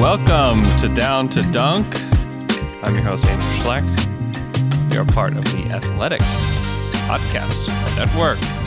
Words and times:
Welcome 0.00 0.64
to 0.78 0.88
Down 0.94 1.28
to 1.28 1.42
Dunk. 1.52 1.86
I'm 2.82 2.94
your 2.94 3.04
host, 3.04 3.26
Andrew 3.26 3.50
Schlecht. 3.50 4.08
You're 4.92 5.04
part 5.04 5.36
of 5.36 5.44
the 5.44 5.70
Athletic 5.72 6.20
Podcast 7.06 7.68
Network. 7.96 8.59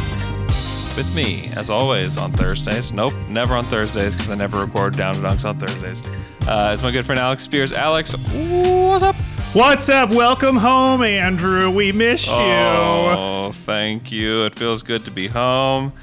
With 0.96 1.16
me, 1.16 1.50
as 1.56 1.72
always, 1.72 2.18
on 2.18 2.32
Thursdays. 2.34 2.94
Nope, 2.94 3.14
never 3.28 3.56
on 3.56 3.66
Thursdays 3.66 4.16
because 4.16 4.30
I 4.30 4.36
never 4.36 4.64
record 4.64 4.96
Down 4.96 5.16
to 5.16 5.22
Dunks 5.22 5.44
on 5.44 5.58
Thursdays. 5.58 6.06
Uh, 6.48 6.70
it's 6.72 6.84
my 6.84 6.92
good 6.92 7.04
friend 7.04 7.20
Alex 7.20 7.42
Spears. 7.42 7.72
Alex, 7.72 8.14
what's 8.14 9.02
up? 9.02 9.16
What's 9.54 9.90
up? 9.90 10.12
Welcome 10.12 10.56
home, 10.56 11.02
Andrew. 11.02 11.72
We 11.72 11.92
missed 11.92 12.28
you. 12.28 12.34
Oh, 12.36 13.52
thank 13.54 14.12
you. 14.12 14.46
It 14.46 14.54
feels 14.54 14.84
good 14.84 15.04
to 15.06 15.12
be 15.12 15.28
home. 15.28 15.94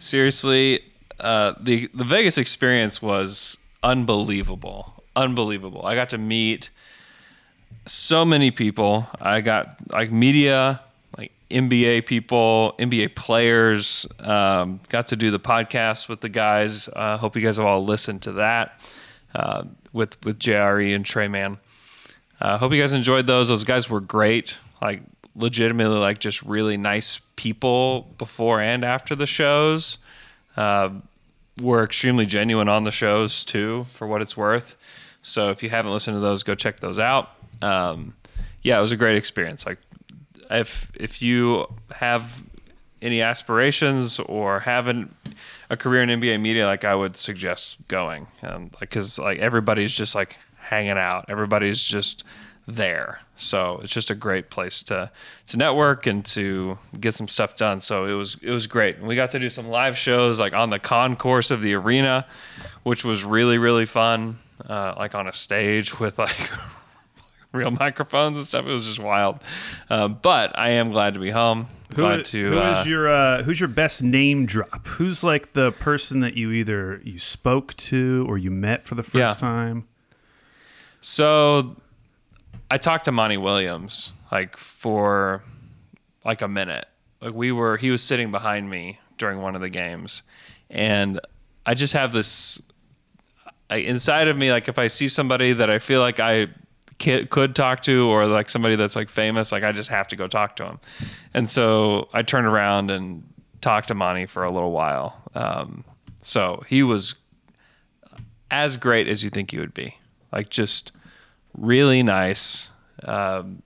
Seriously, 0.00 0.80
uh, 1.20 1.54
the 1.60 1.88
the 1.94 2.04
Vegas 2.04 2.36
experience 2.36 3.00
was 3.00 3.58
unbelievable. 3.84 5.04
Unbelievable. 5.14 5.86
I 5.86 5.94
got 5.94 6.10
to 6.10 6.18
meet 6.18 6.70
so 7.86 8.24
many 8.24 8.50
people. 8.50 9.06
I 9.20 9.40
got 9.40 9.76
like 9.92 10.10
media, 10.10 10.80
NBA 11.52 12.06
people, 12.06 12.74
NBA 12.78 13.14
players. 13.14 14.06
Um, 14.20 14.80
got 14.88 15.08
to 15.08 15.16
do 15.16 15.30
the 15.30 15.40
podcast 15.40 16.08
with 16.08 16.20
the 16.20 16.28
guys. 16.28 16.88
Uh, 16.88 17.16
hope 17.16 17.36
you 17.36 17.42
guys 17.42 17.56
have 17.56 17.66
all 17.66 17.84
listened 17.84 18.22
to 18.22 18.32
that 18.32 18.80
uh, 19.34 19.64
with 19.92 20.24
with 20.24 20.38
JRE 20.38 20.94
and 20.94 21.04
Tre 21.04 21.28
Mann. 21.28 21.58
Uh, 22.40 22.58
hope 22.58 22.72
you 22.72 22.80
guys 22.80 22.92
enjoyed 22.92 23.26
those. 23.26 23.48
Those 23.48 23.64
guys 23.64 23.88
were 23.88 24.00
great. 24.00 24.58
Like 24.80 25.02
legitimately, 25.36 25.98
like 25.98 26.18
just 26.18 26.42
really 26.42 26.76
nice 26.76 27.20
people 27.36 28.12
before 28.18 28.60
and 28.60 28.84
after 28.84 29.14
the 29.14 29.26
shows. 29.26 29.98
Uh, 30.56 30.90
were 31.60 31.84
extremely 31.84 32.26
genuine 32.26 32.68
on 32.68 32.84
the 32.84 32.90
shows 32.90 33.44
too, 33.44 33.84
for 33.92 34.06
what 34.06 34.22
it's 34.22 34.36
worth. 34.36 34.76
So 35.22 35.50
if 35.50 35.62
you 35.62 35.70
haven't 35.70 35.92
listened 35.92 36.16
to 36.16 36.20
those, 36.20 36.42
go 36.42 36.54
check 36.54 36.80
those 36.80 36.98
out. 36.98 37.30
Um, 37.60 38.14
yeah, 38.62 38.78
it 38.78 38.82
was 38.82 38.92
a 38.92 38.96
great 38.96 39.16
experience. 39.16 39.66
Like 39.66 39.78
if 40.52 40.90
if 40.94 41.22
you 41.22 41.66
have 41.96 42.44
any 43.00 43.20
aspirations 43.20 44.20
or 44.20 44.60
haven't 44.60 45.14
a 45.68 45.76
career 45.76 46.02
in 46.02 46.08
NBA 46.20 46.40
media, 46.40 46.66
like 46.66 46.84
I 46.84 46.94
would 46.94 47.16
suggest 47.16 47.76
going, 47.88 48.26
and 48.42 48.72
like 48.74 48.90
because 48.90 49.18
like 49.18 49.38
everybody's 49.38 49.92
just 49.92 50.14
like 50.14 50.38
hanging 50.56 50.98
out, 50.98 51.26
everybody's 51.28 51.82
just 51.82 52.24
there. 52.66 53.20
So 53.36 53.80
it's 53.82 53.92
just 53.92 54.10
a 54.10 54.14
great 54.14 54.50
place 54.50 54.82
to 54.84 55.10
to 55.48 55.56
network 55.56 56.06
and 56.06 56.24
to 56.26 56.78
get 57.00 57.14
some 57.14 57.28
stuff 57.28 57.56
done. 57.56 57.80
So 57.80 58.04
it 58.06 58.12
was 58.12 58.36
it 58.42 58.50
was 58.50 58.66
great. 58.66 58.96
And 58.96 59.06
we 59.06 59.16
got 59.16 59.32
to 59.32 59.38
do 59.38 59.50
some 59.50 59.68
live 59.68 59.96
shows 59.96 60.38
like 60.38 60.52
on 60.52 60.70
the 60.70 60.78
concourse 60.78 61.50
of 61.50 61.60
the 61.60 61.74
arena, 61.74 62.26
which 62.82 63.04
was 63.04 63.24
really 63.24 63.58
really 63.58 63.86
fun. 63.86 64.38
Uh, 64.68 64.94
like 64.96 65.16
on 65.16 65.26
a 65.26 65.32
stage 65.32 65.98
with 65.98 66.20
like 66.20 66.36
real 67.58 67.70
microphones 67.70 68.38
and 68.38 68.46
stuff. 68.46 68.66
It 68.66 68.72
was 68.72 68.86
just 68.86 68.98
wild. 68.98 69.40
Um, 69.90 70.18
but 70.22 70.58
I 70.58 70.70
am 70.70 70.90
glad 70.92 71.14
to 71.14 71.20
be 71.20 71.30
home. 71.30 71.68
Glad 71.94 72.24
to. 72.26 72.50
who 72.52 72.58
uh, 72.58 72.70
is 72.80 72.86
your 72.86 73.08
uh, 73.12 73.42
Who's 73.42 73.60
your 73.60 73.68
best 73.68 74.02
name 74.02 74.46
drop? 74.46 74.86
Who's 74.86 75.22
like 75.22 75.52
the 75.52 75.72
person 75.72 76.20
that 76.20 76.34
you 76.34 76.50
either 76.50 77.00
you 77.04 77.18
spoke 77.18 77.74
to 77.76 78.24
or 78.28 78.38
you 78.38 78.50
met 78.50 78.86
for 78.86 78.94
the 78.94 79.02
first 79.02 79.14
Yeah. 79.16 79.34
time? 79.34 79.86
So 81.00 81.76
I 82.70 82.78
talked 82.78 83.04
to 83.06 83.12
Monty 83.12 83.36
Williams 83.36 84.12
like 84.30 84.56
for 84.56 85.42
like 86.24 86.40
a 86.42 86.48
minute. 86.48 86.86
Like 87.20 87.34
we 87.34 87.52
were 87.52 87.76
he 87.76 87.90
was 87.90 88.02
sitting 88.02 88.30
behind 88.30 88.70
me 88.70 88.98
during 89.18 89.40
one 89.42 89.54
of 89.54 89.60
the 89.60 89.68
games 89.70 90.22
and 90.70 91.20
I 91.66 91.74
just 91.74 91.92
have 91.92 92.12
this 92.12 92.60
I, 93.70 93.76
inside 93.76 94.28
of 94.28 94.36
me 94.36 94.50
like 94.50 94.68
if 94.68 94.78
I 94.78 94.88
see 94.88 95.08
somebody 95.08 95.52
that 95.52 95.70
I 95.70 95.78
feel 95.78 96.00
like 96.00 96.18
I 96.20 96.48
ki- 97.02 97.26
could 97.26 97.56
talk 97.56 97.82
to 97.82 98.08
or 98.08 98.26
like 98.26 98.48
somebody 98.48 98.76
that's 98.76 98.94
like 98.94 99.08
famous 99.08 99.50
like 99.50 99.64
I 99.64 99.72
just 99.72 99.90
have 99.90 100.06
to 100.08 100.16
go 100.16 100.28
talk 100.28 100.56
to 100.56 100.64
him. 100.64 100.80
And 101.34 101.50
so 101.50 102.08
I 102.12 102.22
turned 102.22 102.46
around 102.46 102.90
and 102.90 103.24
talked 103.60 103.88
to 103.88 103.94
Monty 103.94 104.26
for 104.26 104.44
a 104.44 104.52
little 104.52 104.70
while. 104.70 105.20
Um, 105.34 105.84
so 106.20 106.62
he 106.68 106.82
was 106.82 107.16
as 108.50 108.76
great 108.76 109.08
as 109.08 109.24
you 109.24 109.30
think 109.30 109.50
he 109.50 109.58
would 109.58 109.74
be. 109.74 109.98
Like 110.30 110.48
just 110.48 110.92
really 111.58 112.02
nice, 112.02 112.70
um, 113.02 113.62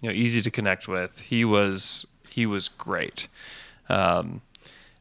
you 0.00 0.08
know, 0.08 0.14
easy 0.14 0.40
to 0.40 0.50
connect 0.50 0.86
with. 0.86 1.18
He 1.18 1.44
was 1.44 2.06
he 2.30 2.46
was 2.46 2.68
great. 2.68 3.26
Um, 3.88 4.40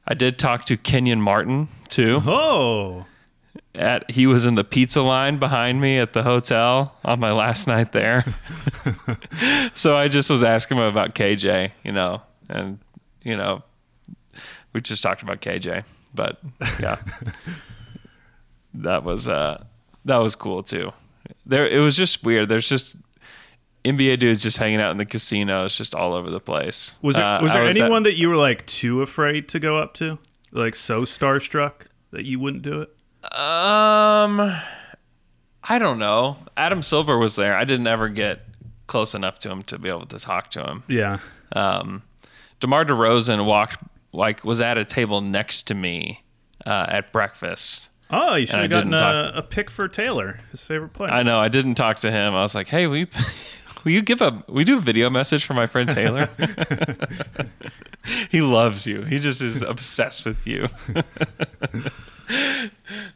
I 0.07 0.15
did 0.15 0.39
talk 0.39 0.65
to 0.65 0.77
Kenyon 0.77 1.21
Martin 1.21 1.67
too. 1.89 2.21
Oh, 2.25 3.05
At 3.77 4.09
he 4.09 4.25
was 4.25 4.45
in 4.45 4.55
the 4.55 4.63
pizza 4.63 5.01
line 5.01 5.37
behind 5.37 5.79
me 5.79 5.99
at 5.99 6.13
the 6.13 6.23
hotel 6.23 6.95
on 7.05 7.19
my 7.19 7.31
last 7.31 7.67
night 7.67 7.91
there. 7.91 8.25
so 9.75 9.95
I 9.95 10.07
just 10.07 10.29
was 10.29 10.43
asking 10.43 10.77
him 10.77 10.83
about 10.85 11.13
KJ, 11.13 11.71
you 11.83 11.91
know, 11.91 12.21
and 12.49 12.79
you 13.23 13.37
know, 13.37 13.63
we 14.73 14.81
just 14.81 15.03
talked 15.03 15.21
about 15.21 15.41
KJ, 15.41 15.83
but 16.15 16.39
yeah, 16.79 16.97
that 18.73 19.03
was 19.03 19.27
uh, 19.27 19.63
that 20.05 20.17
was 20.17 20.35
cool 20.35 20.63
too. 20.63 20.91
There, 21.45 21.67
it 21.67 21.79
was 21.79 21.95
just 21.95 22.23
weird. 22.23 22.49
There's 22.49 22.67
just 22.69 22.95
NBA 23.85 24.19
dudes 24.19 24.43
just 24.43 24.57
hanging 24.57 24.81
out 24.81 24.91
in 24.91 24.97
the 24.97 25.05
casinos, 25.05 25.77
just 25.77 25.93
all 25.95 26.13
over 26.13 26.29
the 26.29 26.39
place. 26.39 26.97
was 27.01 27.15
there 27.15 27.25
Uh, 27.25 27.41
was 27.43 27.53
there 27.53 27.63
at- 27.65 27.77
anyone 27.79 28.03
that 28.03 28.15
you 28.15 28.29
were 28.29 28.37
like 28.37 28.65
too 28.65 29.01
afraid 29.01 29.47
to 29.49 29.59
go 29.59 29.77
up 29.77 29.93
to, 29.95 30.17
like 30.51 30.75
so 30.75 31.03
starstruck 31.03 31.87
that 32.11 32.25
you 32.25 32.39
wouldn't 32.39 32.63
do 32.63 32.81
it? 32.81 32.89
Um, 33.31 34.51
I 35.63 35.79
don't 35.79 35.99
know. 35.99 36.37
Adam 36.55 36.81
Silver 36.81 37.17
was 37.17 37.35
there. 37.35 37.55
I 37.55 37.65
didn't 37.65 37.87
ever 37.87 38.09
get 38.09 38.45
close 38.87 39.13
enough 39.13 39.37
to 39.39 39.51
him 39.51 39.61
to 39.63 39.77
be 39.77 39.89
able 39.89 40.05
to 40.07 40.19
talk 40.19 40.49
to 40.51 40.63
him. 40.63 40.83
Yeah. 40.87 41.19
Um, 41.51 42.03
DeMar 42.59 42.85
DeRozan 42.85 43.45
walked 43.45 43.83
like 44.13 44.43
was 44.43 44.61
at 44.61 44.77
a 44.77 44.85
table 44.85 45.21
next 45.21 45.63
to 45.63 45.75
me 45.75 46.23
uh, 46.65 46.85
at 46.89 47.11
breakfast. 47.11 47.89
Oh, 48.09 48.35
you 48.35 48.45
should 48.45 48.59
have 48.61 48.69
gotten 48.69 48.93
a, 48.93 48.97
talk- 48.97 49.33
a 49.35 49.41
pick 49.41 49.69
for 49.69 49.87
Taylor, 49.87 50.39
his 50.51 50.63
favorite 50.63 50.93
player. 50.93 51.11
I 51.11 51.23
know 51.23 51.39
I 51.39 51.49
didn't 51.49 51.75
talk 51.75 51.97
to 51.97 52.11
him. 52.11 52.33
I 52.33 52.41
was 52.41 52.55
like, 52.55 52.67
"Hey, 52.67 52.87
we 52.87 53.07
will 53.83 53.91
you 53.91 54.01
give 54.01 54.21
a 54.21 54.43
we 54.47 54.63
do 54.63 54.77
a 54.77 54.81
video 54.81 55.09
message 55.09 55.43
for 55.43 55.53
my 55.53 55.67
friend 55.67 55.89
Taylor? 55.89 56.29
he 58.31 58.41
loves 58.41 58.87
you. 58.87 59.01
He 59.01 59.19
just 59.19 59.41
is 59.41 59.61
obsessed 59.61 60.25
with 60.25 60.47
you." 60.47 60.67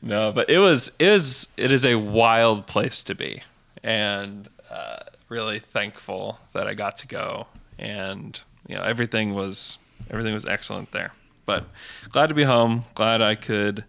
No, 0.02 0.32
but 0.32 0.50
it 0.50 0.60
was 0.60 0.96
is 1.00 1.50
it 1.58 1.72
is 1.72 1.86
a 1.86 1.96
wild 1.96 2.68
place 2.68 3.04
to 3.04 3.16
be, 3.16 3.42
and 3.84 4.50
uh, 4.70 4.98
really 5.30 5.60
thankful 5.60 6.40
that 6.54 6.68
I 6.68 6.74
got 6.74 6.98
to 6.98 7.08
go, 7.08 7.48
and 7.78 8.40
you 8.68 8.76
know 8.76 8.84
everything 8.84 9.34
was 9.34 9.78
everything 10.10 10.34
was 10.34 10.46
excellent 10.46 10.92
there. 10.92 11.12
But 11.46 11.66
glad 12.10 12.28
to 12.28 12.36
be 12.36 12.44
home. 12.44 12.86
Glad 12.96 13.22
I 13.22 13.36
could, 13.36 13.84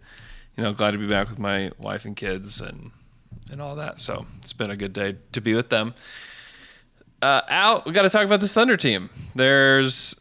you 0.57 0.63
know, 0.63 0.73
glad 0.73 0.91
to 0.91 0.97
be 0.97 1.07
back 1.07 1.29
with 1.29 1.39
my 1.39 1.71
wife 1.77 2.05
and 2.05 2.15
kids 2.15 2.59
and 2.59 2.91
and 3.51 3.61
all 3.61 3.75
that. 3.75 3.99
So 3.99 4.25
it's 4.39 4.53
been 4.53 4.71
a 4.71 4.77
good 4.77 4.93
day 4.93 5.15
to 5.31 5.41
be 5.41 5.53
with 5.53 5.69
them. 5.69 5.93
Uh, 7.21 7.41
Al, 7.47 7.83
we 7.85 7.93
got 7.93 8.01
to 8.01 8.09
talk 8.09 8.25
about 8.25 8.41
the 8.41 8.47
Thunder 8.47 8.75
team. 8.75 9.09
There's 9.33 10.19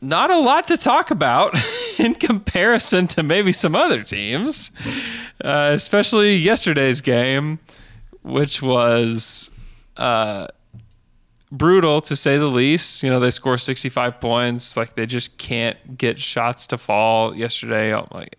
not 0.00 0.30
a 0.30 0.38
lot 0.38 0.66
to 0.68 0.76
talk 0.76 1.10
about 1.10 1.54
in 1.98 2.14
comparison 2.14 3.06
to 3.08 3.22
maybe 3.22 3.52
some 3.52 3.74
other 3.74 4.02
teams, 4.02 4.70
uh, 5.44 5.70
especially 5.72 6.34
yesterday's 6.36 7.00
game, 7.00 7.58
which 8.22 8.62
was 8.62 9.50
uh, 9.96 10.46
brutal 11.50 12.00
to 12.02 12.16
say 12.16 12.38
the 12.38 12.46
least. 12.46 13.02
You 13.02 13.10
know, 13.10 13.20
they 13.20 13.30
score 13.30 13.58
65 13.58 14.20
points. 14.20 14.76
Like 14.76 14.94
they 14.94 15.06
just 15.06 15.38
can't 15.38 15.96
get 15.98 16.20
shots 16.20 16.66
to 16.68 16.78
fall 16.78 17.34
yesterday. 17.36 17.94
Oh, 17.94 18.08
Like 18.10 18.36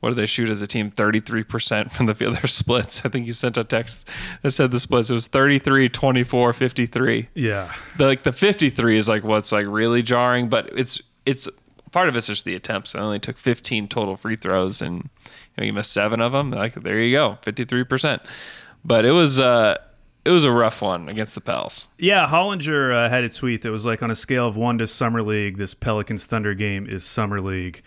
what 0.00 0.08
do 0.10 0.14
they 0.16 0.26
shoot 0.26 0.48
as 0.48 0.60
a 0.60 0.66
team? 0.66 0.90
33% 0.90 1.92
from 1.92 2.06
the 2.06 2.14
field. 2.14 2.34
Their 2.38 2.48
splits. 2.48 3.04
I 3.04 3.08
think 3.08 3.26
you 3.26 3.32
sent 3.32 3.56
a 3.56 3.62
text 3.62 4.08
that 4.42 4.50
said 4.50 4.72
the 4.72 4.80
splits. 4.80 5.10
It 5.10 5.14
was 5.14 5.28
33, 5.28 5.88
24, 5.88 6.52
53. 6.52 7.28
Yeah. 7.34 7.72
The, 7.98 8.06
like 8.06 8.24
the 8.24 8.32
53 8.32 8.98
is 8.98 9.08
like 9.08 9.22
what's 9.22 9.52
like 9.52 9.66
really 9.68 10.02
jarring, 10.02 10.48
but 10.48 10.68
it's 10.76 11.00
it's 11.24 11.48
part 11.92 12.08
of 12.08 12.16
it's 12.16 12.26
just 12.26 12.44
the 12.44 12.54
attempts. 12.54 12.94
I 12.94 13.00
only 13.00 13.20
took 13.20 13.38
15 13.38 13.86
total 13.88 14.16
free 14.16 14.36
throws 14.36 14.82
and 14.82 14.96
you, 14.96 15.30
know, 15.58 15.64
you 15.64 15.72
missed 15.72 15.92
seven 15.92 16.20
of 16.20 16.32
them. 16.32 16.50
Like 16.50 16.74
there 16.74 16.98
you 17.00 17.14
go, 17.14 17.38
53%. 17.42 18.20
But 18.84 19.04
it 19.04 19.12
was 19.12 19.38
uh 19.38 19.76
it 20.24 20.30
was 20.30 20.44
a 20.44 20.52
rough 20.52 20.82
one 20.82 21.08
against 21.08 21.34
the 21.34 21.40
Pels. 21.40 21.86
Yeah, 21.98 22.28
Hollinger 22.28 22.94
uh, 22.94 23.08
had 23.08 23.24
a 23.24 23.28
tweet 23.28 23.62
that 23.62 23.72
was 23.72 23.84
like 23.84 24.02
on 24.02 24.10
a 24.10 24.14
scale 24.14 24.46
of 24.46 24.56
one 24.56 24.78
to 24.78 24.86
Summer 24.86 25.20
League, 25.20 25.56
this 25.56 25.74
Pelicans 25.74 26.26
Thunder 26.26 26.54
game 26.54 26.86
is 26.86 27.04
Summer 27.04 27.40
League, 27.40 27.82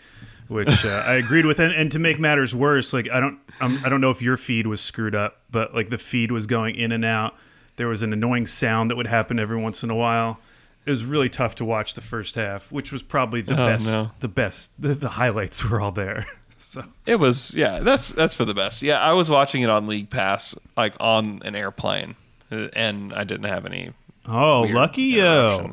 which 0.50 0.86
uh, 0.86 1.04
I 1.06 1.14
agreed 1.14 1.46
with. 1.46 1.60
And, 1.60 1.74
and 1.74 1.90
to 1.94 2.00
make 2.00 2.20
matters 2.20 2.54
worse, 2.54 2.92
like 2.92 3.10
I 3.10 3.22
don't, 3.22 3.40
um, 3.62 3.80
I 3.86 3.90
don't 3.90 4.02
know 4.02 4.10
if 4.10 4.22
your 4.22 4.36
feed 4.36 4.68
was 4.68 4.82
screwed 4.82 5.16
up, 5.16 5.44
but 5.50 5.74
like 5.74 5.90
the 5.90 5.98
feed 5.98 6.30
was 6.32 6.46
going 6.46 6.76
in 6.76 6.92
and 6.92 7.06
out. 7.06 7.36
There 7.78 7.88
was 7.88 8.04
an 8.04 8.12
annoying 8.12 8.48
sound 8.48 8.92
that 8.92 8.98
would 8.98 9.08
happen 9.08 9.40
every 9.40 9.58
once 9.58 9.84
in 9.84 9.90
a 9.90 9.96
while. 9.96 10.40
It 10.86 10.90
was 10.92 11.04
really 11.06 11.30
tough 11.30 11.56
to 11.56 11.66
watch 11.66 11.96
the 11.96 12.02
first 12.02 12.36
half, 12.36 12.72
which 12.72 12.92
was 12.92 13.02
probably 13.02 13.42
the 13.42 13.54
Oh, 13.54 13.66
best. 13.66 13.94
no. 13.94 14.08
The 14.20 14.28
best. 14.28 14.72
The, 14.80 14.94
the 14.94 15.10
highlights 15.10 15.68
were 15.70 15.82
all 15.82 15.92
there. 15.92 16.26
So 16.58 16.84
It 17.06 17.18
was 17.20 17.54
yeah, 17.54 17.80
that's 17.80 18.10
that's 18.10 18.34
for 18.34 18.44
the 18.46 18.54
best. 18.54 18.82
Yeah, 18.82 19.00
I 19.00 19.12
was 19.14 19.30
watching 19.30 19.62
it 19.62 19.70
on 19.70 19.88
League 19.88 20.10
Pass 20.10 20.56
like 20.76 20.94
on 21.00 21.42
an 21.46 21.54
airplane 21.54 22.16
uh, 22.52 22.70
and 22.74 23.14
I 23.14 23.24
didn't 23.26 23.46
have 23.46 23.66
any 23.66 23.92
oh, 24.28 24.62
lucky 24.62 25.04
you. 25.04 25.72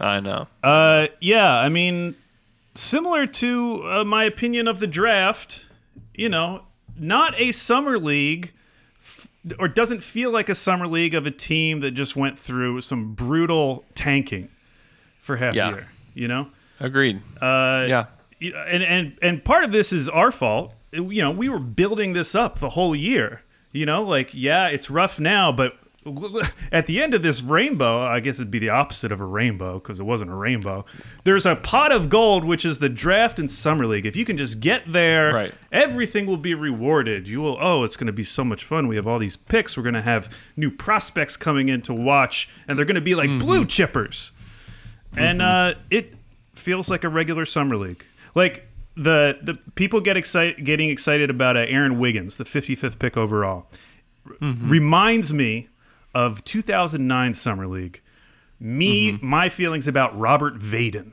I 0.00 0.20
know. 0.20 0.46
Uh, 0.62 1.08
yeah, 1.20 1.52
I 1.58 1.68
mean, 1.68 2.14
similar 2.74 3.26
to 3.26 3.82
uh, 3.90 4.04
my 4.04 4.24
opinion 4.24 4.66
of 4.68 4.78
the 4.78 4.86
draft, 4.86 5.68
you 6.14 6.28
know, 6.28 6.62
not 6.96 7.38
a 7.38 7.52
summer 7.52 7.98
league, 7.98 8.52
or 9.58 9.68
doesn't 9.68 10.02
feel 10.02 10.30
like 10.30 10.48
a 10.48 10.54
summer 10.54 10.86
league 10.86 11.14
of 11.14 11.26
a 11.26 11.30
team 11.30 11.80
that 11.80 11.92
just 11.92 12.14
went 12.16 12.38
through 12.38 12.80
some 12.82 13.14
brutal 13.14 13.84
tanking 13.94 14.48
for 15.18 15.36
half 15.36 15.54
Yeah. 15.54 15.68
a 15.68 15.72
year. 15.72 15.88
You 16.14 16.28
know, 16.28 16.48
Agreed. 16.80 17.22
Uh, 17.40 17.86
yeah. 17.88 18.06
And 18.40 18.82
and 18.82 19.18
and 19.22 19.44
part 19.44 19.64
of 19.64 19.72
this 19.72 19.92
is 19.92 20.08
our 20.08 20.30
fault. 20.30 20.74
You 20.92 21.22
know, 21.22 21.30
we 21.30 21.48
were 21.48 21.58
building 21.58 22.14
this 22.14 22.34
up 22.34 22.58
the 22.58 22.70
whole 22.70 22.96
year. 22.96 23.42
You 23.72 23.86
know, 23.86 24.02
like 24.02 24.30
yeah, 24.34 24.68
it's 24.68 24.90
rough 24.90 25.20
now, 25.20 25.52
but 25.52 25.78
at 26.72 26.86
the 26.86 27.02
end 27.02 27.12
of 27.14 27.22
this 27.22 27.42
rainbow, 27.42 28.00
I 28.02 28.20
guess 28.20 28.40
it'd 28.40 28.50
be 28.50 28.58
the 28.58 28.70
opposite 28.70 29.12
of 29.12 29.20
a 29.20 29.24
rainbow 29.24 29.74
because 29.74 30.00
it 30.00 30.04
wasn't 30.04 30.30
a 30.30 30.34
rainbow. 30.34 30.84
There's 31.24 31.44
a 31.46 31.56
pot 31.56 31.92
of 31.92 32.08
gold, 32.08 32.44
which 32.44 32.64
is 32.64 32.78
the 32.78 32.88
draft 32.88 33.38
and 33.38 33.50
summer 33.50 33.86
league. 33.86 34.06
If 34.06 34.16
you 34.16 34.24
can 34.24 34.36
just 34.38 34.60
get 34.60 34.90
there, 34.90 35.32
Right. 35.34 35.54
everything 35.70 36.26
will 36.26 36.36
be 36.38 36.54
rewarded. 36.54 37.28
You 37.28 37.42
will. 37.42 37.58
Oh, 37.60 37.84
it's 37.84 37.96
going 37.98 38.06
to 38.06 38.12
be 38.14 38.24
so 38.24 38.44
much 38.44 38.64
fun. 38.64 38.88
We 38.88 38.96
have 38.96 39.06
all 39.06 39.18
these 39.18 39.36
picks. 39.36 39.76
We're 39.76 39.82
going 39.82 39.94
to 39.94 40.02
have 40.02 40.34
new 40.56 40.70
prospects 40.70 41.36
coming 41.36 41.68
in 41.68 41.82
to 41.82 41.92
watch, 41.92 42.48
and 42.66 42.78
they're 42.78 42.86
going 42.86 42.94
to 42.94 43.00
be 43.00 43.14
like 43.14 43.28
blue 43.38 43.64
chippers 43.64 44.30
and 45.16 45.42
uh, 45.42 45.74
it 45.90 46.14
feels 46.54 46.88
like 46.90 47.02
a 47.04 47.08
regular 47.08 47.44
summer 47.44 47.76
league. 47.76 48.04
Like 48.34 48.68
the 48.96 49.38
the 49.42 49.54
people 49.74 50.00
get 50.00 50.16
excited, 50.16 50.64
getting 50.64 50.88
excited 50.88 51.30
about 51.30 51.56
uh, 51.56 51.60
Aaron 51.68 51.98
Wiggins, 51.98 52.36
the 52.36 52.44
55th 52.44 52.98
pick 52.98 53.16
overall, 53.16 53.66
R- 54.26 54.36
reminds 54.40 55.32
me 55.32 55.68
of 56.14 56.44
2009 56.44 57.32
summer 57.34 57.66
league. 57.66 58.00
Me, 58.58 59.12
mm-hmm. 59.12 59.26
my 59.26 59.48
feelings 59.48 59.88
about 59.88 60.18
Robert 60.18 60.58
Vaden. 60.58 61.12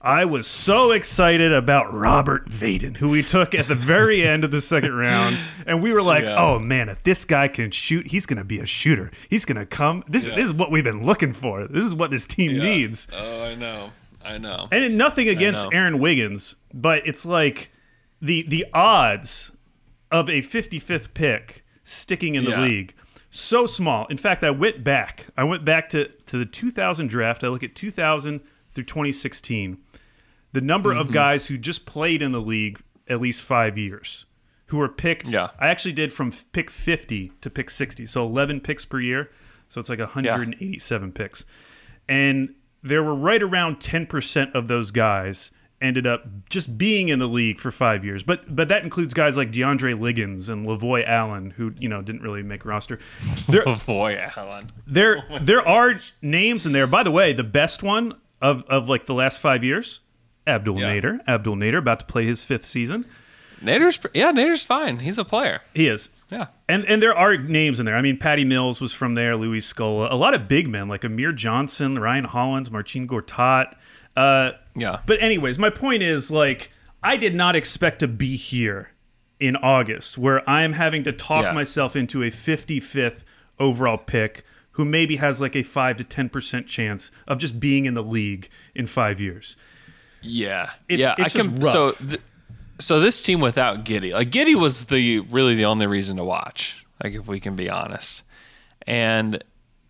I 0.00 0.24
was 0.26 0.46
so 0.46 0.92
excited 0.92 1.52
about 1.52 1.92
Robert 1.92 2.48
Vaden, 2.48 2.96
who 2.96 3.08
we 3.08 3.22
took 3.22 3.52
at 3.54 3.66
the 3.66 3.74
very 3.74 4.22
end 4.26 4.44
of 4.44 4.52
the 4.52 4.60
second 4.60 4.94
round, 4.94 5.36
and 5.66 5.82
we 5.82 5.92
were 5.92 6.02
like, 6.02 6.22
Yeah. 6.22 6.36
"Oh 6.38 6.58
man, 6.60 6.88
if 6.88 7.02
this 7.02 7.24
guy 7.24 7.48
can 7.48 7.72
shoot, 7.72 8.06
he's 8.06 8.24
going 8.24 8.36
to 8.38 8.44
be 8.44 8.60
a 8.60 8.66
shooter. 8.66 9.10
He's 9.28 9.44
going 9.44 9.58
to 9.58 9.66
come. 9.66 10.04
This 10.08 10.26
Yeah. 10.26 10.36
this 10.36 10.46
is 10.46 10.54
what 10.54 10.70
we've 10.70 10.84
been 10.84 11.04
looking 11.04 11.32
for. 11.32 11.66
This 11.66 11.84
is 11.84 11.96
what 11.96 12.10
this 12.12 12.26
team 12.26 12.56
needs." 12.58 13.08
Oh, 13.12 13.42
I 13.42 13.54
know. 13.56 13.90
I 14.24 14.38
know. 14.38 14.68
And 14.70 14.96
nothing 14.96 15.28
against. 15.28 15.66
Aaron 15.72 15.98
Wiggins, 15.98 16.54
but 16.72 17.02
it's 17.04 17.26
like 17.26 17.70
the 18.22 18.44
the 18.46 18.66
odds 18.72 19.52
of 20.12 20.28
a 20.30 20.40
55th 20.42 21.12
pick 21.12 21.64
sticking 21.82 22.34
in 22.36 22.44
the 22.44 22.50
Yeah. 22.50 22.62
league 22.62 22.94
so 23.38 23.66
small. 23.66 24.06
In 24.06 24.16
fact, 24.16 24.44
I 24.44 24.50
went 24.50 24.82
back. 24.84 25.26
I 25.36 25.44
went 25.44 25.64
back 25.64 25.88
to 25.90 26.08
to 26.08 26.38
the 26.38 26.46
2000 26.46 27.08
draft. 27.08 27.44
I 27.44 27.48
look 27.48 27.62
at 27.62 27.74
2000 27.74 28.40
through 28.72 28.84
2016. 28.84 29.78
The 30.52 30.60
number 30.60 30.90
Mm-hmm. 30.90 31.00
of 31.00 31.12
guys 31.12 31.46
who 31.48 31.56
just 31.56 31.86
played 31.86 32.22
in 32.22 32.32
the 32.32 32.40
league 32.40 32.80
at 33.08 33.20
least 33.20 33.44
5 33.44 33.76
years 33.78 34.26
who 34.66 34.76
were 34.78 34.88
picked. 34.88 35.30
Yeah. 35.30 35.48
I 35.58 35.68
actually 35.68 35.92
did 35.92 36.12
from 36.12 36.30
pick 36.52 36.70
50 36.70 37.32
to 37.40 37.48
pick 37.50 37.70
60. 37.70 38.04
So 38.06 38.24
11 38.26 38.60
picks 38.60 38.84
per 38.84 39.00
year. 39.00 39.30
So 39.68 39.80
it's 39.80 39.88
like 39.88 39.98
187 39.98 41.12
picks. 41.12 41.44
And 42.08 42.54
there 42.82 43.02
were 43.02 43.14
right 43.14 43.42
around 43.42 43.76
10% 43.80 44.54
of 44.54 44.68
those 44.68 44.90
guys 44.90 45.50
ended 45.80 46.06
up 46.06 46.24
just 46.50 46.76
being 46.76 47.08
in 47.08 47.18
the 47.20 47.28
league 47.28 47.60
for 47.60 47.70
five 47.70 48.04
years. 48.04 48.22
But 48.22 48.54
but 48.54 48.68
that 48.68 48.82
includes 48.84 49.14
guys 49.14 49.36
like 49.36 49.52
DeAndre 49.52 49.98
Liggins 49.98 50.48
and 50.48 50.66
Lavoy 50.66 51.06
Allen, 51.06 51.50
who 51.50 51.72
you 51.78 51.88
know 51.88 52.02
didn't 52.02 52.22
really 52.22 52.42
make 52.42 52.64
roster. 52.64 52.98
There 53.48 53.64
Boy, 53.86 54.18
Alan. 54.36 54.64
there 54.86 55.24
oh 55.30 55.38
there 55.40 55.66
are 55.66 55.94
names 56.22 56.66
in 56.66 56.72
there. 56.72 56.86
By 56.86 57.02
the 57.02 57.10
way, 57.12 57.32
the 57.32 57.44
best 57.44 57.82
one 57.82 58.14
of, 58.40 58.64
of 58.68 58.88
like 58.88 59.06
the 59.06 59.14
last 59.14 59.40
five 59.40 59.62
years, 59.64 60.00
Abdul 60.46 60.78
Yeah. 60.80 60.94
Nader. 61.00 61.20
Abdul 61.28 61.56
Nader 61.56 61.78
about 61.78 62.00
to 62.00 62.06
play 62.06 62.24
his 62.26 62.44
fifth 62.44 62.64
season. 62.64 63.04
Nader's 63.62 63.98
yeah, 64.14 64.30
Nader's 64.30 64.64
fine. 64.64 65.00
He's 65.00 65.18
a 65.18 65.24
player. 65.24 65.60
He 65.74 65.88
is. 65.88 66.10
Yeah. 66.30 66.46
And 66.68 66.84
and 66.86 67.02
there 67.02 67.16
are 67.16 67.36
names 67.36 67.80
in 67.80 67.86
there. 67.86 67.96
I 67.96 68.02
mean, 68.02 68.16
Patty 68.16 68.44
Mills 68.44 68.80
was 68.80 68.92
from 68.92 69.14
there, 69.14 69.36
Luis 69.36 69.72
Scola, 69.72 70.10
a 70.12 70.14
lot 70.14 70.34
of 70.34 70.46
big 70.46 70.68
men 70.68 70.86
like 70.88 71.02
Amir 71.04 71.32
Johnson, 71.32 71.98
Ryan 71.98 72.24
Hollins, 72.24 72.70
Marcin 72.70 73.08
Gortat. 73.08 73.74
Uh, 74.18 74.52
Yeah. 74.76 75.00
but 75.06 75.22
anyways, 75.22 75.58
my 75.58 75.70
point 75.70 76.02
is 76.02 76.30
like 76.30 76.72
I 77.02 77.16
did 77.16 77.34
not 77.34 77.54
expect 77.54 78.00
to 78.00 78.08
be 78.08 78.36
here 78.36 78.90
in 79.38 79.54
August 79.56 80.18
where 80.18 80.48
I 80.50 80.62
am 80.62 80.72
having 80.72 81.04
to 81.04 81.12
talk 81.12 81.44
Yeah. 81.44 81.52
myself 81.52 81.94
into 81.94 82.22
a 82.24 82.30
55th 82.30 83.22
overall 83.60 83.96
pick 83.98 84.44
who 84.72 84.84
maybe 84.84 85.16
has 85.16 85.40
like 85.40 85.54
a 85.56 85.62
5 85.62 85.96
to 85.98 86.04
10% 86.04 86.66
chance 86.66 87.10
of 87.28 87.38
just 87.38 87.60
being 87.60 87.84
in 87.84 87.94
the 87.94 88.02
league 88.02 88.48
in 88.74 88.86
5 88.86 89.20
years. 89.20 89.56
Yeah, 90.22 90.70
It's- 90.88 90.98
yeah. 90.98 91.14
it's 91.24 91.36
I 91.36 91.42
can. 91.42 91.56
just 91.60 91.72
So, 91.72 91.92
th- 91.92 92.20
so 92.80 92.98
this 93.00 93.22
team 93.22 93.40
without 93.40 93.84
Giddey, 93.84 94.12
like 94.12 94.30
Giddey 94.30 94.54
was 94.56 94.86
the 94.86 95.20
really 95.20 95.54
the 95.54 95.64
only 95.64 95.86
reason 95.86 96.16
to 96.16 96.24
watch. 96.24 96.84
Like, 97.02 97.14
if 97.14 97.26
we 97.28 97.38
can 97.38 97.54
be 97.54 97.70
honest, 97.70 98.24
and 98.86 99.42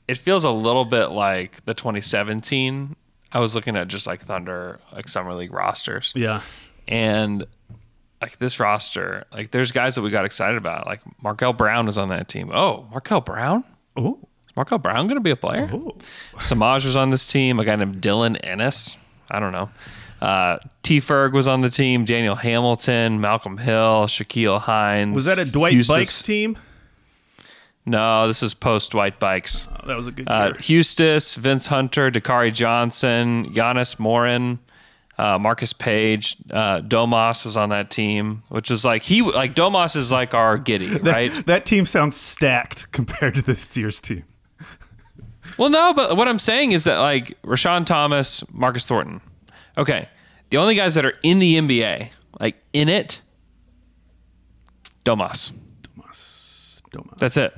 it 0.06 0.18
feels 0.18 0.44
a 0.44 0.50
little 0.50 0.84
bit 0.84 1.06
like 1.10 1.64
the 1.64 1.72
2017. 1.74 2.96
I 3.32 3.40
was 3.40 3.54
looking 3.54 3.76
at 3.76 3.88
just 3.88 4.06
like 4.06 4.20
Thunder, 4.20 4.78
like 4.92 5.08
summer 5.08 5.34
league 5.34 5.52
rosters, 5.52 6.12
Yeah. 6.16 6.40
and 6.86 7.44
like 8.22 8.38
this 8.38 8.58
roster, 8.58 9.24
like 9.32 9.50
there's 9.50 9.70
guys 9.70 9.94
that 9.94 10.02
we 10.02 10.10
got 10.10 10.24
excited 10.24 10.56
about. 10.56 10.86
Like 10.86 11.00
Markel 11.22 11.52
Brown 11.52 11.86
was 11.86 11.98
on 11.98 12.08
that 12.08 12.28
team. 12.28 12.50
Oh, 12.52 12.86
Markel 12.90 13.20
Brown. 13.20 13.64
Oh. 13.96 14.18
Is 14.48 14.56
Markel 14.56 14.78
Brown 14.78 15.06
going 15.06 15.16
to 15.18 15.22
be 15.22 15.30
a 15.30 15.36
player? 15.36 15.68
Semaj 16.36 16.84
was 16.84 16.96
on 16.96 17.10
this 17.10 17.26
team. 17.26 17.60
A 17.60 17.64
guy 17.64 17.76
named 17.76 18.00
Dylan 18.02 18.38
Ennis. 18.42 18.96
I 19.30 19.38
don't 19.40 19.52
know. 19.52 19.70
Uh, 20.20 20.58
T. 20.82 20.98
Ferg 20.98 21.32
was 21.32 21.46
on 21.46 21.60
the 21.60 21.70
team. 21.70 22.04
Daniel 22.04 22.34
Hamilton, 22.34 23.20
Malcolm 23.20 23.58
Hill, 23.58 24.06
Shaquille 24.06 24.58
Hines. 24.58 25.14
Was 25.14 25.26
that 25.26 25.38
a 25.38 25.44
Dwight 25.44 25.74
Buycks 25.76 26.24
team? 26.24 26.58
No, 27.88 28.26
this 28.26 28.42
is 28.42 28.52
post 28.52 28.90
Dwight 28.90 29.18
Buycks. 29.18 29.66
Oh, 29.82 29.86
that 29.86 29.96
was 29.96 30.06
a 30.06 30.12
good 30.12 30.28
Uh, 30.28 30.52
year. 30.52 30.80
Huestis, 30.82 31.36
Vince 31.38 31.68
Hunter, 31.68 32.10
Dakari 32.10 32.52
Johnson, 32.52 33.52
Giannis 33.54 33.98
Morin, 33.98 34.58
uh, 35.16 35.38
Marcus 35.38 35.72
Paige, 35.72 36.36
uh, 36.50 36.80
Domas 36.82 37.44
was 37.46 37.56
on 37.56 37.70
that 37.70 37.90
team, 37.90 38.42
which 38.50 38.68
was 38.68 38.84
like 38.84 39.02
he 39.04 39.22
like 39.22 39.54
Domas 39.54 39.96
is 39.96 40.12
like 40.12 40.34
our 40.34 40.58
Giddey, 40.58 41.02
right? 41.12 41.32
That 41.46 41.64
team 41.64 41.86
sounds 41.86 42.14
stacked 42.16 42.92
compared 42.92 43.34
to 43.36 43.42
this 43.42 43.74
year's 43.76 44.00
team. 44.00 44.24
Well, 45.56 45.70
no, 45.70 45.94
but 45.94 46.16
what 46.16 46.28
I'm 46.28 46.38
saying 46.38 46.72
is 46.72 46.84
that 46.84 46.98
like 46.98 47.40
Rashawn 47.42 47.86
Thomas, 47.86 48.44
Marcus 48.52 48.84
Thornton. 48.84 49.22
Okay, 49.78 50.08
the 50.50 50.58
only 50.58 50.74
guys 50.74 50.94
that 50.94 51.06
are 51.06 51.14
in 51.22 51.38
the 51.38 51.56
NBA, 51.56 52.10
like 52.38 52.56
in 52.74 52.88
it, 52.90 53.22
Domas. 55.04 55.52
Domas. 55.96 56.82
Domas. 56.92 57.18
That's 57.18 57.36
it. 57.38 57.54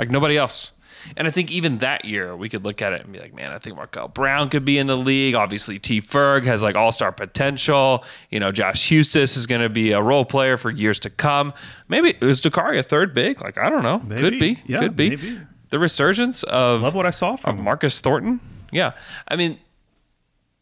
Like 0.00 0.10
nobody 0.10 0.38
else. 0.38 0.72
And 1.18 1.28
I 1.28 1.30
think 1.30 1.50
even 1.50 1.78
that 1.78 2.06
year 2.06 2.34
we 2.34 2.48
could 2.48 2.64
look 2.64 2.80
at 2.80 2.94
it 2.94 3.02
and 3.02 3.12
be 3.12 3.18
like, 3.18 3.34
man, 3.34 3.52
I 3.52 3.58
think 3.58 3.76
Markel 3.76 4.08
Brown 4.08 4.48
could 4.48 4.64
be 4.64 4.78
in 4.78 4.86
the 4.86 4.96
league. 4.96 5.34
Obviously, 5.34 5.78
T. 5.78 6.00
Ferg 6.00 6.44
has 6.44 6.62
like 6.62 6.74
all 6.74 6.90
star 6.90 7.12
potential. 7.12 8.02
You 8.30 8.40
know, 8.40 8.50
Josh 8.50 8.88
Huestis 8.88 9.36
is 9.36 9.46
going 9.46 9.60
to 9.60 9.68
be 9.68 9.92
a 9.92 10.00
role 10.00 10.24
player 10.24 10.56
for 10.56 10.70
years 10.70 10.98
to 11.00 11.10
come. 11.10 11.52
Maybe 11.88 12.14
is 12.22 12.40
Dakari 12.40 12.78
a 12.78 12.82
third 12.82 13.12
big? 13.12 13.42
Like 13.42 13.58
I 13.58 13.68
don't 13.68 13.82
know. 13.82 13.98
Maybe. 13.98 14.22
Could 14.22 14.38
be. 14.38 14.58
Yeah, 14.64 14.78
could 14.78 14.96
be. 14.96 15.10
maybe. 15.10 15.38
The 15.68 15.78
resurgence 15.78 16.44
of 16.44 16.80
Love 16.80 16.94
what 16.94 17.04
I 17.04 17.10
saw 17.10 17.36
from. 17.36 17.62
Marcus 17.62 18.00
Thornton. 18.00 18.40
Yeah, 18.72 18.92
I 19.28 19.36
mean, 19.36 19.58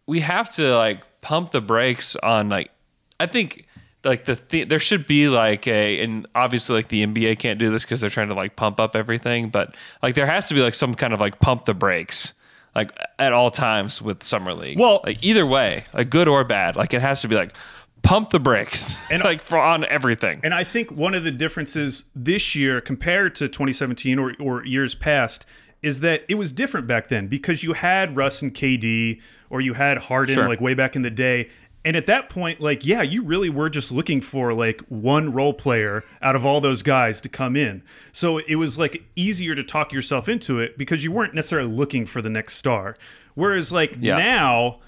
we 0.08 0.18
have 0.18 0.50
to 0.54 0.76
like 0.76 1.20
pump 1.20 1.52
the 1.52 1.60
brakes 1.60 2.16
on 2.16 2.48
like. 2.48 2.72
I 3.20 3.26
think 3.26 3.67
like 4.04 4.24
the, 4.26 4.40
the 4.48 4.64
there 4.64 4.78
should 4.78 5.06
be 5.06 5.28
like 5.28 5.66
a 5.66 6.00
and 6.02 6.26
obviously 6.34 6.76
like 6.76 6.88
the 6.88 7.04
NBA 7.06 7.38
can't 7.38 7.58
do 7.58 7.70
this 7.70 7.84
because 7.84 8.00
they're 8.00 8.10
trying 8.10 8.28
to 8.28 8.34
like 8.34 8.56
pump 8.56 8.78
up 8.80 8.94
everything, 8.94 9.48
but 9.50 9.74
like 10.02 10.14
there 10.14 10.26
has 10.26 10.46
to 10.46 10.54
be 10.54 10.60
like 10.62 10.74
some 10.74 10.94
kind 10.94 11.12
of 11.12 11.20
like 11.20 11.40
pump 11.40 11.64
the 11.64 11.74
brakes 11.74 12.34
like 12.76 12.92
at 13.18 13.32
all 13.32 13.50
times 13.50 14.00
with 14.00 14.22
summer 14.22 14.54
league. 14.54 14.78
Well- 14.78 15.00
like 15.04 15.22
either 15.24 15.44
way, 15.46 15.84
like 15.92 16.10
good 16.10 16.28
or 16.28 16.44
bad, 16.44 16.76
like 16.76 16.94
it 16.94 17.00
has 17.02 17.22
to 17.22 17.28
be 17.28 17.34
like 17.34 17.54
pump 18.02 18.30
the 18.30 18.38
brakes 18.38 18.96
And- 19.10 19.14
and 19.20 19.24
like 19.24 19.42
for 19.42 19.58
on 19.58 19.84
everything. 19.86 20.40
And 20.44 20.54
I 20.54 20.62
think 20.64 20.92
one 20.92 21.14
of 21.14 21.24
the 21.24 21.32
differences 21.32 22.04
this 22.14 22.54
year 22.54 22.80
compared 22.80 23.34
to 23.36 23.48
2017 23.48 24.18
or, 24.18 24.34
or 24.38 24.64
years 24.64 24.94
past 24.94 25.44
is 25.82 26.00
that 26.00 26.22
it 26.28 26.34
was 26.34 26.52
different 26.52 26.86
back 26.86 27.08
then 27.08 27.26
because 27.28 27.62
you 27.64 27.72
had 27.72 28.16
Russ 28.16 28.42
and 28.42 28.52
KD 28.54 29.20
or 29.50 29.60
you 29.60 29.74
had 29.74 29.98
Harden 29.98 30.34
Sure. 30.34 30.48
like 30.48 30.60
way 30.60 30.74
back 30.74 30.94
in 30.96 31.02
the 31.02 31.10
day. 31.10 31.48
And 31.88 31.96
at 31.96 32.04
that 32.04 32.28
point, 32.28 32.60
like, 32.60 32.84
yeah, 32.84 33.00
you 33.00 33.22
really 33.24 33.48
were 33.48 33.70
just 33.70 33.90
looking 33.90 34.20
for 34.20 34.52
like 34.52 34.82
one 34.90 35.32
role 35.32 35.54
player 35.54 36.04
out 36.20 36.36
of 36.36 36.44
all 36.44 36.60
those 36.60 36.82
guys 36.82 37.18
to 37.22 37.30
come 37.30 37.56
in. 37.56 37.82
So 38.12 38.36
it 38.38 38.56
was 38.56 38.78
like 38.78 39.02
easier 39.16 39.54
to 39.54 39.62
talk 39.64 39.90
yourself 39.90 40.28
into 40.28 40.60
it 40.60 40.76
because 40.76 41.02
you 41.02 41.10
weren't 41.10 41.34
necessarily 41.34 41.72
looking 41.72 42.04
for 42.04 42.20
the 42.20 42.28
next 42.28 42.56
star. 42.56 42.96
Whereas 43.34 43.72
like 43.72 43.96
Yeah. 43.98 44.18
now, 44.18 44.80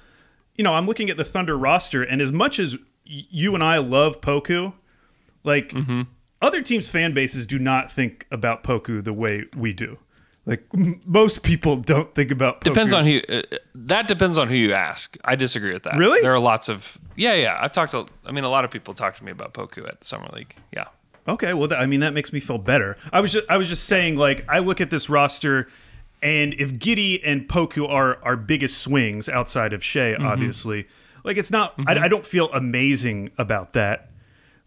you 0.57 0.63
know, 0.63 0.75
I'm 0.75 0.87
looking 0.87 1.09
at 1.09 1.17
the 1.17 1.25
Thunder 1.25 1.57
roster, 1.57 2.03
and 2.03 2.21
as 2.21 2.33
much 2.33 2.59
as 2.59 2.77
you 3.07 3.55
and 3.55 3.65
I 3.65 3.79
love 3.79 4.21
Poku, 4.21 4.75
like 5.43 5.71
Mm-hmm. 5.71 6.03
other 6.43 6.61
teams' 6.61 6.91
fan 6.91 7.15
bases 7.15 7.47
do 7.47 7.59
not 7.59 7.91
think 7.91 8.27
about 8.31 8.63
Poku 8.63 9.03
the 9.03 9.15
way 9.15 9.45
we 9.57 9.73
do. 9.73 9.97
Like 10.47 10.65
m- 10.75 11.01
most 11.05 11.43
people 11.43 11.77
don't 11.77 12.15
think 12.15 12.31
about. 12.31 12.61
Poku. 12.61 12.65
Depends 12.65 12.93
on 12.93 13.05
who. 13.05 13.21
Uh, 13.29 13.43
that 13.75 14.09
depends 14.09 14.39
on 14.39 14.49
who 14.49 14.55
you 14.55 14.73
ask. 14.73 15.17
I 15.25 15.37
disagree 15.37 15.73
with 15.73 15.83
that. 15.85 15.97
Really? 15.97 16.21
There 16.23 16.33
are 16.35 16.41
lots 16.41 16.69
of. 16.69 16.99
Yeah, 17.17 17.35
yeah. 17.35 17.59
I've 17.61 17.73
talked 17.73 17.93
to. 17.93 18.07
I 18.27 18.33
mean, 18.33 18.45
a 18.45 18.49
lot 18.49 18.65
of 18.65 18.71
people 18.71 18.95
talk 18.95 19.17
to 19.17 19.25
me 19.25 19.31
about 19.33 19.53
Poku 19.55 19.87
at 19.87 20.03
summer 20.05 20.29
league. 20.33 20.55
Yeah. 20.73 20.85
Okay, 21.29 21.53
well, 21.53 21.69
th- 21.69 21.79
I 21.81 21.87
mean 21.87 22.01
that 22.01 22.15
makes 22.15 22.33
me 22.33 22.41
feel 22.41 22.59
better. 22.59 22.97
I 23.13 23.21
was 23.21 23.33
just, 23.33 23.49
I 23.51 23.59
was 23.59 23.69
just 23.69 23.85
saying, 23.85 24.17
like, 24.17 24.45
I 24.49 24.59
look 24.61 24.81
at 24.81 24.91
this 24.91 25.11
roster, 25.11 25.69
and 26.23 26.55
if 26.55 26.73
Giddey 26.73 27.21
and 27.25 27.47
Poku 27.47 27.89
are 27.89 28.19
our 28.25 28.37
biggest 28.37 28.79
swings 28.79 29.29
outside 29.29 29.73
of 29.75 29.85
Shea, 29.85 30.15
Mm-hmm. 30.15 30.27
obviously, 30.27 30.89
like 31.23 31.37
it's 31.37 31.51
not. 31.51 31.75
I, 31.87 32.05
I 32.05 32.09
don't 32.09 32.25
feel 32.27 32.51
amazing 32.53 33.31
about 33.37 33.75
that. 33.75 34.11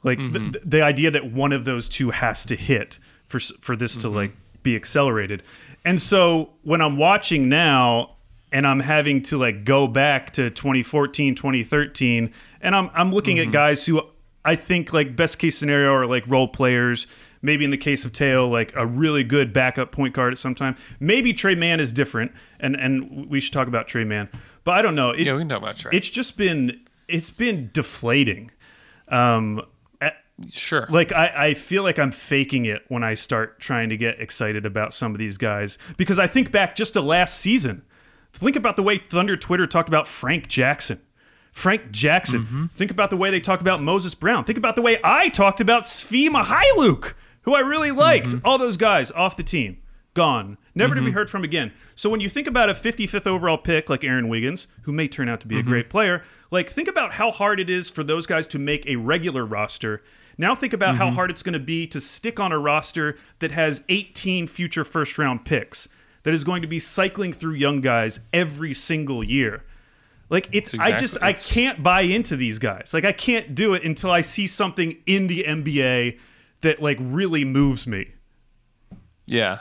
Like 0.04 0.20
Mm-hmm. 0.20 0.52
the, 0.52 0.60
the 0.64 0.82
idea 0.84 1.10
that 1.12 1.32
one 1.34 1.52
of 1.52 1.66
those 1.66 1.90
two 1.90 2.12
has 2.12 2.46
to 2.46 2.56
hit 2.56 3.00
for 3.26 3.38
s- 3.38 3.52
for 3.60 3.76
this 3.76 3.98
to 3.98 4.08
Mm-hmm. 4.08 4.16
like 4.16 4.32
be 4.64 4.76
accelerated, 4.76 5.44
and 5.86 6.02
so 6.02 6.52
when 6.64 6.82
I'm 6.82 6.98
watching 6.98 7.50
now. 7.50 8.10
And 8.56 8.68
I'm 8.68 8.82
having 8.82 9.24
to 9.24 9.40
like 9.40 9.66
go 9.66 9.88
back 9.88 10.34
to 10.34 10.52
2014, 10.52 11.34
2013, 11.34 12.32
and 12.62 12.76
I'm 12.76 12.92
I'm 12.94 13.12
looking 13.12 13.38
Mm-hmm. 13.38 13.50
at 13.50 13.52
guys 13.52 13.84
who 13.84 14.00
I 14.46 14.56
think 14.56 14.94
like 14.94 15.16
best 15.16 15.40
case 15.40 15.58
scenario 15.58 15.92
are 15.92 16.06
like 16.06 16.28
role 16.28 16.48
players. 16.48 17.08
Maybe 17.42 17.66
in 17.66 17.72
the 17.72 17.78
case 17.80 18.06
of 18.06 18.12
Teo, 18.14 18.48
like 18.48 18.72
a 18.76 18.86
really 18.86 19.24
good 19.24 19.54
backup 19.54 19.92
point 19.92 20.14
guard 20.14 20.34
at 20.34 20.38
some 20.38 20.54
time. 20.54 20.76
Maybe 21.00 21.34
Tre 21.34 21.56
Mann 21.56 21.80
is 21.80 21.92
different, 21.92 22.32
and 22.60 22.76
and 22.76 23.28
we 23.28 23.40
should 23.40 23.54
talk 23.54 23.68
about 23.68 23.88
Tre 23.88 24.04
Mann. 24.04 24.30
But 24.64 24.74
I 24.74 24.84
don't 24.84 24.94
know. 24.94 25.10
It- 25.10 25.26
Yeah, 25.26 25.34
we 25.34 25.40
can 25.40 25.50
talk 25.50 25.58
about 25.64 25.78
Tre. 25.78 25.90
It's 25.92 26.12
just 26.12 26.38
been 26.38 26.80
it's 27.08 27.32
been 27.32 27.72
deflating. 27.74 28.52
Um, 29.08 29.64
Sure. 30.52 30.88
like 30.90 31.12
I, 31.12 31.32
I 31.50 31.54
feel 31.54 31.84
like 31.84 32.00
I'm 32.00 32.12
faking 32.12 32.66
it 32.66 32.82
when 32.88 33.04
I 33.04 33.14
start 33.14 33.60
trying 33.60 33.90
to 33.90 33.98
get 33.98 34.20
excited 34.20 34.66
about 34.66 34.94
some 34.94 35.12
of 35.14 35.20
these 35.20 35.38
guys 35.38 35.78
because 35.98 36.18
I 36.20 36.26
think 36.28 36.52
back 36.52 36.76
just 36.76 36.94
to 36.94 37.02
last 37.02 37.38
season. 37.40 37.84
Think 38.32 38.56
about 38.56 38.76
the 38.76 38.82
way 38.84 38.98
Thunder 38.98 39.38
Twitter 39.38 39.68
talked 39.68 39.90
about 39.90 40.08
Frank 40.08 40.48
Jackson. 40.48 41.00
Frank 41.52 41.92
Jackson. 41.92 42.42
Mm-hmm. 42.42 42.66
Think 42.74 42.90
about 42.90 43.12
the 43.12 43.18
way 43.18 43.30
they 43.30 43.40
talked 43.40 43.62
about 43.62 43.80
Moses 43.84 44.16
Brown. 44.16 44.44
Think 44.44 44.58
about 44.58 44.76
the 44.76 44.82
way 44.82 44.98
I 45.04 45.30
talked 45.30 45.62
about 45.62 45.84
Svi 45.84 46.30
Mykhailiuk, 46.30 47.14
who 47.44 47.54
I 47.54 47.60
really 47.60 47.92
liked. 47.92 48.30
Mm-hmm. 48.30 48.46
All 48.46 48.58
those 48.58 48.76
guys 48.76 49.12
off 49.12 49.38
the 49.38 49.44
team, 49.44 49.78
gone, 50.16 50.58
never 50.74 50.96
to 50.96 51.02
be 51.04 51.12
heard 51.12 51.30
from 51.30 51.44
again. 51.44 51.72
So 51.94 52.10
when 52.10 52.22
you 52.22 52.28
think 52.28 52.48
about 52.48 52.72
a 52.72 52.74
55th 52.74 53.28
overall 53.28 53.60
pick 53.60 53.88
like 53.88 54.04
Aaron 54.04 54.30
Wiggins, 54.30 54.66
who 54.82 54.92
may 54.94 55.08
turn 55.08 55.30
out 55.30 55.42
to 55.42 55.48
be 55.48 55.58
Mm-hmm. 55.58 55.68
a 55.68 55.70
great 55.72 55.90
player, 55.92 56.24
like 56.50 56.68
think 56.70 56.88
about 56.88 57.14
how 57.14 57.30
hard 57.30 57.60
it 57.60 57.70
is 57.70 57.92
for 57.92 58.04
those 58.04 58.26
guys 58.26 58.48
to 58.48 58.58
make 58.58 58.88
a 58.88 58.96
regular 58.96 59.46
roster. 59.46 60.02
Now 60.38 60.56
think 60.56 60.74
about 60.74 60.96
Mm-hmm. 60.96 61.04
how 61.04 61.12
hard 61.12 61.30
it's 61.32 61.44
going 61.44 61.54
to 61.54 61.60
be 61.60 61.88
to 61.88 62.00
stick 62.02 62.40
on 62.40 62.52
a 62.52 62.58
roster 62.60 63.18
that 63.40 63.52
has 63.52 63.84
18 63.90 64.48
future 64.48 64.84
first 64.84 65.18
round 65.18 65.46
picks 65.46 65.88
that 66.24 66.34
is 66.34 66.44
going 66.44 66.62
to 66.62 66.68
be 66.68 66.80
cycling 66.80 67.34
through 67.34 67.54
young 67.56 67.82
guys 67.82 68.20
every 68.32 68.74
single 68.74 69.24
year. 69.24 69.64
Like 70.30 70.48
it's, 70.52 70.74
I 70.74 70.92
just 70.92 71.18
exactly- 71.18 71.28
I 71.30 71.34
can't 71.68 71.84
buy 71.84 72.02
into 72.02 72.36
these 72.36 72.58
guys. 72.60 72.92
Like 72.94 73.06
I 73.06 73.12
can't 73.12 73.54
do 73.54 73.74
it 73.74 73.84
until 73.84 74.10
I 74.10 74.22
see 74.22 74.48
something 74.48 74.96
in 75.06 75.28
the 75.28 75.44
NBA 75.48 76.20
that 76.62 76.82
like 76.82 76.98
really 77.00 77.44
moves 77.46 77.86
me. 77.86 78.12
Yeah. 79.26 79.60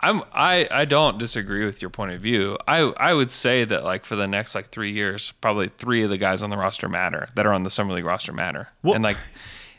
I'm 0.00 0.22
I, 0.32 0.68
I 0.70 0.84
don't 0.84 1.18
disagree 1.18 1.64
with 1.64 1.82
your 1.82 1.90
point 1.90 2.12
of 2.12 2.20
view. 2.20 2.56
I 2.68 2.80
I 2.96 3.14
would 3.14 3.30
say 3.30 3.64
that 3.64 3.84
like 3.84 4.04
for 4.04 4.14
the 4.16 4.28
next 4.28 4.54
like 4.54 4.66
three 4.70 4.92
years, 4.92 5.32
probably 5.40 5.68
three 5.68 6.04
of 6.04 6.10
the 6.10 6.18
guys 6.18 6.42
on 6.42 6.50
the 6.50 6.56
roster 6.56 6.88
matter 6.88 7.28
that 7.34 7.46
are 7.46 7.52
on 7.52 7.64
the 7.64 7.70
summer 7.70 7.92
league 7.94 8.04
roster 8.04 8.32
matter. 8.32 8.68
Well- 8.82 8.94
and 8.94 9.02
like 9.02 9.16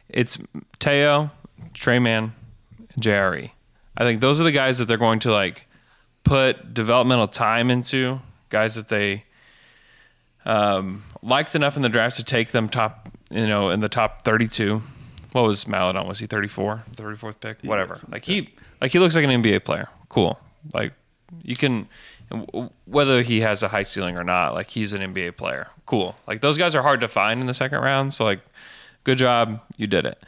it's 0.10 0.38
Teo, 0.80 1.32
Tre 1.74 2.00
Mann, 2.00 2.34
and 2.96 3.52
I 3.98 4.04
think 4.04 4.22
those 4.22 4.40
are 4.40 4.44
the 4.44 4.52
guys 4.52 4.78
that 4.78 4.86
they're 4.86 4.98
going 4.98 5.20
to 5.20 5.32
like 5.32 5.66
put 6.24 6.74
developmental 6.74 7.28
time 7.28 7.70
into, 7.72 8.22
guys 8.50 8.76
that 8.76 8.88
they 8.88 9.24
um, 10.46 11.04
liked 11.22 11.56
enough 11.56 11.76
in 11.76 11.82
the 11.82 11.90
draft 11.90 12.16
to 12.18 12.24
take 12.24 12.52
them 12.52 12.70
top, 12.70 13.10
you 13.30 13.48
know, 13.48 13.70
in 13.70 13.82
the 13.82 13.90
top 13.90 14.24
32. 14.24 14.82
What 15.32 15.44
was 15.44 15.68
Maledon? 15.68 16.08
Was 16.08 16.20
he 16.20 16.28
34? 16.28 16.84
34th 16.96 17.40
pick? 17.40 17.58
Whatever. 17.62 17.96
like 18.10 18.26
he 18.26 18.50
like 18.82 18.92
he 18.92 19.00
looks 19.00 19.16
like 19.16 19.26
an 19.26 19.44
NBA 19.44 19.64
player. 19.64 19.90
Cool. 20.08 20.40
Like 20.74 20.94
you 21.44 21.56
can 21.56 21.88
whether 22.86 23.22
he 23.22 23.42
has 23.42 23.64
a 23.64 23.68
high 23.68 23.84
ceiling 23.84 24.18
or 24.18 24.24
not, 24.24 24.54
like 24.54 24.70
he's 24.70 24.94
an 24.94 25.02
NBA 25.14 25.36
player. 25.36 25.68
Cool. 25.86 26.16
Like 26.28 26.42
those 26.42 26.58
guys 26.58 26.76
are 26.76 26.82
hard 26.82 27.02
to 27.02 27.08
find 27.08 27.42
in 27.42 27.48
the 27.48 27.54
second 27.54 27.80
round, 27.80 28.14
so 28.14 28.24
like 28.24 28.40
good 29.04 29.18
job, 29.18 29.62
you 29.78 29.88
did 29.88 30.06
it. 30.06 30.22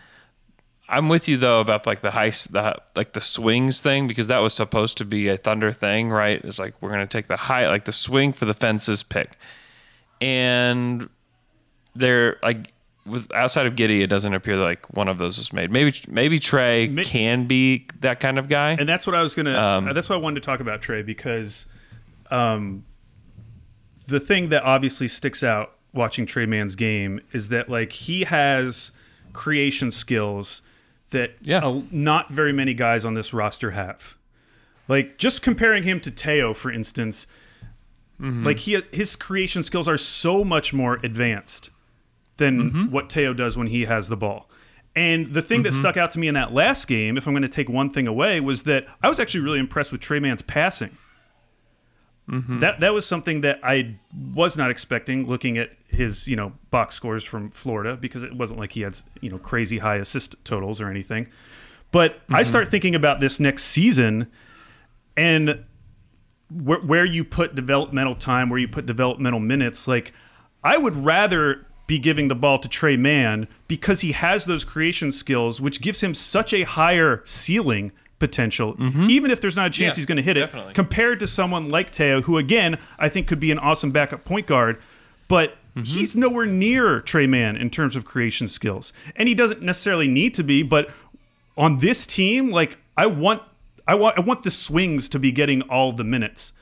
I'm 0.89 1.07
with 1.07 1.29
you 1.29 1.37
though 1.37 1.61
about 1.61 1.85
like 1.85 2.01
the 2.01 2.11
high, 2.11 2.29
the 2.29 2.75
like 2.95 3.13
the 3.13 3.21
swings 3.21 3.79
thing 3.79 4.07
because 4.07 4.27
that 4.27 4.39
was 4.39 4.53
supposed 4.53 4.97
to 4.97 5.05
be 5.05 5.29
a 5.29 5.37
Thunder 5.37 5.71
thing, 5.71 6.09
right? 6.09 6.43
It's 6.43 6.59
like 6.59 6.73
we're 6.81 6.89
gonna 6.89 7.07
take 7.07 7.27
the 7.27 7.37
high, 7.37 7.67
like 7.69 7.85
the 7.85 7.93
swing 7.93 8.33
for 8.33 8.43
the 8.43 8.53
fences 8.53 9.01
pick, 9.01 9.37
and 10.19 11.09
they're 11.95 12.37
like 12.43 12.73
with 13.05 13.33
outside 13.33 13.65
of 13.65 13.75
Giddey, 13.75 14.01
it 14.01 14.07
doesn't 14.07 14.33
appear 14.33 14.57
like 14.57 14.85
one 14.95 15.07
of 15.07 15.17
those 15.17 15.37
was 15.37 15.53
made. 15.53 15.71
Maybe 15.71 15.93
maybe 16.09 16.39
Tre 16.39 16.87
Ma- 16.89 17.03
can 17.03 17.45
be 17.45 17.87
that 18.01 18.19
kind 18.19 18.37
of 18.37 18.47
guy. 18.47 18.71
And 18.71 18.87
that's 18.87 19.07
what 19.07 19.15
I 19.15 19.23
was 19.23 19.33
gonna. 19.33 19.57
Um, 19.57 19.93
that's 19.93 20.09
why 20.09 20.15
I 20.15 20.19
wanted 20.19 20.41
to 20.41 20.45
talk 20.45 20.59
about 20.59 20.81
Tre 20.81 21.01
because, 21.01 21.65
um, 22.29 22.85
the 24.07 24.19
thing 24.19 24.49
that 24.49 24.63
obviously 24.63 25.07
sticks 25.07 25.43
out 25.43 25.75
watching 25.93 26.25
Tre 26.25 26.45
Mann's 26.45 26.75
game 26.75 27.21
is 27.31 27.49
that 27.49 27.69
like 27.69 27.91
he 27.91 28.23
has 28.23 28.91
creation 29.33 29.91
skills 29.91 30.61
that 31.11 31.35
Yeah. 31.41 31.61
a- 31.63 31.83
not 31.91 32.31
very 32.31 32.53
many 32.53 32.73
guys 32.73 33.03
on 33.05 33.13
this 33.13 33.33
roster 33.33 33.71
have. 33.71 34.15
Like 34.87 35.17
just 35.17 35.41
comparing 35.41 35.83
him 35.83 35.99
to 36.01 36.11
Teo, 36.11 36.53
for 36.53 36.71
instance, 36.71 37.27
Mm-hmm. 38.19 38.43
like 38.45 38.57
he 38.59 38.79
his 38.91 39.15
creation 39.15 39.63
skills 39.63 39.87
are 39.87 39.97
so 39.97 40.43
much 40.43 40.73
more 40.73 40.99
advanced 41.03 41.71
than 42.37 42.69
Mm-hmm. 42.71 42.91
what 42.91 43.09
Teo 43.09 43.33
does 43.33 43.57
when 43.57 43.67
he 43.67 43.85
has 43.85 44.09
the 44.09 44.17
ball. 44.17 44.47
And 44.95 45.27
the 45.33 45.41
thing 45.41 45.63
that 45.63 45.71
stuck 45.71 45.95
out 45.97 46.11
to 46.11 46.19
me 46.19 46.27
in 46.27 46.33
that 46.35 46.53
last 46.53 46.85
game, 46.87 47.17
if 47.17 47.25
I'm 47.25 47.33
going 47.33 47.43
to 47.43 47.47
take 47.47 47.69
one 47.69 47.89
thing 47.89 48.07
away, 48.07 48.39
was 48.41 48.63
that 48.63 48.85
I 49.01 49.07
was 49.07 49.19
actually 49.21 49.39
really 49.41 49.59
impressed 49.59 49.91
with 49.91 50.01
Tre 50.01 50.19
Mann's 50.19 50.41
passing. 50.41 50.97
Mm-hmm. 52.29 52.59
That 52.59 52.79
that 52.79 52.93
was 52.93 53.05
something 53.05 53.41
that 53.41 53.59
I 53.63 53.95
was 54.33 54.55
not 54.55 54.71
expecting 54.71 55.27
looking 55.27 55.57
at 55.57 55.71
his, 55.87 56.27
you 56.27 56.35
know, 56.35 56.53
box 56.69 56.95
scores 56.95 57.23
from 57.23 57.49
Florida 57.49 57.97
because 57.97 58.23
it 58.23 58.33
wasn't 58.33 58.59
like 58.59 58.71
he 58.71 58.81
had, 58.81 58.97
you 59.21 59.29
know, 59.29 59.37
crazy 59.37 59.79
high 59.79 59.97
assist 59.97 60.35
totals 60.45 60.79
or 60.79 60.89
anything. 60.89 61.27
But 61.91 62.21
I 62.29 62.41
mm-hmm. 62.41 62.43
start 62.45 62.67
thinking 62.69 62.95
about 62.95 63.19
this 63.19 63.39
next 63.39 63.63
season 63.63 64.27
and 65.17 65.65
where, 66.49 66.79
where 66.79 67.05
you 67.05 67.23
put 67.23 67.55
developmental 67.55 68.15
time, 68.15 68.49
where 68.49 68.59
you 68.59 68.67
put 68.67 68.85
developmental 68.85 69.39
minutes, 69.39 69.87
like 69.87 70.13
I 70.63 70.77
would 70.77 70.95
rather 70.95 71.65
be 71.87 71.99
giving 71.99 72.29
the 72.29 72.35
ball 72.35 72.59
to 72.59 72.69
Tre 72.69 72.95
Mann 72.95 73.47
because 73.67 74.01
he 74.01 74.13
has 74.13 74.45
those 74.45 74.63
creation 74.63 75.11
skills, 75.11 75.59
which 75.59 75.81
gives 75.81 76.01
him 76.01 76.13
such 76.13 76.53
a 76.53 76.63
higher 76.63 77.21
ceiling 77.25 77.91
potential, 78.21 78.75
mm-hmm. 78.75 79.09
even 79.09 79.31
if 79.31 79.41
there's 79.41 79.57
not 79.57 79.65
a 79.65 79.69
chance 79.69 79.97
Yeah, 79.97 80.01
he's 80.01 80.05
going 80.05 80.17
to 80.17 80.21
hit 80.21 80.35
definitely. 80.35 80.71
it, 80.71 80.75
compared 80.75 81.19
to 81.19 81.27
someone 81.27 81.69
like 81.69 81.91
Teo, 81.91 82.21
who 82.21 82.37
again 82.37 82.77
I 82.97 83.09
think 83.09 83.27
could 83.27 83.39
be 83.39 83.51
an 83.51 83.59
awesome 83.59 83.91
backup 83.91 84.23
point 84.23 84.45
guard, 84.45 84.79
but 85.27 85.55
mm-hmm. 85.75 85.83
he's 85.83 86.15
nowhere 86.15 86.45
near 86.45 87.01
Tre 87.01 87.25
Mann 87.25 87.57
in 87.57 87.71
terms 87.71 87.95
of 87.95 88.05
creation 88.05 88.47
skills, 88.47 88.93
and 89.15 89.27
he 89.27 89.33
doesn't 89.33 89.63
necessarily 89.63 90.07
need 90.07 90.35
to 90.35 90.43
be, 90.43 90.61
but 90.61 90.93
on 91.57 91.79
this 91.79 92.05
team, 92.05 92.51
like 92.51 92.77
I 92.95 93.07
want 93.07 93.41
I 93.87 93.95
want 93.95 94.17
I 94.17 94.21
want 94.21 94.43
the 94.43 94.51
swings 94.51 95.09
to 95.09 95.19
be 95.19 95.31
getting 95.31 95.63
all 95.63 95.91
the 95.91 96.03
minutes. 96.03 96.53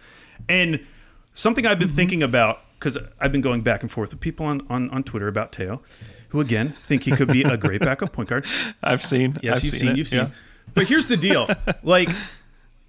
And 0.47 0.85
something 1.33 1.65
I've 1.65 1.77
been 1.77 1.89
mm-hmm. 1.89 1.95
thinking 1.97 2.23
about 2.23 2.61
because 2.79 2.97
I've 3.19 3.33
been 3.33 3.41
going 3.41 3.61
back 3.61 3.81
and 3.81 3.91
forth 3.91 4.11
with 4.11 4.21
people 4.21 4.45
on, 4.45 4.65
on, 4.69 4.89
on 4.91 5.03
Twitter 5.03 5.27
about 5.27 5.51
Teo, 5.51 5.81
who 6.29 6.39
again 6.39 6.69
think 6.69 7.03
he 7.03 7.11
could 7.11 7.27
be 7.27 7.43
a 7.43 7.57
great 7.57 7.81
backup 7.81 8.13
point 8.13 8.29
guard. 8.29 8.45
I've 8.83 9.03
seen. 9.03 9.37
Yes, 9.41 9.57
I've 9.57 9.63
you've 9.63 9.71
seen, 9.71 9.79
seen, 9.79 9.95
you've 9.97 10.13
yeah. 10.13 10.29
But 10.73 10.87
here's 10.87 11.07
the 11.07 11.17
deal: 11.17 11.47
like 11.83 12.09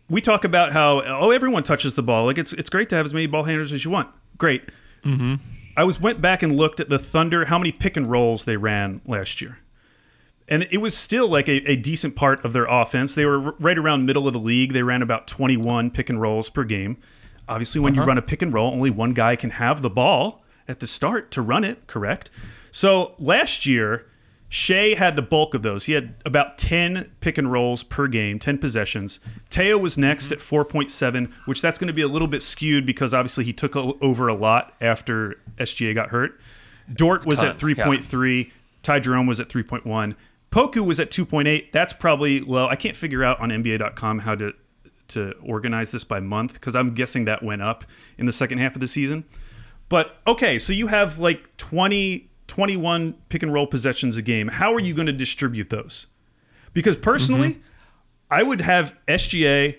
we 0.08 0.20
talk 0.20 0.44
about 0.44 0.72
how 0.72 1.02
oh 1.02 1.30
everyone 1.30 1.62
touches 1.62 1.94
the 1.94 2.02
ball. 2.02 2.26
Like 2.26 2.38
it's 2.38 2.52
it's 2.52 2.70
great 2.70 2.88
to 2.90 2.96
have 2.96 3.06
as 3.06 3.14
many 3.14 3.26
ball 3.26 3.44
handlers 3.44 3.72
as 3.72 3.84
you 3.84 3.90
want. 3.90 4.08
Great. 4.38 4.62
Mm-hmm. 5.04 5.34
I 5.76 5.84
was 5.84 6.00
went 6.00 6.20
back 6.20 6.42
and 6.42 6.56
looked 6.56 6.80
at 6.80 6.88
the 6.88 6.98
Thunder, 6.98 7.44
how 7.44 7.58
many 7.58 7.72
pick 7.72 7.96
and 7.96 8.06
rolls 8.06 8.44
they 8.44 8.56
ran 8.56 9.00
last 9.06 9.40
year. 9.40 9.58
And 10.48 10.66
it 10.72 10.78
was 10.78 10.96
still 10.96 11.28
like 11.28 11.48
a, 11.48 11.70
a 11.70 11.76
decent 11.76 12.16
part 12.16 12.44
of 12.44 12.52
their 12.52 12.66
offense. 12.66 13.14
They 13.14 13.24
were 13.24 13.52
right 13.52 13.78
around 13.78 14.04
middle 14.04 14.26
of 14.26 14.32
the 14.32 14.40
league. 14.40 14.72
They 14.72 14.82
ran 14.82 15.00
about 15.00 15.28
21 15.28 15.92
pick 15.92 16.10
and 16.10 16.20
rolls 16.20 16.50
per 16.50 16.64
game. 16.64 16.96
Obviously, 17.48 17.80
when 17.80 17.94
you 17.94 18.02
run 18.02 18.18
a 18.18 18.22
pick 18.22 18.42
and 18.42 18.52
roll, 18.52 18.72
only 18.72 18.90
one 18.90 19.12
guy 19.12 19.36
can 19.36 19.50
have 19.50 19.80
the 19.80 19.90
ball 19.90 20.44
at 20.68 20.80
the 20.80 20.86
start 20.86 21.30
to 21.32 21.42
run 21.42 21.64
it, 21.64 21.86
correct? 21.86 22.30
So 22.70 23.14
last 23.18 23.66
year, 23.66 24.06
Shea 24.50 24.96
had 24.96 25.14
the 25.14 25.22
bulk 25.22 25.54
of 25.54 25.62
those. 25.62 25.86
He 25.86 25.92
had 25.92 26.16
about 26.26 26.58
10 26.58 27.12
pick 27.20 27.38
and 27.38 27.50
rolls 27.50 27.84
per 27.84 28.08
game, 28.08 28.40
10 28.40 28.58
possessions. 28.58 29.20
Teo 29.48 29.78
was 29.78 29.96
next 29.96 30.26
mm-hmm. 30.26 30.34
at 30.34 30.68
4.7, 30.68 31.32
which 31.46 31.62
that's 31.62 31.78
going 31.78 31.86
to 31.86 31.94
be 31.94 32.02
a 32.02 32.08
little 32.08 32.26
bit 32.26 32.42
skewed 32.42 32.84
because 32.84 33.14
obviously 33.14 33.44
he 33.44 33.52
took 33.52 33.76
over 33.76 34.26
a 34.26 34.34
lot 34.34 34.74
after 34.80 35.40
SGA 35.58 35.94
got 35.94 36.10
hurt. 36.10 36.40
Dort 36.92 37.24
was 37.24 37.44
at 37.44 37.58
Ton, 37.58 37.70
yeah. 37.76 37.86
3.3. 37.86 38.50
Ty 38.82 38.98
Jerome 38.98 39.28
was 39.28 39.38
at 39.38 39.48
3.1. 39.48 40.16
Poku 40.50 40.84
was 40.84 40.98
at 40.98 41.10
2.8. 41.10 41.70
That's 41.70 41.92
probably 41.92 42.40
low. 42.40 42.66
I 42.66 42.74
can't 42.74 42.96
figure 42.96 43.22
out 43.22 43.38
on 43.40 43.50
NBA.com 43.50 44.18
how 44.18 44.34
to 44.34 44.52
to 45.08 45.32
organize 45.42 45.90
this 45.90 46.04
by 46.04 46.20
month 46.20 46.54
because 46.54 46.76
I'm 46.76 46.94
guessing 46.94 47.24
that 47.24 47.42
went 47.42 47.62
up 47.62 47.82
in 48.16 48.26
the 48.26 48.32
second 48.32 48.58
half 48.58 48.74
of 48.74 48.80
the 48.80 48.86
season. 48.86 49.24
But 49.88 50.16
okay, 50.24 50.56
so 50.58 50.72
you 50.72 50.86
have 50.86 51.18
like 51.18 51.56
20, 51.56 52.29
21 52.50 53.14
pick 53.28 53.44
and 53.44 53.52
roll 53.52 53.66
possessions 53.66 54.16
a 54.16 54.22
game. 54.22 54.48
How 54.48 54.74
are 54.74 54.80
you 54.80 54.92
going 54.92 55.06
to 55.06 55.12
distribute 55.12 55.70
those? 55.70 56.08
Because 56.72 56.98
personally, 56.98 57.50
mm-hmm. 57.50 57.60
I 58.28 58.42
would 58.42 58.60
have 58.60 58.96
SGA, 59.06 59.78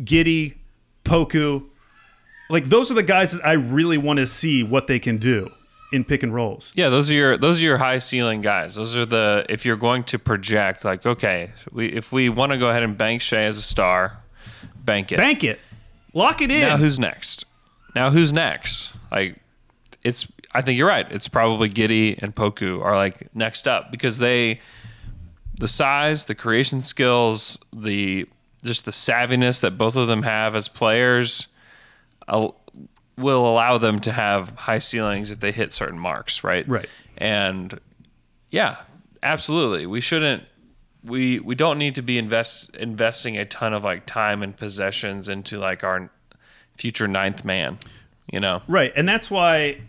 Giddey, 0.00 0.56
Poku. 1.04 1.68
Like 2.50 2.64
those 2.64 2.90
are 2.90 2.94
the 2.94 3.04
guys 3.04 3.32
that 3.32 3.46
I 3.46 3.52
really 3.52 3.98
want 3.98 4.18
to 4.18 4.26
see 4.26 4.64
what 4.64 4.88
they 4.88 4.98
can 4.98 5.18
do 5.18 5.48
in 5.92 6.02
pick 6.02 6.24
and 6.24 6.34
rolls. 6.34 6.72
Yeah, 6.74 6.88
those 6.88 7.08
are 7.08 7.14
your 7.14 7.36
those 7.36 7.60
are 7.60 7.64
your 7.64 7.78
high 7.78 7.98
ceiling 7.98 8.40
guys. 8.40 8.74
Those 8.74 8.96
are 8.96 9.06
the 9.06 9.46
if 9.48 9.64
you're 9.64 9.76
going 9.76 10.02
to 10.04 10.18
project 10.18 10.84
like 10.84 11.06
okay, 11.06 11.52
we 11.70 11.86
if 11.86 12.10
we 12.10 12.28
want 12.28 12.50
to 12.50 12.58
go 12.58 12.68
ahead 12.68 12.82
and 12.82 12.98
bank 12.98 13.22
Shea 13.22 13.44
as 13.44 13.58
a 13.58 13.62
star, 13.62 14.24
bank 14.76 15.12
it. 15.12 15.18
Bank 15.18 15.44
it. 15.44 15.60
Lock 16.14 16.42
it 16.42 16.50
in. 16.50 16.62
Now 16.62 16.78
who's 16.78 16.98
next? 16.98 17.44
Now 17.94 18.10
who's 18.10 18.32
next? 18.32 18.92
Like 19.12 19.36
it's 20.02 20.26
I 20.58 20.62
think 20.62 20.76
you're 20.76 20.88
right. 20.88 21.06
It's 21.10 21.28
probably 21.28 21.70
Giddey 21.70 22.18
and 22.20 22.34
Poku 22.34 22.82
are 22.82 22.96
like 22.96 23.34
next 23.34 23.68
up 23.68 23.92
because 23.92 24.18
they 24.18 24.60
the 25.60 25.68
size, 25.68 26.24
the 26.24 26.34
creation 26.34 26.80
skills, 26.80 27.58
the 27.72 28.26
just 28.64 28.84
the 28.84 28.90
savviness 28.90 29.60
that 29.60 29.78
both 29.78 29.94
of 29.94 30.08
them 30.08 30.22
have 30.22 30.56
as 30.56 30.66
players 30.66 31.46
will 32.26 33.46
allow 33.46 33.78
them 33.78 34.00
to 34.00 34.10
have 34.12 34.50
high 34.54 34.78
ceilings 34.78 35.30
if 35.30 35.38
they 35.38 35.52
hit 35.52 35.72
certain 35.72 35.98
marks, 35.98 36.42
right? 36.42 36.66
Right. 36.68 36.88
And 37.16 37.78
yeah, 38.50 38.78
absolutely. 39.22 39.86
We 39.86 40.00
shouldn't 40.00 40.42
we 41.04 41.38
we 41.38 41.54
don't 41.54 41.78
need 41.78 41.94
to 41.94 42.02
be 42.02 42.18
invest 42.18 42.74
investing 42.76 43.36
a 43.36 43.44
ton 43.44 43.72
of 43.72 43.84
like 43.84 44.06
time 44.06 44.42
and 44.42 44.56
possessions 44.56 45.28
into 45.28 45.58
like 45.58 45.84
our 45.84 46.10
future 46.76 47.06
ninth 47.06 47.44
man, 47.44 47.78
you 48.30 48.40
know. 48.40 48.62
Right, 48.66 48.92
and 48.96 49.08
that's 49.08 49.30
why, 49.30 49.82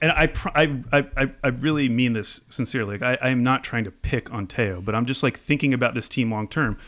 and 0.00 0.12
I, 0.12 0.28
pr- 0.28 0.48
I, 0.54 0.82
I, 0.92 1.30
I- 1.44 1.48
really 1.48 1.88
mean 1.88 2.12
this 2.14 2.40
sincerely. 2.48 2.98
Like, 2.98 3.20
I, 3.20 3.26
I 3.26 3.30
am 3.30 3.42
not 3.42 3.62
trying 3.62 3.84
to 3.84 3.90
pick 3.90 4.32
on 4.32 4.46
Teo, 4.46 4.80
but 4.80 4.94
I'm 4.94 5.06
just 5.06 5.22
like 5.22 5.36
thinking 5.36 5.74
about 5.74 5.94
this 5.94 6.08
team 6.08 6.30
long 6.30 6.48
term. 6.48 6.78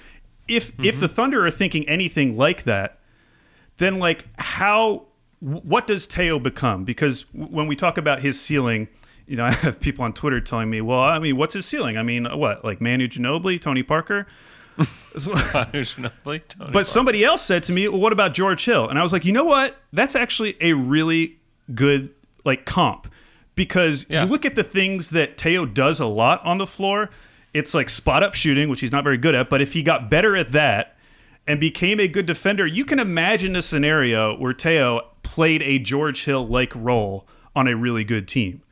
If 0.48 0.72
if 0.82 0.98
the 0.98 1.08
Thunder 1.08 1.46
are 1.46 1.50
thinking 1.50 1.88
anything 1.88 2.36
like 2.36 2.64
that, 2.64 2.98
then 3.76 3.98
like 3.98 4.26
how, 4.38 5.06
what 5.40 5.86
does 5.86 6.06
Teo 6.06 6.38
become? 6.38 6.84
Because 6.84 7.26
when 7.32 7.66
we 7.66 7.76
talk 7.76 7.98
about 7.98 8.20
his 8.20 8.40
ceiling. 8.40 8.88
You 9.24 9.36
know, 9.36 9.44
I 9.52 9.52
have 9.52 9.78
people 9.80 10.04
on 10.04 10.12
Twitter 10.14 10.40
telling 10.40 10.68
me, 10.68 10.80
"Well, 10.80 10.98
I 10.98 11.20
mean, 11.20 11.36
what's 11.36 11.54
his 11.54 11.64
ceiling? 11.64 11.96
I 11.96 12.02
mean, 12.02 12.26
what, 12.26 12.64
like 12.64 12.80
Manu 12.80 13.06
Ginobili, 13.06 13.60
Tony 13.60 13.84
Parker?" 13.84 14.26
But 16.72 16.86
somebody 16.86 17.24
else 17.24 17.42
said 17.42 17.62
to 17.64 17.72
me, 17.72 17.86
well, 17.86 18.00
"What 18.00 18.12
about 18.12 18.34
George 18.34 18.64
Hill?" 18.64 18.88
And 18.88 18.98
I 18.98 19.02
was 19.02 19.12
like, 19.12 19.24
"You 19.24 19.32
know 19.32 19.44
what? 19.44 19.76
That's 19.92 20.16
actually 20.16 20.56
a 20.60 20.72
really 20.72 21.38
good 21.72 22.10
like 22.44 22.64
comp 22.64 23.06
because 23.54 24.06
Yeah. 24.08 24.24
you 24.24 24.30
look 24.30 24.44
at 24.44 24.54
the 24.54 24.64
things 24.64 25.10
that 25.10 25.36
Teo 25.36 25.66
does 25.66 26.00
a 26.00 26.06
lot 26.06 26.44
on 26.44 26.58
the 26.58 26.66
floor. 26.66 27.10
It's 27.54 27.74
like 27.74 27.88
spot 27.90 28.22
up 28.22 28.34
shooting, 28.34 28.68
which 28.68 28.80
he's 28.80 28.92
not 28.92 29.04
very 29.04 29.18
good 29.18 29.34
at. 29.34 29.50
But 29.50 29.60
if 29.60 29.74
he 29.74 29.82
got 29.82 30.08
better 30.08 30.36
at 30.36 30.52
that 30.52 30.96
and 31.46 31.60
became 31.60 32.00
a 32.00 32.08
good 32.08 32.24
defender, 32.26 32.66
you 32.66 32.84
can 32.84 32.98
imagine 32.98 33.56
a 33.56 33.62
scenario 33.62 34.36
where 34.38 34.52
Teo 34.54 35.08
played 35.22 35.62
a 35.62 35.78
George 35.78 36.24
Hill 36.24 36.46
like 36.46 36.74
role 36.74 37.26
on 37.54 37.68
a 37.68 37.76
really 37.76 38.04
good 38.04 38.26
team. 38.26 38.62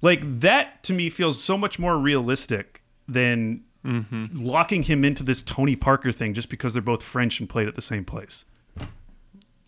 Like 0.00 0.20
that 0.40 0.82
to 0.84 0.92
me 0.92 1.10
feels 1.10 1.42
so 1.42 1.56
much 1.58 1.78
more 1.78 1.98
realistic 1.98 2.82
than 3.08 3.64
mm-hmm. 3.84 4.26
locking 4.36 4.84
him 4.84 5.04
into 5.04 5.22
this 5.22 5.42
Tony 5.42 5.74
Parker 5.76 6.12
thing 6.12 6.34
just 6.34 6.48
because 6.48 6.72
they're 6.72 6.82
both 6.82 7.02
French 7.02 7.40
and 7.40 7.48
played 7.48 7.66
at 7.68 7.74
the 7.74 7.82
same 7.82 8.04
place. 8.04 8.44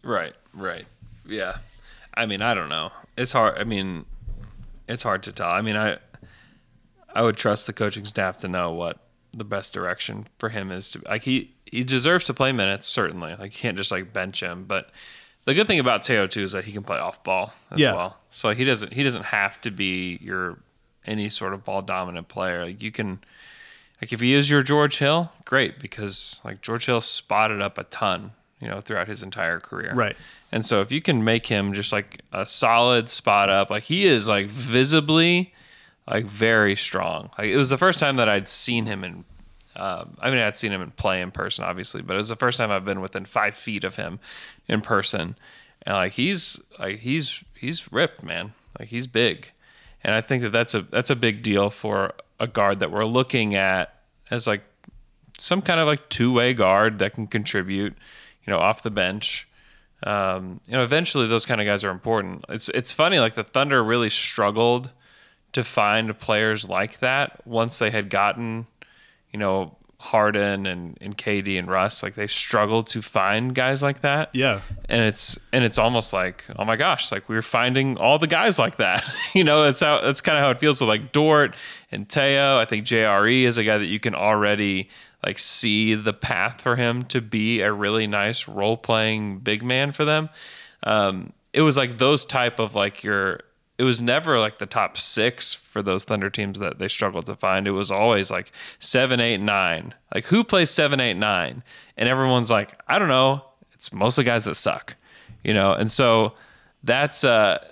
Right, 0.03 0.35
right. 0.53 0.87
Yeah. 1.27 1.57
I 2.15 2.27
mean, 2.27 2.43
I 2.43 2.55
don't 2.55 2.69
know. 2.69 2.93
It's 3.17 3.33
hard. 3.33 3.59
I 3.59 3.65
mean, 3.65 4.05
it's 4.89 5.03
hard 5.03 5.23
to 5.25 5.33
tell. 5.33 5.49
I 5.49 5.61
mean, 5.63 5.77
I 5.77 5.99
I 7.15 7.23
would 7.23 7.37
trust 7.37 7.67
the 7.67 7.73
coaching 7.73 8.05
staff 8.05 8.39
to 8.39 8.49
know 8.49 8.73
what 8.73 8.99
the 9.33 9.45
best 9.45 9.73
direction 9.73 10.27
for 10.39 10.49
him 10.49 10.71
is 10.71 10.91
to 10.93 11.03
like 11.09 11.23
he 11.25 11.53
he 11.71 11.85
deserves 11.85 12.25
to 12.27 12.35
play 12.35 12.53
minutes 12.53 12.87
certainly. 12.87 13.31
Like 13.37 13.53
you 13.55 13.61
can't 13.61 13.77
just 13.77 13.91
like 13.91 14.13
bench 14.13 14.43
him, 14.43 14.65
but 14.65 14.91
the 15.45 15.55
good 15.55 15.67
thing 15.67 15.79
about 15.81 16.03
Teo 16.03 16.27
too 16.27 16.41
is 16.43 16.53
that 16.53 16.65
he 16.65 16.73
can 16.73 16.83
play 16.83 16.99
off 16.99 17.23
ball 17.25 17.53
as 17.71 17.81
Yeah. 17.81 17.95
well. 17.95 18.21
So 18.31 18.51
he 18.51 18.65
doesn't 18.65 18.93
he 18.93 19.03
doesn't 19.03 19.27
have 19.27 19.61
to 19.63 19.71
be 19.71 20.19
your 20.21 20.59
any 21.07 21.29
sort 21.29 21.53
of 21.55 21.65
ball 21.65 21.83
dominant 21.83 22.29
player. 22.29 22.65
Like 22.65 22.83
you 22.83 22.91
can 22.93 23.21
like 24.01 24.13
if 24.13 24.21
he 24.21 24.33
is 24.33 24.51
your 24.51 24.63
George 24.63 24.99
Hill, 24.99 25.33
great 25.45 25.79
because 25.79 26.41
like 26.45 26.61
George 26.63 26.87
Hill 26.87 27.01
spotted 27.01 27.61
up 27.61 27.79
a 27.79 27.85
ton, 27.85 28.33
you 28.61 28.69
know, 28.69 28.81
throughout 28.81 29.09
his 29.09 29.23
entire 29.23 29.61
career. 29.61 29.93
Right. 29.95 30.17
And 30.53 30.65
so 30.65 30.81
if 30.81 30.93
you 30.93 31.03
can 31.03 31.25
make 31.25 31.47
him 31.47 31.73
just 31.73 31.93
like 31.93 32.21
a 32.33 32.47
solid 32.47 33.09
spot 33.09 33.51
up, 33.51 33.71
like 33.71 33.85
he 33.85 34.05
is 34.05 34.29
like 34.29 34.47
visibly 34.47 35.53
like 36.11 36.25
very 36.27 36.77
strong. 36.77 37.31
Like 37.39 37.49
it 37.49 37.57
was 37.57 37.71
the 37.71 37.79
first 37.79 38.01
time 38.01 38.17
that 38.17 38.29
I'd 38.29 38.49
seen 38.49 38.87
him 38.87 39.05
in 39.05 39.25
um, 39.77 40.17
I 40.21 40.31
mean 40.31 40.39
I'd 40.39 40.55
seen 40.55 40.71
him 40.71 40.83
in 40.83 40.93
play 40.93 41.21
in 41.21 41.31
person 41.31 41.65
obviously, 41.65 42.03
but 42.03 42.15
it 42.15 42.19
was 42.19 42.29
the 42.29 42.37
first 42.37 42.59
time 42.59 42.71
I've 42.71 42.85
been 42.85 43.01
within 43.01 43.25
five 43.25 43.55
feet 43.55 43.85
of 43.85 43.97
him 43.97 44.21
in 44.69 44.81
person. 44.81 45.37
And 45.83 45.97
like 45.97 46.13
he's 46.13 46.63
like 46.79 47.01
he's 47.01 47.45
he's 47.57 47.93
ripped, 47.93 48.23
man. 48.23 48.55
Like 48.79 48.89
he's 48.89 49.07
big. 49.07 49.51
And 50.03 50.15
I 50.15 50.21
think 50.21 50.43
that 50.43 50.51
that's 50.51 50.75
a 50.75 50.83
that's 50.83 51.11
a 51.11 51.17
big 51.17 51.43
deal 51.43 51.71
for 51.71 52.13
a 52.39 52.47
guard 52.47 52.81
that 52.81 52.91
we're 52.91 53.05
looking 53.05 53.55
at 53.55 54.01
as 54.31 54.47
like 54.47 54.63
some 55.39 55.63
kind 55.63 55.81
of 55.81 55.87
like 55.87 56.09
two 56.09 56.33
way 56.33 56.55
guard 56.55 56.99
that 56.99 57.15
can 57.15 57.27
contribute, 57.27 57.95
you 58.47 58.53
know, 58.53 58.59
off 58.59 58.83
the 58.83 58.91
bench. 58.91 59.49
Um, 60.03 60.61
you 60.67 60.73
know, 60.73 60.83
eventually 60.83 61.27
those 61.27 61.47
kind 61.47 61.61
of 61.61 61.67
guys 61.67 61.85
are 61.85 61.91
important. 61.91 62.45
It's 62.49 62.69
it's 62.71 62.93
funny, 62.93 63.19
like 63.19 63.35
the 63.35 63.43
Thunder 63.43 63.83
really 63.83 64.11
struggled 64.11 64.91
to 65.53 65.65
find 65.65 66.19
players 66.19 66.69
like 66.69 66.99
that 66.99 67.47
once 67.47 67.79
they 67.79 67.91
had 67.91 68.11
gotten, 68.11 68.67
you 69.33 69.39
know, 69.39 69.77
Harden 70.05 70.67
and, 70.67 70.99
and 71.01 71.17
KD 71.17 71.59
and 71.59 71.67
Russ. 71.67 72.03
Like 72.03 72.15
they 72.15 72.27
struggled 72.27 72.89
to 72.89 73.01
find 73.01 73.55
guys 73.55 73.83
like 73.83 74.01
that. 74.01 74.29
Yeah. 74.35 74.61
And 74.91 75.03
it's 75.03 75.39
and 75.51 75.65
it's 75.65 75.79
almost 75.79 76.13
like, 76.13 76.45
oh 76.57 76.65
my 76.67 76.77
gosh, 76.77 77.11
like 77.11 77.27
we're 77.27 77.41
finding 77.41 77.97
all 77.97 78.19
the 78.19 78.27
guys 78.27 78.59
like 78.59 78.77
that. 78.77 79.03
you 79.35 79.45
know, 79.45 79.65
that's 79.65 79.81
how 79.81 80.03
that's 80.03 80.21
kind 80.21 80.37
of 80.37 80.45
how 80.45 80.51
it 80.51 80.59
feels 80.59 80.83
with 80.83 80.89
like 80.89 81.13
Dort 81.13 81.55
and 81.91 82.07
Teo. 82.07 82.59
I 82.59 82.67
think 82.67 82.85
JRE 82.85 83.45
is 83.45 83.57
a 83.57 83.65
guy 83.65 83.79
that 83.79 83.87
you 83.87 83.99
can 83.99 84.15
already 84.15 84.91
like 85.25 85.39
see 85.39 85.95
the 85.95 86.13
path 86.13 86.61
for 86.61 86.77
him 86.77 87.03
to 87.05 87.21
be 87.21 87.61
a 87.61 87.73
really 87.73 88.07
nice 88.07 88.47
role 88.49 88.77
playing 88.77 89.39
big 89.39 89.63
man 89.63 89.93
for 89.93 90.05
them. 90.05 90.29
Um, 90.83 91.33
it 91.53 91.63
was 91.63 91.77
like 91.77 91.99
those 91.99 92.25
type 92.25 92.59
of 92.59 92.75
like 92.75 93.03
your 93.03 93.41
it 93.77 93.85
was 93.85 94.01
never 94.01 94.39
like 94.39 94.59
the 94.59 94.67
top 94.67 94.97
six 94.97 95.53
for 95.53 95.83
those 95.83 96.05
Thunder 96.05 96.31
teams 96.31 96.61
that 96.61 96.79
they 96.79 96.89
struggled 96.89 97.27
to 97.27 97.35
find. 97.35 97.67
It 97.67 97.73
was 97.73 97.91
always 97.91 98.31
like 98.31 98.53
seven, 98.79 99.19
eight, 99.19 99.41
nine. 99.41 99.95
Like 100.15 100.27
who 100.27 100.45
plays 100.45 100.71
seven, 100.71 101.01
eight, 101.01 101.15
nine? 101.15 101.65
And 101.97 102.09
everyone's 102.09 102.51
like, 102.51 102.81
I 102.87 102.99
don't 102.99 103.09
know. 103.09 103.45
It's 103.73 103.93
mostly 103.93 104.25
guys 104.25 104.45
that 104.45 104.55
suck, 104.55 104.95
you 105.43 105.53
know. 105.53 105.73
And 105.73 105.91
so 105.91 106.35
that's 106.85 107.25
uh, 107.25 107.65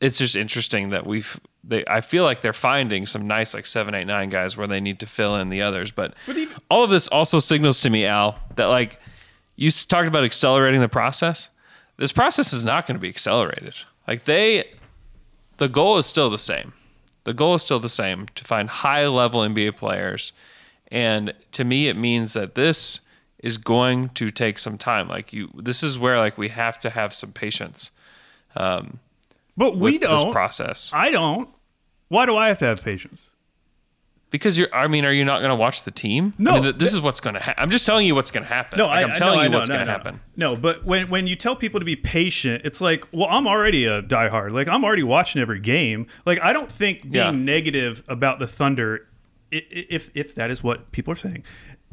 it's 0.00 0.18
just 0.18 0.36
interesting 0.36 0.90
that 0.90 1.06
we've. 1.06 1.40
They, 1.62 1.84
I 1.86 2.00
feel 2.00 2.24
like 2.24 2.40
they're 2.40 2.52
finding 2.52 3.04
some 3.06 3.26
nice 3.26 3.52
like 3.52 3.66
seven, 3.66 3.94
eight, 3.94 4.06
nine 4.06 4.30
guys 4.30 4.56
where 4.56 4.66
they 4.66 4.80
need 4.80 4.98
to 5.00 5.06
fill 5.06 5.36
in 5.36 5.50
the 5.50 5.62
others. 5.62 5.90
But, 5.90 6.14
all 6.70 6.84
of 6.84 6.90
this 6.90 7.06
also 7.08 7.38
signals 7.38 7.80
to 7.80 7.90
me, 7.90 8.06
Al, 8.06 8.38
that 8.56 8.66
like 8.66 8.98
you 9.56 9.70
talked 9.70 10.08
about 10.08 10.24
accelerating 10.24 10.80
the 10.80 10.88
process. 10.88 11.50
This 11.98 12.12
process 12.12 12.54
is 12.54 12.64
not 12.64 12.86
going 12.86 12.96
to 12.96 13.00
be 13.00 13.10
accelerated. 13.10 13.74
Like 14.08 14.24
they, 14.24 14.64
the 15.58 15.68
goal 15.68 15.98
is 15.98 16.06
still 16.06 16.30
the 16.30 16.38
same. 16.38 16.72
The 17.24 17.34
goal 17.34 17.54
is 17.54 17.62
still 17.62 17.78
the 17.78 17.88
same 17.88 18.26
to 18.34 18.44
find 18.44 18.70
high 18.70 19.06
level 19.06 19.40
NBA 19.42 19.76
players. 19.76 20.32
And 20.90 21.34
to 21.52 21.64
me, 21.64 21.88
it 21.88 21.96
means 21.96 22.32
that 22.32 22.54
this 22.54 23.02
is 23.38 23.58
going 23.58 24.08
to 24.10 24.30
take 24.30 24.58
some 24.58 24.78
time. 24.78 25.08
Like 25.08 25.32
you, 25.32 25.50
this 25.54 25.82
is 25.82 25.98
where 25.98 26.18
like 26.18 26.38
we 26.38 26.48
have 26.48 26.80
to 26.80 26.90
have 26.90 27.12
some 27.12 27.32
patience 27.32 27.90
um, 28.56 28.98
But 29.60 29.76
we 29.76 29.98
don't. 29.98 30.10
This 30.24 30.32
process. 30.32 30.90
I 30.94 31.10
don't. 31.10 31.50
Why 32.08 32.24
do 32.24 32.34
I 32.34 32.48
have 32.48 32.56
to 32.58 32.64
have 32.64 32.82
patience? 32.82 33.34
Because 34.30 34.56
you're, 34.56 34.74
I 34.74 34.86
mean, 34.86 35.04
are 35.04 35.12
you 35.12 35.24
not 35.24 35.40
going 35.40 35.50
to 35.50 35.56
watch 35.56 35.84
the 35.84 35.90
team? 35.90 36.32
No, 36.38 36.52
I 36.52 36.54
mean, 36.54 36.62
th- 36.62 36.74
this 36.76 36.90
th- 36.90 36.98
is 36.98 37.02
what's 37.02 37.20
going 37.20 37.34
to 37.34 37.40
happen. 37.40 37.62
I'm 37.62 37.68
just 37.68 37.84
telling 37.84 38.06
you 38.06 38.14
what's 38.14 38.30
going 38.30 38.44
to 38.44 38.48
happen. 38.48 38.78
No, 38.78 38.86
like, 38.86 39.04
I, 39.04 39.08
I'm 39.08 39.12
telling 39.12 39.36
know, 39.38 39.42
you 39.42 39.48
know, 39.50 39.58
what's 39.58 39.68
no, 39.68 39.74
going 39.74 39.86
to 39.86 39.92
no. 39.92 39.98
happen. 39.98 40.20
No, 40.36 40.56
but 40.56 40.84
when 40.84 41.10
when 41.10 41.26
you 41.26 41.36
tell 41.36 41.56
people 41.56 41.78
to 41.78 41.84
be 41.84 41.94
patient, 41.96 42.62
it's 42.64 42.80
like, 42.80 43.06
well, 43.12 43.26
I'm 43.28 43.46
already 43.46 43.84
a 43.84 44.00
diehard. 44.02 44.52
Like 44.52 44.66
I'm 44.66 44.82
already 44.82 45.02
watching 45.02 45.42
every 45.42 45.60
game. 45.60 46.06
Like 46.24 46.40
I 46.40 46.54
don't 46.54 46.72
think 46.72 47.02
being 47.02 47.14
Yeah. 47.14 47.30
negative 47.32 48.02
about 48.08 48.38
the 48.38 48.46
Thunder, 48.46 49.06
if 49.50 50.10
if 50.14 50.34
that 50.36 50.50
is 50.50 50.62
what 50.62 50.90
people 50.92 51.12
are 51.12 51.16
saying, 51.16 51.44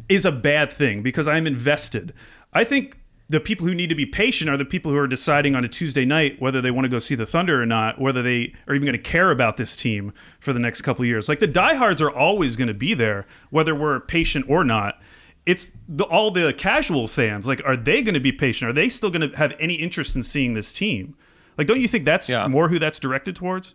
is 0.07 0.23
a 0.25 0.31
bad 0.31 0.71
thing 0.71 1.01
because 1.03 1.27
I'm 1.27 1.45
invested. 1.45 2.13
I 2.53 2.63
think 2.63 2.97
the 3.29 3.39
people 3.41 3.67
who 3.67 3.75
need 3.75 3.89
to 3.89 3.95
be 3.95 4.05
patient 4.05 4.49
are 4.49 4.55
the 4.57 4.63
people 4.65 4.91
who 4.91 4.97
are 4.97 5.07
deciding 5.07 5.53
on 5.55 5.65
a 5.65 5.67
Tuesday 5.67 6.05
night 6.05 6.41
whether 6.41 6.61
they 6.61 6.71
want 6.71 6.85
to 6.85 6.89
go 6.89 6.97
see 6.99 7.15
the 7.15 7.25
Thunder 7.25 7.61
or 7.61 7.65
not, 7.65 7.99
whether 7.99 8.21
they 8.23 8.53
are 8.67 8.73
even 8.75 8.85
going 8.85 8.93
to 8.93 8.97
care 8.97 9.31
about 9.31 9.57
this 9.57 9.75
team 9.75 10.13
for 10.39 10.53
the 10.53 10.59
next 10.59 10.81
couple 10.81 11.03
of 11.03 11.07
years. 11.07 11.27
Like 11.27 11.39
the 11.39 11.47
diehards 11.47 12.01
are 12.01 12.09
always 12.11 12.55
going 12.55 12.69
to 12.69 12.73
be 12.73 12.93
there, 12.93 13.25
whether 13.49 13.75
we're 13.75 13.99
patient 13.99 14.45
or 14.47 14.63
not. 14.63 15.01
It's 15.45 15.71
the, 15.89 16.03
all 16.05 16.31
the 16.31 16.53
casual 16.53 17.07
fans. 17.07 17.47
Like, 17.47 17.61
are 17.65 17.77
they 17.77 18.01
going 18.01 18.13
to 18.15 18.19
be 18.19 18.31
patient? 18.33 18.69
Are 18.69 18.73
they 18.73 18.89
still 18.89 19.09
going 19.09 19.29
to 19.29 19.37
have 19.37 19.53
any 19.59 19.75
interest 19.75 20.15
in 20.15 20.23
seeing 20.23 20.53
this 20.53 20.73
team? 20.73 21.15
Like, 21.57 21.67
don't 21.67 21.79
you 21.81 21.87
think 21.87 22.05
that's 22.05 22.29
Yeah. 22.29 22.47
more 22.47 22.67
who 22.69 22.79
that's 22.79 22.99
directed 22.99 23.35
towards? 23.35 23.73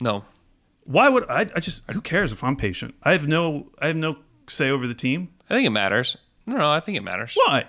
No, 0.00 0.24
Why 0.84 1.08
would 1.08 1.28
I? 1.28 1.40
I 1.54 1.60
just 1.60 1.88
who 1.90 2.00
cares 2.00 2.32
if 2.32 2.42
I'm 2.44 2.56
patient? 2.56 2.94
I 3.02 3.12
have 3.12 3.26
no 3.26 3.70
I 3.80 3.88
have 3.88 3.96
no 3.96 4.16
say 4.48 4.70
over 4.70 4.86
the 4.86 4.94
team. 4.94 5.28
I 5.50 5.54
think 5.54 5.66
it 5.66 5.70
matters. 5.70 6.16
No, 6.46 6.56
no, 6.56 6.70
I 6.70 6.80
think 6.80 6.96
it 6.96 7.02
matters. 7.02 7.34
Why? 7.34 7.64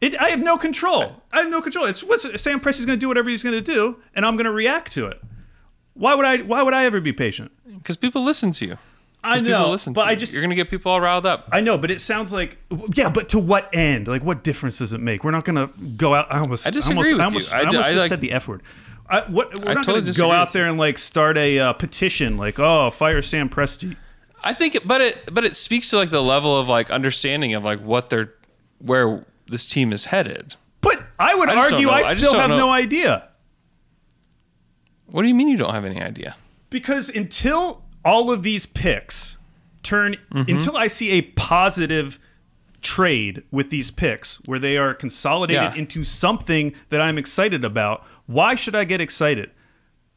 It, 0.00 0.18
I 0.18 0.30
have 0.30 0.40
no 0.40 0.56
control. 0.56 1.22
I 1.32 1.40
have 1.40 1.50
no 1.50 1.60
control. 1.60 1.84
It's 1.86 2.02
what's 2.02 2.22
Sam 2.42 2.60
Presti's 2.60 2.86
going 2.86 2.98
to 2.98 3.00
do 3.00 3.08
whatever 3.08 3.28
he's 3.28 3.42
going 3.42 3.54
to 3.54 3.60
do, 3.60 3.96
and 4.14 4.24
I'm 4.24 4.36
going 4.36 4.46
to 4.46 4.52
react 4.52 4.92
to 4.92 5.06
it. 5.06 5.20
Why 5.94 6.14
would 6.14 6.24
I? 6.24 6.38
Why 6.38 6.62
would 6.62 6.72
I 6.72 6.84
ever 6.86 7.00
be 7.00 7.12
patient? 7.12 7.52
Because 7.66 7.96
people 7.96 8.22
listen 8.22 8.52
to 8.52 8.66
you. 8.66 8.78
I 9.22 9.38
know, 9.40 9.58
people 9.58 9.70
listen 9.72 9.92
but 9.92 10.04
to 10.04 10.08
I 10.08 10.10
you. 10.12 10.16
just 10.16 10.32
you're 10.32 10.40
gonna 10.40 10.54
get 10.54 10.70
people 10.70 10.90
all 10.90 11.00
riled 11.00 11.26
up. 11.26 11.46
I 11.52 11.60
know, 11.60 11.76
but 11.76 11.90
it 11.90 12.00
sounds 12.00 12.32
like 12.32 12.56
yeah, 12.94 13.10
but 13.10 13.28
to 13.30 13.38
what 13.38 13.68
end? 13.74 14.08
Like, 14.08 14.22
what 14.24 14.42
difference 14.42 14.78
does 14.78 14.94
it 14.94 15.00
make? 15.02 15.24
We're 15.24 15.30
not 15.32 15.44
going 15.44 15.56
to 15.68 15.70
go 15.98 16.14
out. 16.14 16.32
I 16.32 16.38
almost 16.38 16.66
I 16.66 16.70
disagree 16.70 17.12
almost, 17.12 17.12
with 17.12 17.20
I 17.20 17.24
you. 17.24 17.26
almost, 17.26 17.54
I 17.54 17.58
I 17.58 17.60
d- 17.60 17.66
almost 17.66 17.88
I 17.88 17.92
just 17.92 17.98
like- 18.04 18.08
said 18.08 18.20
the 18.22 18.32
f 18.32 18.48
word. 18.48 18.62
I, 19.10 19.22
what, 19.28 19.52
we're 19.54 19.72
I 19.72 19.74
not 19.74 19.84
totally 19.84 20.02
going 20.02 20.14
to 20.14 20.18
go 20.20 20.30
out 20.30 20.52
there 20.52 20.66
and 20.66 20.78
like 20.78 20.96
start 20.96 21.36
a 21.36 21.58
uh, 21.58 21.72
petition, 21.74 22.38
like 22.38 22.58
oh, 22.58 22.88
fire 22.90 23.20
Sam 23.20 23.50
Presti. 23.50 23.96
I 24.42 24.54
think, 24.54 24.76
it, 24.76 24.88
but 24.88 25.00
it, 25.02 25.34
but 25.34 25.44
it 25.44 25.54
speaks 25.56 25.90
to 25.90 25.96
like 25.96 26.10
the 26.10 26.22
level 26.22 26.56
of 26.56 26.68
like 26.68 26.90
understanding 26.90 27.52
of 27.52 27.62
like 27.64 27.80
what 27.80 28.08
they're, 28.08 28.32
where 28.78 29.26
this 29.50 29.66
team 29.66 29.92
is 29.92 30.06
headed. 30.06 30.54
But 30.80 31.02
I 31.18 31.34
would 31.34 31.48
I 31.50 31.56
argue. 31.64 31.88
I 31.90 31.98
I 31.98 32.02
still 32.14 32.34
have 32.34 32.48
know. 32.50 32.56
no 32.56 32.70
idea. 32.70 33.28
What 35.06 35.22
do 35.22 35.28
you 35.28 35.34
mean 35.34 35.48
you 35.48 35.56
don't 35.56 35.74
have 35.74 35.84
any 35.84 36.00
idea? 36.02 36.36
because 36.70 37.08
until 37.08 37.82
all 38.04 38.30
of 38.30 38.44
these 38.44 38.64
picks 38.64 39.36
turn 39.82 40.14
Mm-hmm. 40.32 40.48
until 40.54 40.76
I 40.76 40.86
see 40.86 41.10
a 41.10 41.22
positive 41.22 42.18
trade 42.80 43.42
with 43.50 43.70
these 43.70 43.90
picks 43.90 44.36
where 44.46 44.60
they 44.60 44.76
are 44.78 44.94
consolidated 44.94 45.62
Yeah. 45.62 45.74
into 45.74 46.04
something 46.04 46.72
that 46.90 47.00
I'm 47.00 47.18
excited 47.18 47.64
about, 47.64 48.04
why 48.26 48.54
should 48.54 48.76
I 48.76 48.84
get 48.84 49.00
excited? 49.00 49.50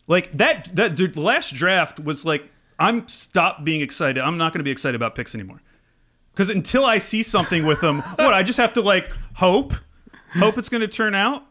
Like 0.08 0.32
that 0.38 0.76
that 0.76 0.96
the 0.96 1.08
last 1.20 1.56
draft 1.56 2.00
was 2.00 2.24
like 2.24 2.50
I'm 2.80 3.08
stop 3.08 3.64
being 3.64 3.82
excited. 3.82 4.22
I'm 4.22 4.38
not 4.38 4.54
going 4.54 4.60
to 4.60 4.64
be 4.64 4.72
excited 4.72 4.96
about 4.96 5.16
picks 5.16 5.34
anymore. 5.34 5.62
Cuz 6.36 6.50
until 6.50 6.86
I 6.86 6.98
see 6.98 7.24
something 7.24 7.66
with 7.66 7.82
them, 7.82 8.00
what 8.02 8.34
I 8.34 8.44
just 8.44 8.58
have 8.58 8.74
to 8.74 8.82
like 8.82 9.12
hope 9.36 9.74
hope 10.34 10.58
it's 10.58 10.70
going 10.70 10.82
to 10.82 10.88
turn 10.88 11.16
out? 11.16 11.46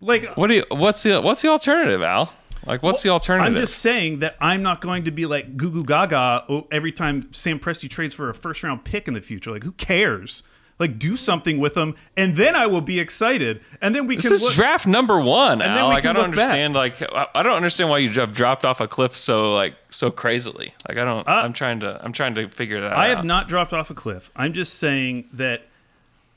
Like 0.00 0.34
What 0.36 0.48
do 0.48 0.54
you? 0.54 0.64
What's 0.70 1.02
the 1.02 1.20
what's 1.20 1.42
the 1.42 1.48
alternative, 1.48 2.02
Al? 2.02 2.32
Like, 2.64 2.82
what's 2.82 3.02
the 3.02 3.08
alternative? 3.08 3.52
I'm 3.52 3.56
just 3.56 3.78
saying 3.78 4.20
that 4.20 4.36
I'm 4.40 4.62
not 4.62 4.80
going 4.80 5.04
to 5.04 5.10
be 5.10 5.26
like 5.26 5.56
goo 5.56 5.70
goo 5.70 5.84
gaga 5.84 6.44
every 6.70 6.92
time 6.92 7.32
Sam 7.32 7.58
Presti 7.58 7.88
trades 7.88 8.14
for 8.14 8.28
a 8.28 8.34
first 8.34 8.62
round 8.62 8.84
pick 8.84 9.08
in 9.08 9.14
the 9.14 9.20
future. 9.20 9.50
Like, 9.50 9.64
who 9.64 9.72
cares? 9.72 10.44
Like, 10.82 10.98
do 10.98 11.14
something 11.16 11.58
with 11.60 11.74
them, 11.74 11.94
and 12.16 12.34
then 12.36 12.56
I 12.56 12.66
will 12.66 12.80
be 12.80 12.98
excited. 12.98 13.60
And 13.80 13.94
then 13.94 14.06
we 14.08 14.16
This 14.16 14.24
can 14.26 14.32
is 14.34 14.42
look. 14.42 14.54
draft 14.54 14.86
number 14.86 15.20
one, 15.20 15.62
And 15.62 15.72
Al. 15.72 15.88
Like, 15.88 16.04
I 16.04 16.12
don't 16.12 16.26
look 16.28 16.36
back. 16.36 16.52
understand. 16.52 16.74
Like, 16.74 17.00
I 17.36 17.42
don't 17.42 17.54
understand 17.56 17.88
why 17.88 17.98
you 17.98 18.10
have 18.20 18.32
dropped 18.32 18.64
off 18.64 18.80
a 18.80 18.88
cliff 18.88 19.14
so 19.16 19.54
like 19.54 19.74
so 19.90 20.10
crazily. 20.10 20.74
Like, 20.88 20.98
I 20.98 21.04
don't. 21.04 21.26
I'm 21.28 21.52
trying 21.52 21.80
to. 21.80 21.98
I'm 22.04 22.12
trying 22.12 22.34
to 22.34 22.48
figure 22.48 22.76
it 22.78 22.84
out. 22.84 22.92
Uh, 22.94 22.96
I 22.96 23.08
have 23.08 23.24
not 23.24 23.46
dropped 23.48 23.72
off 23.72 23.90
a 23.90 23.94
cliff. 23.94 24.30
I'm 24.36 24.52
just 24.52 24.74
saying 24.74 25.28
that 25.34 25.66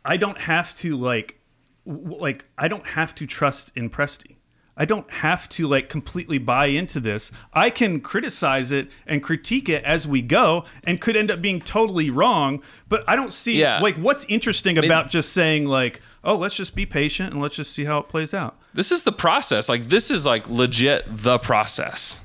I 0.05 0.17
don't 0.17 0.38
have 0.38 0.75
to 0.77 0.95
like, 0.95 1.39
like 1.86 2.45
I 2.58 2.67
don't 2.67 2.86
have 2.86 3.15
to 3.15 3.25
trust 3.25 3.71
in 3.75 3.89
Presti. 3.89 4.36
I 4.78 4.84
don't 4.86 5.10
have 5.10 5.48
to 5.50 5.68
like 5.68 5.88
completely 5.88 6.38
buy 6.38 6.66
into 6.66 7.00
this. 7.00 7.32
I 7.54 7.70
can 7.70 8.02
criticize 8.02 8.74
it 8.74 8.90
and 9.08 9.24
critique 9.24 9.70
it 9.70 9.84
as 9.86 10.06
we 10.08 10.22
go, 10.22 10.66
and 10.84 11.00
could 11.00 11.16
end 11.16 11.32
up 11.32 11.42
being 11.42 11.62
totally 11.62 12.10
wrong. 12.10 12.62
But 12.90 13.04
I 13.08 13.16
don't 13.16 13.32
see 13.32 13.60
Yeah. 13.60 13.80
like 13.80 13.96
what's 13.96 14.26
interesting 14.26 14.78
about 14.78 15.10
just 15.10 15.32
saying 15.32 15.66
like, 15.66 16.02
oh, 16.26 16.36
let's 16.36 16.56
just 16.58 16.76
be 16.76 16.86
patient 16.86 17.32
and 17.34 17.42
let's 17.42 17.56
just 17.56 17.72
see 17.72 17.86
how 17.86 18.00
it 18.00 18.10
plays 18.10 18.34
out. 18.34 18.58
This 18.74 18.92
is 18.92 19.04
the 19.04 19.14
process. 19.14 19.70
Like, 19.70 19.86
this 19.86 20.12
is 20.12 20.26
like 20.26 20.50
legit 20.50 21.06
the 21.08 21.38
process. 21.38 22.20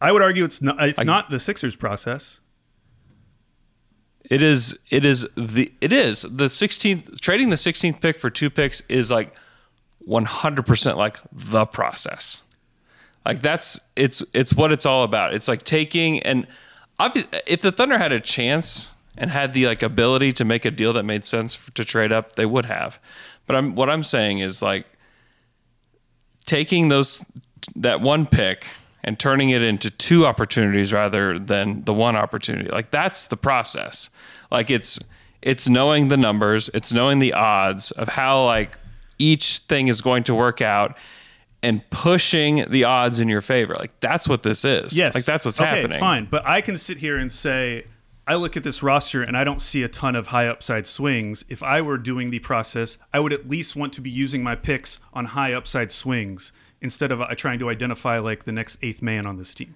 I 0.00 0.12
would 0.12 0.22
argue 0.22 0.44
it's 0.44 0.62
not. 0.62 0.80
It's 0.86 1.02
not 1.02 1.30
the 1.30 1.40
Sixers 1.40 1.76
process. 1.76 2.40
It 4.30 4.42
is. 4.42 4.78
It 4.90 5.04
is 5.04 5.28
the. 5.36 5.72
It 5.80 5.92
is 5.92 6.22
the 6.22 6.46
16th. 6.46 7.20
Trading 7.20 7.50
the 7.50 7.56
16th 7.56 8.00
pick 8.00 8.18
for 8.18 8.30
two 8.30 8.48
picks 8.50 8.80
is 8.82 9.10
like 9.10 9.34
100 10.04 10.66
percent 10.66 10.98
like 10.98 11.18
the 11.32 11.66
process. 11.66 12.42
Like 13.24 13.40
that's 13.40 13.80
it's 13.96 14.22
it's 14.34 14.54
what 14.54 14.72
it's 14.72 14.86
all 14.86 15.02
about. 15.02 15.34
It's 15.34 15.48
like 15.48 15.62
taking 15.62 16.20
and 16.20 16.46
obviously 16.98 17.38
if 17.46 17.62
the 17.62 17.72
Thunder 17.72 17.98
had 17.98 18.12
a 18.12 18.20
chance 18.20 18.90
and 19.16 19.30
had 19.30 19.54
the 19.54 19.66
like 19.66 19.82
ability 19.82 20.32
to 20.32 20.44
make 20.44 20.64
a 20.64 20.70
deal 20.70 20.92
that 20.92 21.04
made 21.04 21.24
sense 21.24 21.70
to 21.74 21.84
trade 21.84 22.12
up, 22.12 22.36
they 22.36 22.46
would 22.46 22.66
have. 22.66 22.98
But 23.46 23.56
I'm 23.56 23.74
what 23.74 23.88
I'm 23.88 24.02
saying 24.02 24.40
is 24.40 24.62
like 24.62 24.86
taking 26.44 26.88
those 26.88 27.24
that 27.76 28.00
one 28.00 28.26
pick 28.26 28.66
and 29.02 29.18
turning 29.18 29.50
it 29.50 29.62
into 29.62 29.90
two 29.90 30.26
opportunities 30.26 30.92
rather 30.92 31.38
than 31.38 31.84
the 31.84 31.94
one 31.94 32.16
opportunity. 32.16 32.68
Like 32.70 32.90
that's 32.90 33.26
the 33.26 33.36
process. 33.36 34.10
Like 34.50 34.70
it's 34.70 34.98
it's 35.40 35.68
knowing 35.68 36.08
the 36.08 36.16
numbers, 36.16 36.70
it's 36.72 36.92
knowing 36.92 37.18
the 37.18 37.34
odds 37.34 37.90
of 37.90 38.08
how 38.08 38.44
like 38.44 38.78
each 39.18 39.58
thing 39.58 39.88
is 39.88 40.00
going 40.00 40.24
to 40.24 40.34
work 40.34 40.60
out 40.60 40.96
and 41.62 41.88
pushing 41.90 42.64
the 42.68 42.84
odds 42.84 43.18
in 43.20 43.28
your 43.28 43.40
favor. 43.40 43.74
Like 43.74 43.98
that's 44.00 44.28
what 44.28 44.42
this 44.42 44.64
is. 44.64 44.96
Yes. 44.96 45.14
Like 45.14 45.24
that's 45.24 45.44
what's 45.44 45.60
okay, 45.60 45.68
happening. 45.80 45.98
Fine, 45.98 46.26
but 46.30 46.46
I 46.46 46.60
can 46.60 46.76
sit 46.76 46.98
here 46.98 47.16
and 47.16 47.32
say 47.32 47.84
I 48.26 48.34
look 48.36 48.56
at 48.56 48.62
this 48.64 48.82
roster 48.82 49.22
and 49.22 49.36
I 49.36 49.44
don't 49.44 49.60
see 49.60 49.82
a 49.82 49.88
ton 49.88 50.16
of 50.16 50.28
high 50.28 50.46
upside 50.46 50.86
swings. 50.86 51.44
If 51.48 51.62
I 51.62 51.80
were 51.82 51.98
doing 51.98 52.30
the 52.30 52.38
process, 52.38 52.98
I 53.12 53.20
would 53.20 53.32
at 53.32 53.48
least 53.48 53.76
want 53.76 53.92
to 53.94 54.00
be 54.00 54.10
using 54.10 54.42
my 54.42 54.56
picks 54.56 54.98
on 55.12 55.26
high 55.26 55.52
upside 55.52 55.92
swings 55.92 56.52
instead 56.80 57.10
of 57.12 57.20
uh, 57.20 57.34
trying 57.34 57.58
to 57.60 57.70
identify 57.70 58.18
like 58.18 58.44
the 58.44 58.52
next 58.52 58.78
eighth 58.82 59.00
man 59.02 59.26
on 59.26 59.36
this 59.38 59.54
team. 59.54 59.74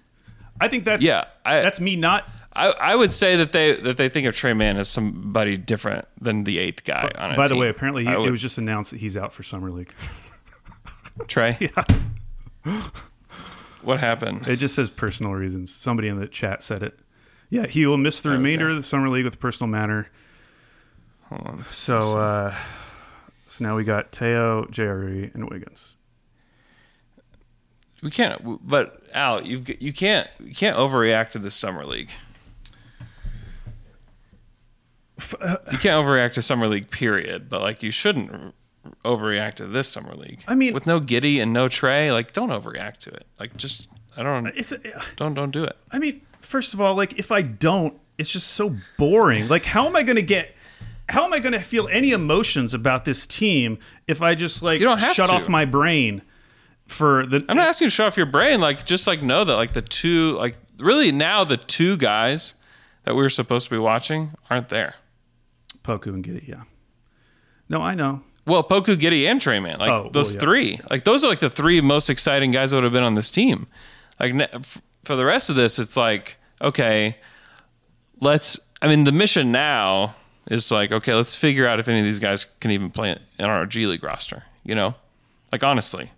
I 0.61 0.67
think 0.67 0.83
that's 0.83 1.03
Yeah, 1.03 1.25
I- 1.45 1.61
that's 1.61 1.79
me 1.79 1.95
not. 1.95 2.27
I, 2.59 2.91
I 2.91 2.95
would 2.95 3.13
say 3.13 3.37
that 3.37 3.51
they 3.51 3.75
that 3.81 3.97
they 3.97 4.09
think 4.09 4.27
of 4.27 4.35
Tre 4.35 4.53
Mann 4.53 4.77
as 4.77 4.89
somebody 4.89 5.55
different 5.57 6.05
than 6.19 6.43
the 6.43 6.59
eighth 6.59 6.83
guy 6.83 7.09
on 7.17 7.31
a 7.31 7.35
By 7.35 7.47
the 7.47 7.53
team. 7.53 7.61
way, 7.61 7.69
apparently 7.69 8.03
he, 8.03 8.09
I 8.09 8.15
it 8.15 8.31
was 8.31 8.41
just 8.41 8.57
announced 8.57 8.91
that 8.91 8.99
he's 8.99 9.15
out 9.15 9.31
for 9.31 9.43
summer 9.43 9.71
league. 9.71 9.93
Tre. 11.27 11.57
Yeah. 11.59 11.83
What 13.81 13.99
happened? 13.99 14.47
It 14.47 14.57
just 14.57 14.75
says 14.75 14.89
personal 14.89 15.33
reasons. 15.33 15.73
Somebody 15.73 16.09
in 16.09 16.19
the 16.19 16.27
chat 16.27 16.61
said 16.61 16.83
it. 16.83 16.99
Yeah, 17.49 17.65
he 17.65 17.85
will 17.85 17.97
miss 17.97 18.21
the 18.21 18.29
remainder 18.29 18.67
of 18.69 18.75
the 18.75 18.83
summer 18.83 19.09
league 19.09 19.25
with 19.25 19.39
personal 19.39 19.69
matter. 19.69 20.09
So, 21.69 22.17
uh, 22.19 22.55
so 23.47 23.63
now 23.63 23.75
we 23.75 23.83
got 23.83 24.11
Teo, 24.11 24.65
JRE, 24.65 25.33
and 25.33 25.49
Wiggins. 25.49 25.95
We 28.01 28.11
can't. 28.11 28.67
But 28.67 29.01
Al, 29.13 29.45
you 29.45 29.63
you 29.79 29.93
can't 29.93 30.27
you 30.43 30.53
can't 30.53 30.77
overreact 30.77 31.31
to 31.31 31.39
the 31.39 31.51
summer 31.51 31.85
league. 31.85 32.09
Uh, 35.41 35.57
you 35.71 35.77
can't 35.77 36.03
overreact 36.03 36.33
to 36.33 36.41
summer 36.41 36.67
league, 36.67 36.89
period. 36.91 37.49
But 37.49 37.61
like, 37.61 37.83
you 37.83 37.91
shouldn't 37.91 38.53
overreact 39.03 39.55
to 39.55 39.67
this 39.67 39.87
summer 39.89 40.13
league. 40.15 40.43
I 40.47 40.55
mean- 40.55 40.73
with 40.73 40.85
no 40.87 40.99
Giddey 40.99 41.41
and 41.41 41.53
no 41.53 41.67
Tre, 41.67 42.11
like, 42.11 42.33
don't 42.33 42.49
overreact 42.49 42.97
to 42.99 43.11
it. 43.11 43.25
Like, 43.39 43.55
just 43.57 43.89
I 44.17 44.23
don't 44.23 44.47
uh, 44.47 44.51
It's, 44.55 44.71
uh, 44.71 44.77
don't 45.15 45.33
don't 45.33 45.51
do 45.51 45.63
it. 45.63 45.77
I 45.91 45.99
mean, 45.99 46.21
first 46.41 46.73
of 46.73 46.81
all, 46.81 46.95
like 46.95 47.17
if 47.19 47.31
I 47.31 47.41
don't, 47.41 47.97
it's 48.17 48.31
just 48.31 48.47
so 48.47 48.75
boring. 48.97 49.47
Like, 49.47 49.65
how 49.65 49.87
am 49.87 49.95
I 49.95 50.03
going 50.03 50.15
to 50.17 50.21
get 50.21 50.55
how 51.07 51.25
am 51.25 51.33
I 51.33 51.39
going 51.39 51.53
to 51.53 51.59
feel 51.59 51.87
any 51.91 52.11
emotions 52.11 52.73
about 52.75 53.03
this 53.03 53.25
team 53.25 53.79
if 54.07 54.21
I 54.21 54.35
just 54.35 54.61
like 54.61 54.79
You 54.79 54.85
don't 54.85 54.99
have 54.99 55.15
shut 55.15 55.29
to. 55.29 55.35
off 55.35 55.49
my 55.49 55.65
brain 55.65 56.21
for 56.85 57.25
the? 57.25 57.43
I'm 57.49 57.57
not 57.57 57.67
asking 57.67 57.85
you 57.85 57.89
to 57.89 57.95
shut 57.95 58.07
off 58.07 58.17
your 58.17 58.25
brain. 58.27 58.59
Like, 58.61 58.85
just 58.85 59.07
like 59.07 59.21
know 59.23 59.43
that 59.43 59.55
like 59.55 59.73
the 59.73 59.81
two, 59.81 60.33
like 60.37 60.55
really 60.77 61.11
now 61.11 61.43
the 61.43 61.57
two 61.57 61.97
guys 61.97 62.53
that 63.05 63.15
we 63.15 63.21
were 63.23 63.29
supposed 63.29 63.65
to 63.69 63.71
be 63.75 63.79
watching 63.79 64.31
aren't 64.49 64.69
there. 64.69 64.95
Poku 65.83 66.07
and 66.07 66.23
Giddey, 66.23 66.47
yeah. 66.47 66.63
No, 67.67 67.81
I 67.81 67.93
know. 67.95 68.21
Well, 68.45 68.63
Poku, 68.63 68.95
Giddey, 68.95 69.27
and 69.29 69.39
Tre 69.39 69.59
Mann, 69.59 69.79
like 69.79 69.89
Oh, 69.89 70.01
well, 70.03 70.09
those 70.11 70.33
yeah. 70.33 70.39
three, 70.39 70.79
like 70.89 71.03
those 71.03 71.23
are 71.23 71.27
like 71.27 71.39
the 71.39 71.49
three 71.49 71.81
most 71.81 72.09
exciting 72.09 72.51
guys 72.51 72.71
that 72.71 72.77
would 72.77 72.83
have 72.83 72.93
been 72.93 73.03
on 73.03 73.15
this 73.15 73.29
team. 73.29 73.67
Like 74.19 74.33
for 75.03 75.15
the 75.15 75.25
rest 75.25 75.49
of 75.49 75.55
this, 75.55 75.77
it's 75.79 75.95
like 75.95 76.37
okay, 76.61 77.17
let's. 78.19 78.59
I 78.81 78.87
mean, 78.87 79.03
the 79.03 79.11
mission 79.11 79.51
now 79.51 80.15
is 80.49 80.71
like 80.71 80.91
okay, 80.91 81.13
let's 81.13 81.35
figure 81.35 81.67
out 81.67 81.79
if 81.79 81.87
any 81.87 81.99
of 81.99 82.05
these 82.05 82.19
guys 82.19 82.45
can 82.59 82.71
even 82.71 82.89
play 82.89 83.11
in 83.37 83.45
our 83.45 83.65
G 83.65 83.85
League 83.85 84.03
roster. 84.03 84.43
You 84.63 84.73
know, 84.75 84.95
like 85.51 85.63
honestly, 85.63 86.11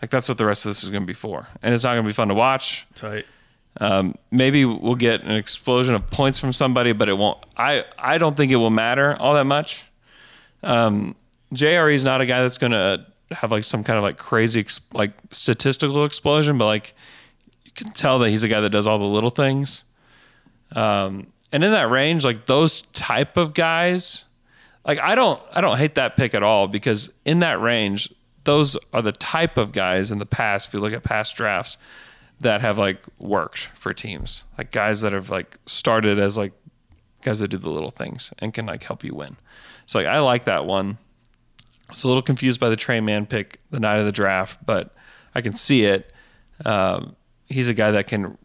like 0.00 0.10
that's 0.10 0.28
what 0.28 0.38
the 0.38 0.46
rest 0.46 0.66
of 0.66 0.70
this 0.70 0.82
is 0.82 0.90
going 0.90 1.02
to 1.04 1.06
be 1.06 1.12
for, 1.14 1.46
and 1.62 1.72
it's 1.74 1.84
not 1.84 1.92
going 1.92 2.02
to 2.04 2.08
be 2.08 2.12
fun 2.14 2.28
to 2.28 2.34
watch. 2.34 2.86
Tight. 2.94 3.24
Um, 3.80 4.14
maybe 4.30 4.64
we'll 4.64 4.94
get 4.94 5.22
an 5.22 5.32
explosion 5.32 5.94
of 5.94 6.10
points 6.10 6.38
from 6.38 6.52
somebody, 6.52 6.92
but 6.92 7.08
it 7.08 7.16
won't. 7.16 7.38
I 7.56 7.84
I 7.98 8.18
don't 8.18 8.36
think 8.36 8.52
it 8.52 8.56
will 8.56 8.70
matter 8.70 9.16
all 9.18 9.34
that 9.34 9.46
much. 9.46 9.90
Um, 10.62 11.16
JRE 11.54 11.94
is 11.94 12.04
not 12.04 12.20
a 12.20 12.26
guy 12.26 12.42
that's 12.42 12.58
going 12.58 12.72
to 12.72 13.06
have 13.30 13.50
like 13.50 13.64
some 13.64 13.82
kind 13.84 13.96
of 13.96 14.02
like 14.02 14.18
crazy 14.18 14.64
like 14.92 15.12
statistical 15.30 16.04
explosion, 16.04 16.58
but 16.58 16.66
like 16.66 16.94
you 17.64 17.72
can 17.74 17.90
tell 17.92 18.18
that 18.20 18.30
he's 18.30 18.42
a 18.42 18.48
guy 18.48 18.60
that 18.60 18.70
does 18.70 18.86
all 18.86 18.98
the 18.98 19.04
little 19.04 19.30
things. 19.30 19.84
Um, 20.74 21.28
and 21.50 21.62
in 21.62 21.70
that 21.72 21.90
range, 21.90 22.24
like 22.24 22.46
those 22.46 22.82
type 22.82 23.36
of 23.36 23.54
guys, 23.54 24.24
like 24.86 24.98
I 25.00 25.14
don't 25.14 25.42
I 25.52 25.60
don't 25.60 25.78
hate 25.78 25.94
that 25.96 26.16
pick 26.16 26.34
at 26.34 26.42
all 26.42 26.68
because 26.68 27.12
in 27.24 27.40
that 27.40 27.60
range, 27.60 28.12
those 28.44 28.76
are 28.92 29.02
the 29.02 29.12
type 29.12 29.56
of 29.56 29.72
guys 29.72 30.10
in 30.10 30.18
the 30.18 30.26
past. 30.26 30.68
If 30.68 30.74
you 30.74 30.80
look 30.80 30.92
at 30.92 31.02
past 31.02 31.36
drafts, 31.36 31.76
that 32.42 32.60
have 32.60 32.78
like 32.78 33.04
worked 33.18 33.70
for 33.74 33.92
teams, 33.92 34.44
like 34.58 34.70
guys 34.70 35.00
that 35.00 35.12
have 35.12 35.30
like 35.30 35.56
started 35.64 36.18
as 36.18 36.36
like 36.36 36.52
guys 37.22 37.38
that 37.38 37.48
do 37.48 37.56
the 37.56 37.70
little 37.70 37.90
things 37.90 38.32
and 38.38 38.52
can 38.52 38.66
like 38.66 38.82
help 38.82 39.04
you 39.04 39.14
win. 39.14 39.36
So 39.86 39.98
like 39.98 40.08
I 40.08 40.18
like 40.18 40.44
that 40.44 40.66
one. 40.66 40.98
I 41.88 41.92
was 41.92 42.04
a 42.04 42.08
little 42.08 42.22
confused 42.22 42.58
by 42.58 42.68
the 42.68 42.76
Tre 42.76 43.00
Mann 43.00 43.26
pick 43.26 43.60
the 43.70 43.80
night 43.80 43.98
of 43.98 44.06
the 44.06 44.12
draft, 44.12 44.64
but 44.66 44.94
I 45.34 45.40
can 45.40 45.52
see 45.52 45.84
it. 45.84 46.12
Um, 46.64 47.16
he's 47.48 47.68
a 47.68 47.74
guy 47.74 47.92
that 47.92 48.06
can. 48.06 48.38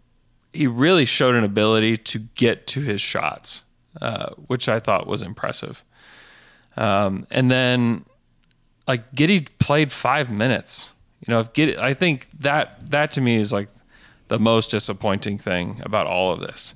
He 0.53 0.67
really 0.67 1.05
showed 1.05 1.35
an 1.35 1.43
ability 1.43 1.97
to 1.97 2.19
get 2.19 2.67
to 2.67 2.81
his 2.81 3.01
shots, 3.01 3.63
uh, 4.01 4.31
which 4.47 4.69
I 4.69 4.79
thought 4.79 5.07
was 5.07 5.21
impressive. 5.21 5.83
Um, 6.75 7.25
and 7.31 7.49
then, 7.49 8.05
like 8.87 9.11
Giddey 9.13 9.47
played 9.59 9.91
five 9.91 10.31
minutes. 10.31 10.93
You 11.25 11.33
know, 11.33 11.39
if 11.39 11.53
Giddey, 11.53 11.77
I 11.77 11.93
think 11.93 12.29
that 12.39 12.91
that 12.91 13.11
to 13.13 13.21
me 13.21 13.35
is 13.35 13.51
like 13.51 13.69
the 14.27 14.39
most 14.39 14.71
disappointing 14.71 15.37
thing 15.37 15.81
about 15.83 16.07
all 16.07 16.31
of 16.33 16.39
this 16.39 16.75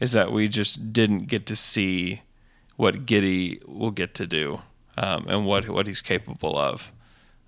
is 0.00 0.12
that 0.12 0.32
we 0.32 0.48
just 0.48 0.92
didn't 0.92 1.26
get 1.26 1.46
to 1.46 1.56
see 1.56 2.22
what 2.76 3.06
Giddey 3.06 3.66
will 3.66 3.90
get 3.90 4.14
to 4.14 4.26
do 4.26 4.62
um, 4.96 5.26
and 5.28 5.46
what 5.46 5.68
what 5.68 5.86
he's 5.86 6.00
capable 6.00 6.56
of. 6.56 6.92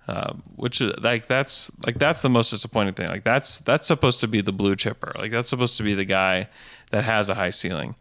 Um, 0.05 0.43
which 0.57 0.81
is 0.81 0.93
like 1.01 1.27
that's 1.27 1.71
like 1.85 1.97
that's 1.97 2.21
the 2.21 2.29
most 2.29 2.49
disappointing 2.49 2.93
thing. 2.93 3.07
Like 3.07 3.23
that's 3.23 3.59
that's 3.59 3.87
supposed 3.87 4.19
to 4.21 4.27
be 4.27 4.41
the 4.41 4.51
blue 4.51 4.75
chipper. 4.75 5.13
Like 5.17 5.31
that's 5.31 5.49
supposed 5.49 5.77
to 5.77 5.83
be 5.83 5.93
the 5.93 6.03
guy 6.05 6.49
that 6.91 7.05
has 7.05 7.29
a 7.29 7.35
high 7.35 7.51
ceiling, 7.51 7.95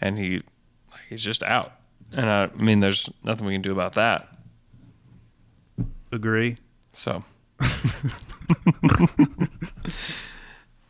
and 0.00 0.18
he 0.18 0.42
he's 1.08 1.24
just 1.24 1.42
out. 1.42 1.72
And 2.12 2.28
I, 2.28 2.44
I 2.44 2.62
mean, 2.62 2.80
there's 2.80 3.10
nothing 3.24 3.46
we 3.46 3.54
can 3.54 3.62
do 3.62 3.72
about 3.72 3.94
that. 3.94 4.28
Agree. 6.12 6.58
So, 6.92 7.24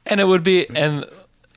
and 0.07 0.21
it 0.21 0.27
would 0.27 0.43
be, 0.43 0.69
and 0.75 1.05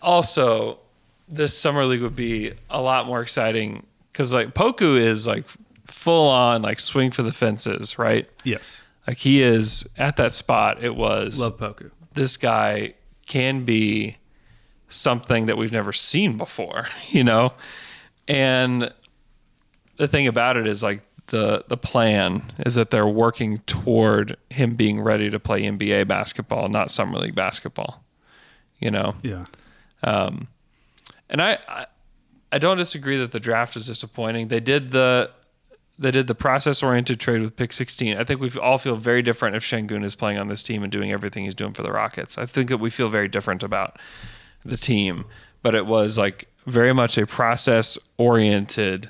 also, 0.01 0.79
this 1.27 1.57
summer 1.57 1.85
league 1.85 2.01
would 2.01 2.15
be 2.15 2.53
a 2.69 2.81
lot 2.81 3.05
more 3.05 3.21
exciting 3.21 3.85
because 4.11 4.33
like 4.33 4.53
Poku 4.53 4.97
is 4.97 5.27
like 5.27 5.45
full 5.85 6.29
on 6.29 6.61
like 6.61 6.79
swing 6.79 7.11
for 7.11 7.21
the 7.21 7.31
fences, 7.31 7.97
right? 7.99 8.27
Yes. 8.43 8.83
Like 9.07 9.17
he 9.17 9.41
is 9.41 9.87
at 9.97 10.17
that 10.17 10.31
spot. 10.31 10.83
It 10.83 10.95
was 10.95 11.39
Love 11.39 11.57
Poku. 11.57 11.91
this 12.13 12.37
guy 12.37 12.95
can 13.27 13.63
be 13.63 14.17
something 14.87 15.45
that 15.45 15.57
we've 15.57 15.71
never 15.71 15.93
seen 15.93 16.37
before, 16.37 16.87
you 17.09 17.23
know? 17.23 17.53
And 18.27 18.91
the 19.97 20.07
thing 20.07 20.27
about 20.27 20.57
it 20.57 20.67
is 20.67 20.81
like 20.83 21.01
the 21.27 21.63
the 21.67 21.77
plan 21.77 22.51
is 22.65 22.75
that 22.75 22.89
they're 22.89 23.07
working 23.07 23.59
toward 23.59 24.35
him 24.49 24.75
being 24.75 24.99
ready 24.99 25.29
to 25.29 25.39
play 25.39 25.63
NBA 25.63 26.07
basketball, 26.07 26.67
not 26.67 26.89
summer 26.89 27.19
league 27.19 27.35
basketball. 27.35 28.03
You 28.79 28.91
know? 28.91 29.15
Yeah. 29.21 29.45
Um, 30.03 30.47
and 31.29 31.41
I, 31.41 31.57
I 31.67 31.85
I 32.51 32.57
don't 32.57 32.77
disagree 32.77 33.17
that 33.17 33.31
the 33.31 33.39
draft 33.39 33.75
is 33.75 33.85
disappointing. 33.85 34.47
They 34.47 34.59
did 34.59 34.91
the 34.91 35.31
they 35.97 36.11
did 36.11 36.27
the 36.27 36.35
process 36.35 36.81
oriented 36.81 37.19
trade 37.19 37.41
with 37.41 37.57
pick 37.57 37.73
16. 37.73 38.17
I 38.17 38.23
think 38.23 38.39
we 38.39 38.49
all 38.51 38.77
feel 38.77 38.95
very 38.95 39.21
different 39.21 39.57
if 39.57 39.63
Sengun 39.63 40.05
is 40.05 40.15
playing 40.15 40.37
on 40.37 40.47
this 40.47 40.63
team 40.63 40.81
and 40.81 40.91
doing 40.91 41.11
everything 41.11 41.43
he's 41.43 41.53
doing 41.53 41.73
for 41.73 41.83
the 41.83 41.91
Rockets. 41.91 42.37
I 42.37 42.45
think 42.45 42.69
that 42.69 42.77
we 42.77 42.89
feel 42.89 43.09
very 43.09 43.27
different 43.27 43.63
about 43.63 43.99
the 44.63 44.77
team, 44.77 45.25
but 45.61 45.75
it 45.75 45.85
was 45.85 46.17
like 46.17 46.47
very 46.65 46.93
much 46.93 47.17
a 47.17 47.27
process 47.27 47.97
oriented 48.17 49.09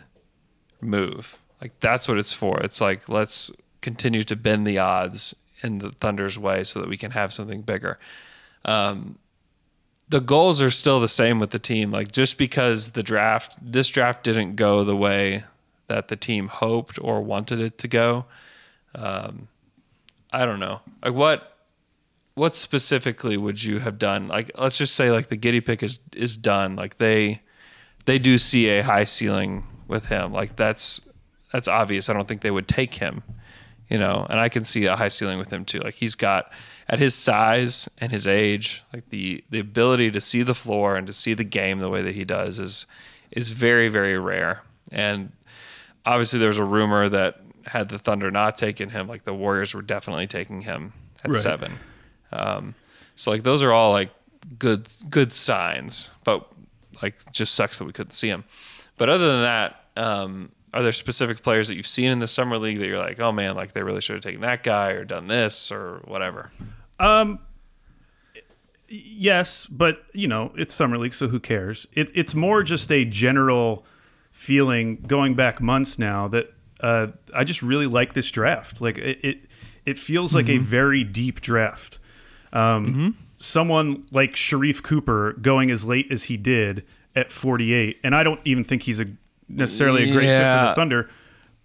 move. 0.82 1.39
Like 1.62 1.79
that's 1.79 2.08
what 2.08 2.17
it's 2.17 2.34
for. 2.34 2.60
It's 2.62 2.82
like 2.82 3.08
let's 3.08 3.51
continue 3.82 4.23
to 4.23 4.36
bend 4.36 4.65
the 4.65 4.79
odds 4.79 5.36
in 5.62 5.77
the 5.77 5.91
Thunder's 5.91 6.39
way 6.39 6.63
so 6.63 6.79
that 6.79 6.89
we 6.89 6.97
can 6.97 7.12
have 7.12 7.32
something 7.32 7.62
bigger 7.62 7.99
the 10.09 10.19
goals 10.19 10.61
are 10.61 10.69
still 10.71 10.99
the 10.99 11.07
same 11.07 11.39
with 11.39 11.51
the 11.51 11.59
team. 11.59 11.91
Like 11.91 12.11
just 12.11 12.37
because 12.37 12.91
the 12.91 13.03
draft, 13.03 13.57
this 13.61 13.87
draft 13.89 14.23
didn't 14.23 14.55
go 14.55 14.83
the 14.83 14.95
way 14.95 15.43
that 15.87 16.07
the 16.07 16.15
team 16.15 16.47
hoped 16.47 16.99
or 17.01 17.21
wanted 17.21 17.59
it 17.59 17.77
to 17.79 17.87
go. 17.87 18.25
Um, 18.95 19.47
I 20.33 20.45
don't 20.45 20.59
know. 20.59 20.81
Like 21.03 21.13
what, 21.13 21.55
what 22.33 22.55
specifically 22.55 23.37
would 23.37 23.63
you 23.63 23.79
have 23.79 23.99
done? 23.99 24.27
Like 24.27 24.51
let's 24.57 24.77
just 24.77 24.95
say 24.95 25.11
like 25.11 25.27
the 25.27 25.37
Giddey 25.37 25.63
pick 25.63 25.83
is 25.83 25.99
is 26.15 26.37
done. 26.37 26.75
Like 26.75 26.97
they, 26.97 27.41
they 28.05 28.17
do 28.17 28.37
see 28.37 28.69
a 28.69 28.83
high 28.83 29.03
ceiling 29.03 29.65
with 29.87 30.09
him. 30.09 30.31
Like 30.31 30.55
that's 30.55 31.07
that's 31.51 31.67
obvious. 31.67 32.09
I 32.09 32.13
don't 32.13 32.27
think 32.27 32.41
they 32.41 32.51
would 32.51 32.67
take 32.67 32.95
him 32.95 33.23
you 33.89 33.97
know, 33.97 34.25
and 34.29 34.39
I 34.39 34.49
can 34.49 34.63
see 34.63 34.85
a 34.85 34.95
high 34.95 35.07
ceiling 35.07 35.39
with 35.39 35.51
him 35.51 35.65
too. 35.65 35.79
Like 35.79 35.95
he's 35.95 36.15
got 36.15 36.51
at 36.89 36.97
his 36.99 37.13
size 37.13 37.88
and 37.99 38.12
his 38.12 38.25
age, 38.28 38.84
like 38.93 39.10
the 39.10 39.43
the 39.49 39.60
ability 39.60 40.12
to 40.12 40.19
see 40.21 40.41
the 40.43 40.56
floor 40.56 40.95
and 40.95 41.06
to 41.08 41.13
see 41.13 41.34
the 41.34 41.43
game 41.43 41.80
the 41.80 41.89
way 41.89 42.02
that 42.02 42.15
he 42.15 42.23
does 42.25 42.60
is 42.60 42.86
is 43.32 43.52
very 43.52 43.88
very 43.89 44.17
rare. 44.17 44.63
And 44.91 45.32
obviously, 46.06 46.39
there 46.39 46.47
was 46.49 46.58
a 46.58 46.63
rumor 46.65 47.08
that 47.10 47.41
had 47.67 47.89
the 47.89 47.99
Thunder 47.99 48.32
not 48.32 48.58
taken 48.58 48.89
him, 48.89 49.08
like 49.08 49.23
the 49.23 49.34
Warriors 49.34 49.73
were 49.75 49.84
definitely 49.84 50.25
taking 50.28 50.62
him 50.62 50.93
at 51.23 51.30
Right. 51.32 51.39
seven. 51.41 51.78
Um, 52.32 52.73
so 53.15 53.30
like 53.32 53.43
those 53.43 53.62
are 53.62 53.71
all 53.71 53.91
like 53.91 54.10
good 54.58 54.88
good 55.10 55.32
signs, 55.34 56.12
but 56.23 56.47
like 57.04 57.32
just 57.32 57.54
sucks 57.54 57.78
that 57.78 57.86
we 57.86 57.91
couldn't 57.93 58.12
see 58.12 58.30
him. 58.30 58.45
But 58.97 59.10
other 59.10 59.28
than 59.28 59.41
that, 59.43 59.84
um, 59.95 60.52
are 60.73 60.82
there 60.84 60.91
specific 60.91 61.41
players 61.43 61.67
that 61.67 61.75
you've 61.75 61.88
seen 61.88 62.12
in 62.12 62.19
the 62.19 62.28
summer 62.28 62.58
league 62.58 62.80
that 62.80 62.88
you're 62.88 62.97
like, 62.97 63.19
oh 63.19 63.32
man, 63.32 63.56
like 63.56 63.73
they 63.73 63.84
really 63.84 64.02
should 64.02 64.15
have 64.15 64.23
taken 64.23 64.41
that 64.41 64.63
guy 64.63 64.91
or 64.91 65.06
done 65.06 65.28
this 65.28 65.71
or 65.71 66.02
whatever? 66.06 66.52
Yes, 68.91 69.67
but 69.67 70.03
you 70.13 70.27
know 70.27 70.51
it's 70.57 70.73
summer 70.73 70.97
league, 70.97 71.13
so 71.13 71.27
who 71.27 71.39
cares? 71.39 71.88
It, 71.93 72.12
it's 72.15 72.33
more 72.33 72.63
just 72.63 72.91
a 72.91 73.05
general 73.05 73.85
feeling 74.31 74.97
going 75.07 75.35
back 75.35 75.62
months 75.62 75.99
now 75.99 76.27
that 76.29 76.51
uh, 76.81 77.07
I 77.35 77.43
just 77.43 77.62
really 77.62 77.85
like 77.88 78.13
this 78.13 78.31
draft. 78.31 78.81
Like 78.81 78.97
it, 78.97 79.19
it, 79.23 79.38
it 79.85 79.97
feels 79.97 80.33
like 80.33 80.49
a 80.49 80.57
very 80.57 81.03
deep 81.03 81.41
draft. 81.41 81.99
Um, 82.51 82.85
Someone 83.38 84.05
like 84.12 84.31
Sharife 84.31 84.83
Cooper 84.83 85.33
going 85.33 85.71
as 85.71 85.85
late 85.85 86.12
as 86.12 86.25
he 86.25 86.35
did 86.35 86.83
at 87.15 87.31
48, 87.31 87.99
and 88.03 88.13
I 88.13 88.21
don't 88.23 88.41
even 88.43 88.63
think 88.65 88.83
he's 88.83 88.99
a 88.99 89.05
necessarily 89.47 90.09
a 90.09 90.13
great 90.13 90.25
fit 90.25 90.39
for 90.41 90.67
the 90.69 90.73
Thunder, 90.75 91.09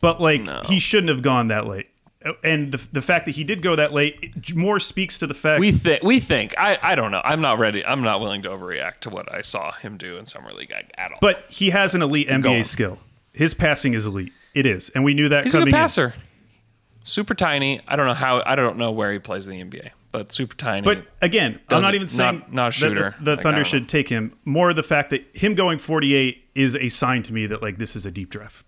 but 0.01 0.20
like 0.20 0.44
he 0.66 0.79
shouldn't 0.79 1.09
have 1.09 1.23
gone 1.23 1.49
that 1.49 1.66
late. 1.66 1.88
And 2.43 2.73
the, 2.73 2.89
the 2.93 3.03
fact 3.03 3.27
that 3.27 3.33
he 3.33 3.45
did 3.45 3.61
go 3.61 3.77
that 3.77 3.93
late 3.93 4.55
more 4.57 4.81
speaks 4.81 5.19
to 5.19 5.27
the 5.27 5.35
fact 5.35 5.61
We 5.61 5.73
think 5.73 6.03
we 6.03 6.21
think 6.21 6.55
I, 6.57 6.79
I 6.83 6.95
don't 6.95 7.11
know. 7.11 7.21
I'm 7.25 7.41
not 7.43 7.59
ready. 7.59 7.85
I'm 7.85 8.03
not 8.03 8.21
willing 8.21 8.41
to 8.43 8.49
overreact 8.49 9.01
to 9.01 9.11
what 9.11 9.31
I 9.33 9.43
saw 9.43 9.73
him 9.73 9.99
do 9.99 10.17
in 10.17 10.25
summer 10.25 10.53
league 10.53 10.73
at 10.73 11.13
all. 11.13 11.19
But 11.21 11.45
he 11.49 11.71
has 11.71 11.95
an 11.95 12.01
elite 12.03 12.29
NBA 12.29 12.43
going. 12.43 12.65
skill. 12.65 12.99
His 13.33 13.53
passing 13.53 13.93
is 13.95 14.07
elite. 14.07 14.33
It 14.55 14.65
is, 14.67 14.89
and 14.91 15.05
we 15.05 15.13
knew 15.15 15.29
that 15.29 15.45
he's 15.45 15.55
a 15.55 15.59
good 15.59 15.69
in. 15.69 15.75
passer. 15.75 16.15
Super 17.03 17.35
tiny. 17.35 17.81
I 17.87 17.97
don't 17.97 18.07
know 18.07 18.15
how. 18.15 18.43
I 18.47 18.55
don't 18.55 18.79
know 18.79 18.91
where 18.93 19.13
he 19.13 19.19
plays 19.19 19.47
in 19.47 19.59
the 19.59 19.79
NBA, 19.79 19.91
but 20.11 20.33
super 20.33 20.57
tiny. 20.57 20.85
But 20.85 21.05
again, 21.21 21.55
I'm 21.69 21.81
Doesn't- 21.81 21.95
even 21.95 22.09
saying 22.09 22.39
not- 22.39 22.53
not 22.53 22.73
that 22.75 22.81
the- 22.81 22.95
shooter. 22.95 23.15
The, 23.21 23.33
Like, 23.35 23.43
Thunder 23.43 23.65
should 23.65 23.89
take 23.89 24.09
him. 24.09 24.33
More 24.47 24.73
the 24.73 24.83
fact 24.83 25.11
that 25.11 25.27
him 25.35 25.55
going 25.55 25.77
48 25.79 26.43
is 26.55 26.75
a 26.77 26.89
sign 26.89 27.23
to 27.25 27.33
me 27.35 27.47
that 27.47 27.61
like 27.61 27.77
this 27.77 27.95
is 27.97 28.07
a 28.07 28.11
deep 28.11 28.31
draft, 28.31 28.65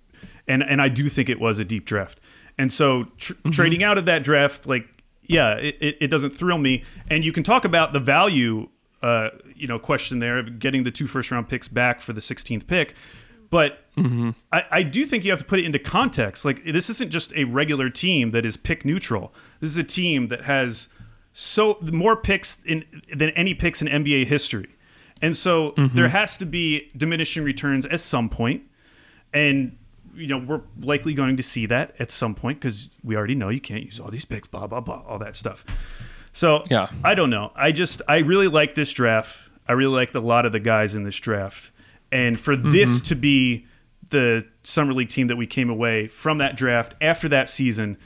and 0.47 0.63
and 0.63 0.83
I 0.83 0.89
do 0.91 1.09
think 1.09 1.31
it 1.31 1.41
was 1.41 1.59
a 1.59 1.65
deep 1.65 1.87
draft. 1.87 2.21
And 2.59 2.73
so 2.73 3.05
tr- 3.17 3.35
mm-hmm. 3.35 3.51
trading 3.51 3.83
out 3.83 3.99
of 3.99 4.07
that 4.07 4.25
draft, 4.25 4.67
like 4.67 4.89
yeah, 5.29 5.55
it, 5.55 5.77
it, 5.81 5.97
it 6.03 6.07
doesn't 6.09 6.31
thrill 6.31 6.59
me. 6.59 6.85
And 7.11 7.25
you 7.25 7.33
can 7.33 7.43
talk 7.43 7.65
about 7.65 7.93
the 7.93 8.01
value, 8.01 8.69
uh, 9.03 9.31
you 9.55 9.67
know, 9.67 9.79
question 9.79 10.19
there 10.19 10.39
of 10.39 10.59
getting 10.59 10.83
the 10.83 10.91
two 10.91 11.07
first 11.07 11.31
round 11.31 11.49
picks 11.49 11.69
back 11.69 12.01
for 12.01 12.13
the 12.13 12.21
16th 12.21 12.67
pick. 12.67 12.95
But 13.51 13.79
mm-hmm. 13.97 14.31
I, 14.53 14.65
I 14.71 14.83
do 14.83 15.05
think 15.05 15.25
you 15.25 15.31
have 15.31 15.41
to 15.41 15.45
put 15.45 15.59
it 15.59 15.65
into 15.65 15.79
context. 15.79 16.45
Like 16.45 16.65
this 16.65 16.91
isn't 16.91 17.11
just 17.11 17.33
a 17.35 17.45
regular 17.45 17.91
team 17.91 18.33
that 18.33 18.45
is 18.45 18.57
pick 18.57 18.85
neutral. 18.85 19.33
This 19.61 19.71
is 19.71 19.79
a 19.79 19.85
team 19.85 20.29
that 20.29 20.45
has 20.45 20.89
so 21.33 21.79
more 21.83 22.17
picks 22.17 22.65
in 22.65 22.85
than 23.15 23.31
any 23.31 23.55
picks 23.55 23.83
in 23.83 23.89
NBA 23.89 24.27
history. 24.27 24.69
And 25.23 25.37
so 25.37 25.73
mm-hmm. 25.73 25.97
there 25.97 26.09
has 26.09 26.37
to 26.39 26.47
be 26.47 26.91
diminishing 26.97 27.45
returns 27.45 27.87
at 27.87 28.01
some 28.01 28.29
point. 28.29 28.63
And 29.33 29.77
you 30.17 30.27
know, 30.27 30.39
we're 30.39 30.63
likely 30.81 31.15
going 31.15 31.37
to 31.37 31.43
see 31.43 31.67
that 31.67 31.95
at 31.99 32.11
some 32.11 32.35
point 32.35 32.61
because 32.61 32.91
we 33.05 33.17
already 33.17 33.35
know 33.35 33.49
you 33.49 33.61
can't 33.61 33.85
use 33.85 34.01
all 34.01 34.11
these 34.11 34.25
picks, 34.25 34.49
blah 34.49 34.67
blah 34.67 34.81
blah, 34.81 35.03
all 35.07 35.19
that 35.19 35.37
stuff. 35.37 35.65
So 36.33 36.65
Yeah. 36.71 36.89
I 37.05 37.15
don't 37.15 37.31
know. 37.31 37.53
I 37.55 37.73
just 37.73 38.03
I 38.09 38.19
really 38.19 38.49
like 38.49 38.75
this 38.75 38.93
draft. 38.93 39.49
I 39.69 39.73
really 39.73 39.95
like 39.95 40.15
a 40.15 40.21
lot 40.21 40.47
of 40.47 40.53
the 40.53 40.61
guys 40.61 40.95
in 40.95 41.05
this 41.05 41.17
draft. 41.17 41.73
And 42.13 42.39
for 42.39 42.57
mm-hmm. 42.57 42.71
this 42.71 43.01
to 43.03 43.15
be 43.15 43.67
the 44.11 44.47
summer 44.63 44.93
league 44.93 45.09
team 45.09 45.27
that 45.29 45.37
we 45.37 45.47
came 45.47 45.71
away 45.71 46.07
from 46.07 46.39
that 46.39 46.57
draft 46.57 46.95
after 47.01 47.29
that 47.31 47.49
season, 47.49 47.97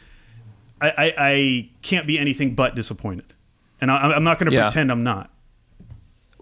I, 0.81 0.89
I, 0.91 1.15
I 1.19 1.71
can't 1.83 2.07
be 2.07 2.19
anything 2.19 2.55
but 2.55 2.75
disappointed. 2.75 3.35
And 3.81 3.91
I, 3.91 3.97
I'm 3.97 4.25
not 4.25 4.39
going 4.39 4.51
to 4.51 4.57
Yeah. 4.57 4.67
pretend 4.67 4.91
I'm 4.91 5.03
not. 5.03 5.31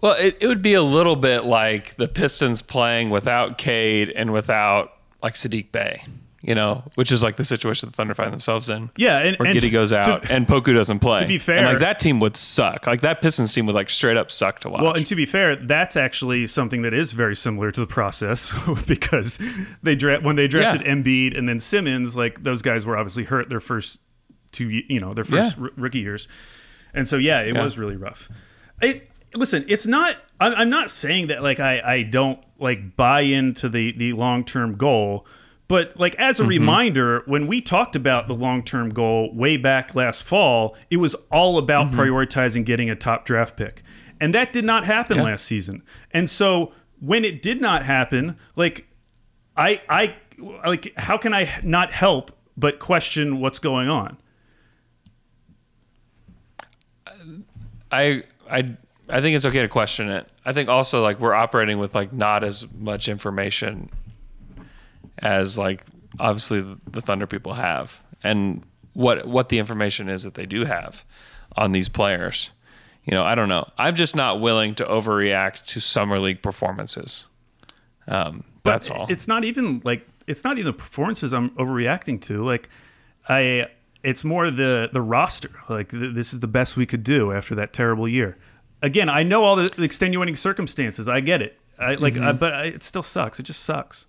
Well, 0.01 0.15
it, 0.17 0.37
it 0.39 0.47
would 0.47 0.61
be 0.61 0.75
a 0.75 0.81
little 0.81 1.17
bit 1.17 1.43
like 1.43 1.95
the 1.95 2.07
Pistons 2.07 2.61
playing 2.61 3.09
without 3.09 3.57
Cade 3.57 4.09
and 4.09 4.31
without 4.31 4.93
like 5.21 5.33
Saddiq 5.33 5.71
Bey, 5.71 6.01
you 6.41 6.55
know, 6.55 6.83
which 6.95 7.11
is 7.11 7.21
like 7.21 7.35
the 7.35 7.43
situation 7.43 7.89
the 7.89 7.93
Thunder 7.95 8.13
find 8.13 8.31
themselves 8.31 8.69
in. 8.69 8.89
Yeah, 8.95 9.19
and- 9.19 9.37
where 9.37 9.49
and 9.49 9.57
Giddey 9.59 9.71
goes 9.71 9.89
to- 9.89 9.99
out 9.99 10.29
and 10.31 10.47
Poku 10.47 10.73
doesn't 10.73 10.99
play. 10.99 11.19
to 11.19 11.25
be 11.27 11.33
and 11.33 11.41
fair- 11.41 11.65
like 11.65 11.79
that 11.79 11.99
team 11.99 12.19
would 12.21 12.37
suck. 12.37 12.87
Like 12.87 13.01
that 13.01 13.21
Pistons 13.21 13.53
team 13.53 13.65
would 13.65 13.75
like 13.75 13.89
straight 13.89 14.15
up 14.17 14.31
suck 14.31 14.59
to 14.61 14.69
watch. 14.69 14.81
Well, 14.81 14.93
and 14.93 15.05
to 15.07 15.15
be 15.15 15.25
fair, 15.25 15.55
that's 15.57 15.97
actually 15.97 16.47
something 16.47 16.83
that 16.83 16.93
is 16.93 17.11
very 17.13 17.35
similar 17.35 17.71
to 17.71 17.79
the 17.81 17.87
process 17.87 18.53
because 18.87 19.39
they 19.83 19.95
dra- 19.95 20.21
when 20.21 20.35
they 20.35 20.47
drafted 20.47 20.85
Yeah. 20.87 20.93
Embiid 20.95 21.37
and 21.37 21.47
then 21.49 21.59
Simmons, 21.59 22.15
like 22.15 22.43
those 22.43 22.61
guys 22.61 22.85
were 22.85 22.97
obviously 22.97 23.25
hurt 23.25 23.49
their 23.49 23.59
first 23.59 23.99
two, 24.51 24.69
you 24.69 24.99
know, 24.99 25.13
their 25.13 25.23
first 25.25 25.57
Yeah. 25.57 25.63
r- 25.65 25.71
rookie 25.75 25.99
years, 25.99 26.27
and 26.93 27.07
so 27.07 27.17
yeah, 27.17 27.41
it 27.41 27.53
Yeah. 27.53 27.63
was 27.63 27.77
really 27.77 27.97
rough. 27.97 28.29
I, 28.81 29.01
listen, 29.35 29.65
it's 29.67 29.85
not. 29.85 30.15
I'm, 30.39 30.53
I'm 30.55 30.69
not 30.69 30.89
saying 30.89 31.27
that 31.27 31.43
like 31.43 31.59
I, 31.59 31.81
I 31.83 32.03
don't 32.03 32.39
like 32.59 32.95
buy 32.95 33.21
into 33.21 33.69
the 33.69 33.91
the 33.97 34.13
long 34.13 34.43
term 34.45 34.75
goal. 34.75 35.25
But 35.67 35.99
like 35.99 36.15
as 36.15 36.39
a 36.39 36.43
Mm-hmm. 36.43 36.49
reminder, 36.49 37.23
when 37.27 37.45
we 37.45 37.61
talked 37.61 37.95
about 37.95 38.27
the 38.27 38.33
long 38.33 38.63
term 38.63 38.89
goal 38.89 39.33
way 39.35 39.55
back 39.57 39.93
last 39.95 40.23
fall, 40.25 40.75
it 40.89 40.97
was 40.97 41.15
all 41.31 41.57
about 41.57 41.87
Mm-hmm. 41.87 41.99
prioritizing 41.99 42.65
getting 42.65 42.89
a 42.89 42.95
top 42.95 43.25
draft 43.25 43.55
pick. 43.57 43.83
And 44.21 44.33
that 44.33 44.51
did 44.51 44.65
not 44.65 44.83
happen 44.85 45.17
Yeah. 45.17 45.23
last 45.23 45.45
season. 45.45 45.83
And 46.11 46.29
so 46.29 46.73
when 46.99 47.23
it 47.23 47.41
did 47.41 47.61
not 47.61 47.83
happen, 47.85 48.37
like 48.55 48.87
I 49.55 49.81
I 49.87 50.15
like 50.65 50.93
how 50.97 51.17
can 51.17 51.33
I 51.33 51.49
not 51.63 51.91
help 51.93 52.31
but 52.57 52.79
question 52.79 53.39
what's 53.39 53.59
going 53.59 53.89
on? 53.89 54.17
I 57.91 58.23
I 58.49 58.77
I 59.09 59.21
think 59.21 59.35
it's 59.35 59.45
okay 59.45 59.61
to 59.61 59.67
question 59.67 60.09
it. 60.09 60.27
I 60.45 60.53
think 60.53 60.69
also 60.69 61.01
like 61.01 61.19
we're 61.19 61.33
operating 61.33 61.79
with 61.79 61.95
like 61.95 62.13
not 62.13 62.43
as 62.43 62.71
much 62.73 63.07
information 63.09 63.89
as 65.17 65.57
like 65.57 65.83
obviously 66.19 66.61
the, 66.87 67.01
Thunder 67.01 67.27
people 67.27 67.53
have, 67.53 68.03
and 68.23 68.63
what 68.93 69.25
what 69.25 69.49
the 69.49 69.59
information 69.59 70.09
is 70.09 70.23
that 70.23 70.35
they 70.35 70.45
do 70.45 70.65
have 70.65 71.05
on 71.57 71.71
these 71.71 71.89
players. 71.89 72.51
You 73.03 73.13
know, 73.13 73.23
I 73.23 73.35
don't 73.35 73.49
know. 73.49 73.67
I'm 73.77 73.95
just 73.95 74.15
not 74.15 74.39
willing 74.39 74.75
to 74.75 74.85
overreact 74.85 75.65
to 75.67 75.81
summer 75.81 76.19
league 76.19 76.41
performances. 76.41 77.27
Um, 78.07 78.43
that's 78.63 78.91
all. 78.91 79.07
It's 79.09 79.27
not 79.27 79.43
even 79.43 79.81
like 79.83 80.07
it's 80.27 80.43
not 80.43 80.57
even 80.57 80.71
the 80.71 80.77
performances 80.77 81.33
I'm 81.33 81.49
overreacting 81.51 82.21
to. 82.21 82.43
Like 82.43 82.69
I 83.27 83.67
it's 84.03 84.23
more 84.23 84.51
the 84.51 84.89
the 84.91 85.01
roster. 85.01 85.51
Like 85.67 85.89
th- 85.89 86.13
this 86.15 86.33
is 86.33 86.39
the 86.39 86.47
best 86.47 86.77
we 86.77 86.85
could 86.85 87.03
do 87.03 87.31
after 87.31 87.55
that 87.55 87.73
terrible 87.73 88.07
year. 88.07 88.37
Again, 88.81 89.09
I 89.09 89.23
know 89.23 89.43
all 89.43 89.55
the 89.55 89.83
extenuating 89.83 90.35
circumstances. 90.35 91.07
I 91.09 91.19
get 91.19 91.41
it. 91.41 91.59
I 91.77 91.95
like 91.95 92.17
I, 92.17 92.31
but 92.31 92.53
I, 92.53 92.63
it 92.65 92.83
still 92.83 93.03
sucks. 93.03 93.39
It 93.39 93.43
just 93.43 93.63
sucks. 93.63 94.07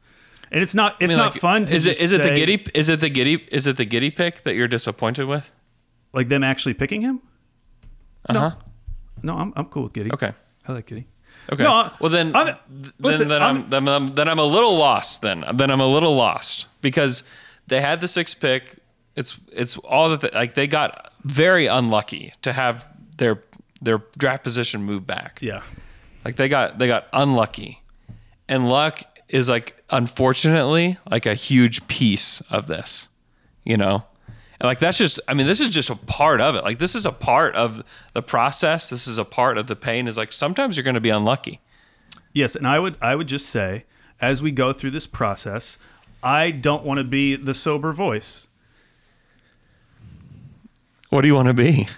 And 0.52 0.62
it's 0.62 0.74
not 0.74 1.00
it's 1.00 1.12
Mm-hmm. 1.12 1.18
Mean, 1.18 1.18
not 1.18 1.32
like, 1.34 1.40
fun 1.40 1.64
to 1.66 1.74
is 1.76 1.86
it 1.86 1.90
just 1.90 2.02
is 2.02 2.12
it 2.12 2.22
the 2.22 2.30
Giddey 2.30 2.68
is 2.74 2.88
it 2.88 3.00
the 3.00 3.10
Giddey 3.10 3.48
is 3.52 3.66
it 3.66 3.76
the 3.76 3.86
Giddey 3.86 4.14
pick 4.14 4.42
that 4.42 4.54
you're 4.54 4.68
disappointed 4.68 5.26
with? 5.26 5.50
like 6.12 6.28
them 6.28 6.42
actually 6.42 6.74
picking 6.74 7.00
him? 7.02 7.20
Uh 8.28 8.34
huh. 8.38 8.50
No, 9.22 9.36
I'm 9.36 9.52
I'm 9.56 9.66
cool 9.66 9.84
with 9.84 9.92
Giddey. 9.92 10.12
Okay. 10.12 10.32
I 10.66 10.72
like 10.72 10.86
Giddey. 10.86 11.04
Okay. 11.52 11.62
No, 11.62 11.90
well 12.00 12.10
then, 12.10 12.34
I'm- 12.36 12.56
then, 12.68 12.92
listen, 12.98 13.28
then 13.28 13.42
I'm- 13.42 13.56
I'm, 13.64 13.70
then 13.70 13.88
I'm 13.88 14.06
then 14.08 14.28
I'm 14.28 14.38
a 14.38 14.44
little 14.44 14.76
lost. 14.76 15.22
Then 15.22 15.44
then 15.54 15.70
I'm 15.70 15.80
a 15.80 15.86
little 15.86 16.14
lost 16.14 16.66
because 16.80 17.22
they 17.66 17.80
had 17.80 18.00
the 18.00 18.08
sixth 18.08 18.40
pick. 18.40 18.76
It's 19.16 19.38
it's 19.52 19.76
all 19.78 20.10
that 20.10 20.20
they, 20.20 20.30
like 20.36 20.54
they 20.54 20.66
got 20.66 21.12
very 21.24 21.66
unlucky 21.66 22.34
to 22.42 22.52
have 22.52 22.88
their 23.16 23.42
their 23.80 24.02
draft 24.18 24.44
position 24.44 24.82
moved 24.82 25.06
back. 25.06 25.38
Yeah. 25.40 25.62
Like 26.24 26.36
they 26.36 26.48
got 26.48 26.78
they 26.78 26.86
got 26.86 27.08
unlucky, 27.12 27.82
and 28.48 28.68
luck 28.68 29.02
is 29.28 29.48
like 29.48 29.82
unfortunately 29.90 30.98
like 31.10 31.26
a 31.26 31.34
huge 31.34 31.86
piece 31.86 32.40
of 32.42 32.66
this, 32.66 33.08
you 33.64 33.76
know. 33.76 34.04
And 34.60 34.66
like 34.66 34.78
that's 34.78 34.98
just 34.98 35.20
I 35.26 35.34
mean 35.34 35.46
this 35.46 35.60
is 35.60 35.70
just 35.70 35.88
a 35.88 35.96
part 35.96 36.40
of 36.40 36.54
it. 36.54 36.64
Like 36.64 36.78
this 36.78 36.94
is 36.94 37.06
a 37.06 37.12
part 37.12 37.54
of 37.54 37.82
the 38.12 38.22
process. 38.22 38.90
This 38.90 39.06
is 39.06 39.16
a 39.16 39.24
part 39.24 39.56
of 39.56 39.66
the 39.66 39.76
pain. 39.76 40.06
Is 40.06 40.18
like 40.18 40.32
sometimes 40.32 40.76
you're 40.76 40.84
going 40.84 40.94
to 40.94 41.00
be 41.00 41.10
unlucky. 41.10 41.60
Yes, 42.34 42.54
and 42.54 42.66
I 42.66 42.78
would 42.78 42.96
I 43.00 43.14
would 43.14 43.28
just 43.28 43.48
say 43.48 43.84
as 44.20 44.42
we 44.42 44.50
go 44.50 44.72
through 44.74 44.90
this 44.90 45.06
process, 45.06 45.78
I 46.22 46.50
don't 46.50 46.84
want 46.84 46.98
to 46.98 47.04
be 47.04 47.36
the 47.36 47.54
sober 47.54 47.92
voice. 47.92 48.48
What 51.08 51.22
do 51.22 51.28
you 51.28 51.34
want 51.34 51.48
to 51.48 51.54
be? 51.54 51.88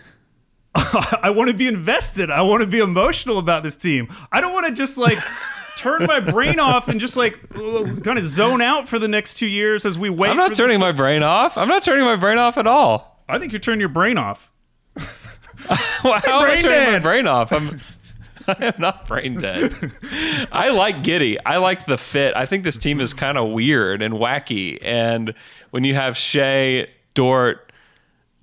I 1.22 1.30
want 1.35 1.48
to 1.48 1.54
be 1.54 1.66
invested. 1.66 2.30
I 2.30 2.42
want 2.42 2.62
to 2.62 2.66
be 2.66 2.78
emotional 2.78 3.38
about 3.38 3.62
this 3.62 3.76
team. 3.76 4.08
I 4.30 4.40
don't 4.40 4.52
want 4.52 4.66
to 4.66 4.72
just 4.72 4.96
like 4.98 5.18
turn 5.76 6.04
my 6.06 6.20
brain 6.20 6.58
off 6.58 6.88
and 6.88 6.98
just 6.98 7.16
like 7.16 7.48
kind 7.50 8.18
of 8.18 8.24
zone 8.24 8.62
out 8.62 8.88
for 8.88 8.98
the 8.98 9.08
next 9.08 9.35
two 9.35 9.46
years 9.48 9.85
as 9.85 9.98
we 9.98 10.08
wait. 10.11 10.30
I'm 10.30 10.37
not 10.37 10.54
turning 10.54 10.80
my 10.80 10.92
brain 10.92 11.22
off. 11.22 11.58
I'm 11.58 11.68
not 11.68 11.82
turning 11.82 12.04
my 12.04 12.16
brain 12.16 12.38
off 12.38 12.56
at 12.56 12.66
all. 12.66 13.22
I 13.28 13.38
think 13.38 13.52
you're 13.52 13.61
turning 13.61 13.80
your 13.80 13.88
brain 13.88 14.18
off. 14.18 14.50
Well, 16.02 16.20
How 16.24 16.40
am 16.44 16.50
I 16.50 16.61
turning 16.61 16.92
my 16.92 16.98
brain 16.98 17.28
off? 17.28 17.52
I'm 17.52 17.78
I 18.48 18.56
am 18.66 18.74
not 18.78 19.06
brain 19.06 19.38
dead. 19.38 19.72
I 20.50 20.70
like 20.70 20.96
Giddey. 20.96 21.37
I 21.46 21.58
like 21.58 21.87
the 21.87 21.96
fit. 21.96 22.35
I 22.35 22.46
think 22.46 22.64
this 22.64 22.76
team 22.76 23.00
is 23.00 23.14
kind 23.14 23.38
of 23.38 23.50
weird 23.50 24.02
and 24.02 24.14
wacky. 24.14 24.78
And 24.82 25.35
when 25.70 25.85
you 25.85 25.94
have 25.94 26.16
Shai, 26.16 26.88
Dort, 27.14 27.72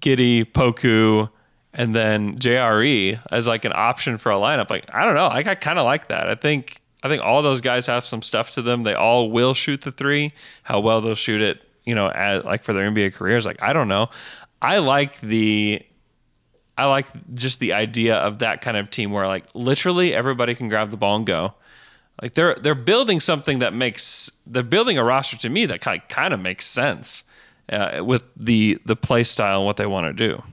Giddey, 0.02 0.46
Poku, 0.46 1.30
and 1.74 1.96
then 1.96 2.38
JRE 2.38 3.22
as 3.32 3.48
like 3.48 3.66
an 3.66 3.74
option 3.76 4.18
for 4.18 4.32
a 4.32 4.36
lineup, 4.36 4.70
like 4.70 4.86
I 4.94 5.06
don't 5.06 5.16
know. 5.16 5.28
Like 5.28 5.48
I 5.48 5.56
kind 5.56 5.80
of 5.80 5.86
like 5.86 6.08
that. 6.08 6.30
I 6.30 6.36
think 6.36 6.82
I 7.04 7.10
think 7.10 7.24
all 7.24 7.42
those 7.42 7.62
guys 7.62 7.86
have 7.88 8.06
some 8.06 8.22
stuff 8.22 8.52
to 8.52 8.62
them. 8.62 8.84
They 8.84 8.94
all 8.94 9.32
will 9.32 9.54
shoot 9.54 9.82
the 9.82 9.92
three. 9.92 10.32
How 10.64 10.80
well 10.80 11.02
they'll 11.02 11.16
shoot 11.16 11.42
it, 11.42 11.62
you 11.86 11.96
know, 11.96 12.10
as, 12.10 12.44
like 12.44 12.64
for 12.64 12.74
their 12.74 12.90
NBA 12.90 13.14
careers, 13.14 13.46
like 13.46 13.62
I 13.62 13.74
don't 13.74 13.88
know. 13.88 14.10
I 14.62 14.80
like 14.80 15.20
the 15.22 15.82
I 16.78 16.86
like 16.86 17.08
just 17.36 17.60
the 17.60 17.74
idea 17.74 18.16
of 18.16 18.40
that 18.40 18.62
kind 18.62 18.78
of 18.78 18.90
team 18.90 19.12
where 19.12 19.28
like 19.28 19.46
literally 19.54 20.14
everybody 20.14 20.56
can 20.56 20.70
grab 20.70 20.92
the 20.92 20.98
ball 20.98 21.18
and 21.18 21.26
go. 21.26 21.54
Like 22.22 22.34
they're 22.34 22.56
they're 22.56 22.76
building 22.76 23.20
something 23.20 23.60
that 23.60 23.74
makes 23.74 24.32
they're 24.46 24.64
building 24.64 24.98
a 24.98 25.04
roster 25.04 25.38
to 25.38 25.50
me 25.50 25.66
that 25.68 25.82
kind 25.82 26.02
kind 26.10 26.34
of 26.34 26.40
makes 26.40 26.66
sense 26.66 27.24
uh, 27.72 28.02
with 28.04 28.24
the 28.36 28.80
the 28.86 28.96
play 28.96 29.24
style 29.24 29.60
and 29.60 29.66
what 29.66 29.78
they 29.78 29.86
want 29.86 30.08
to 30.08 30.14
do. 30.14 30.44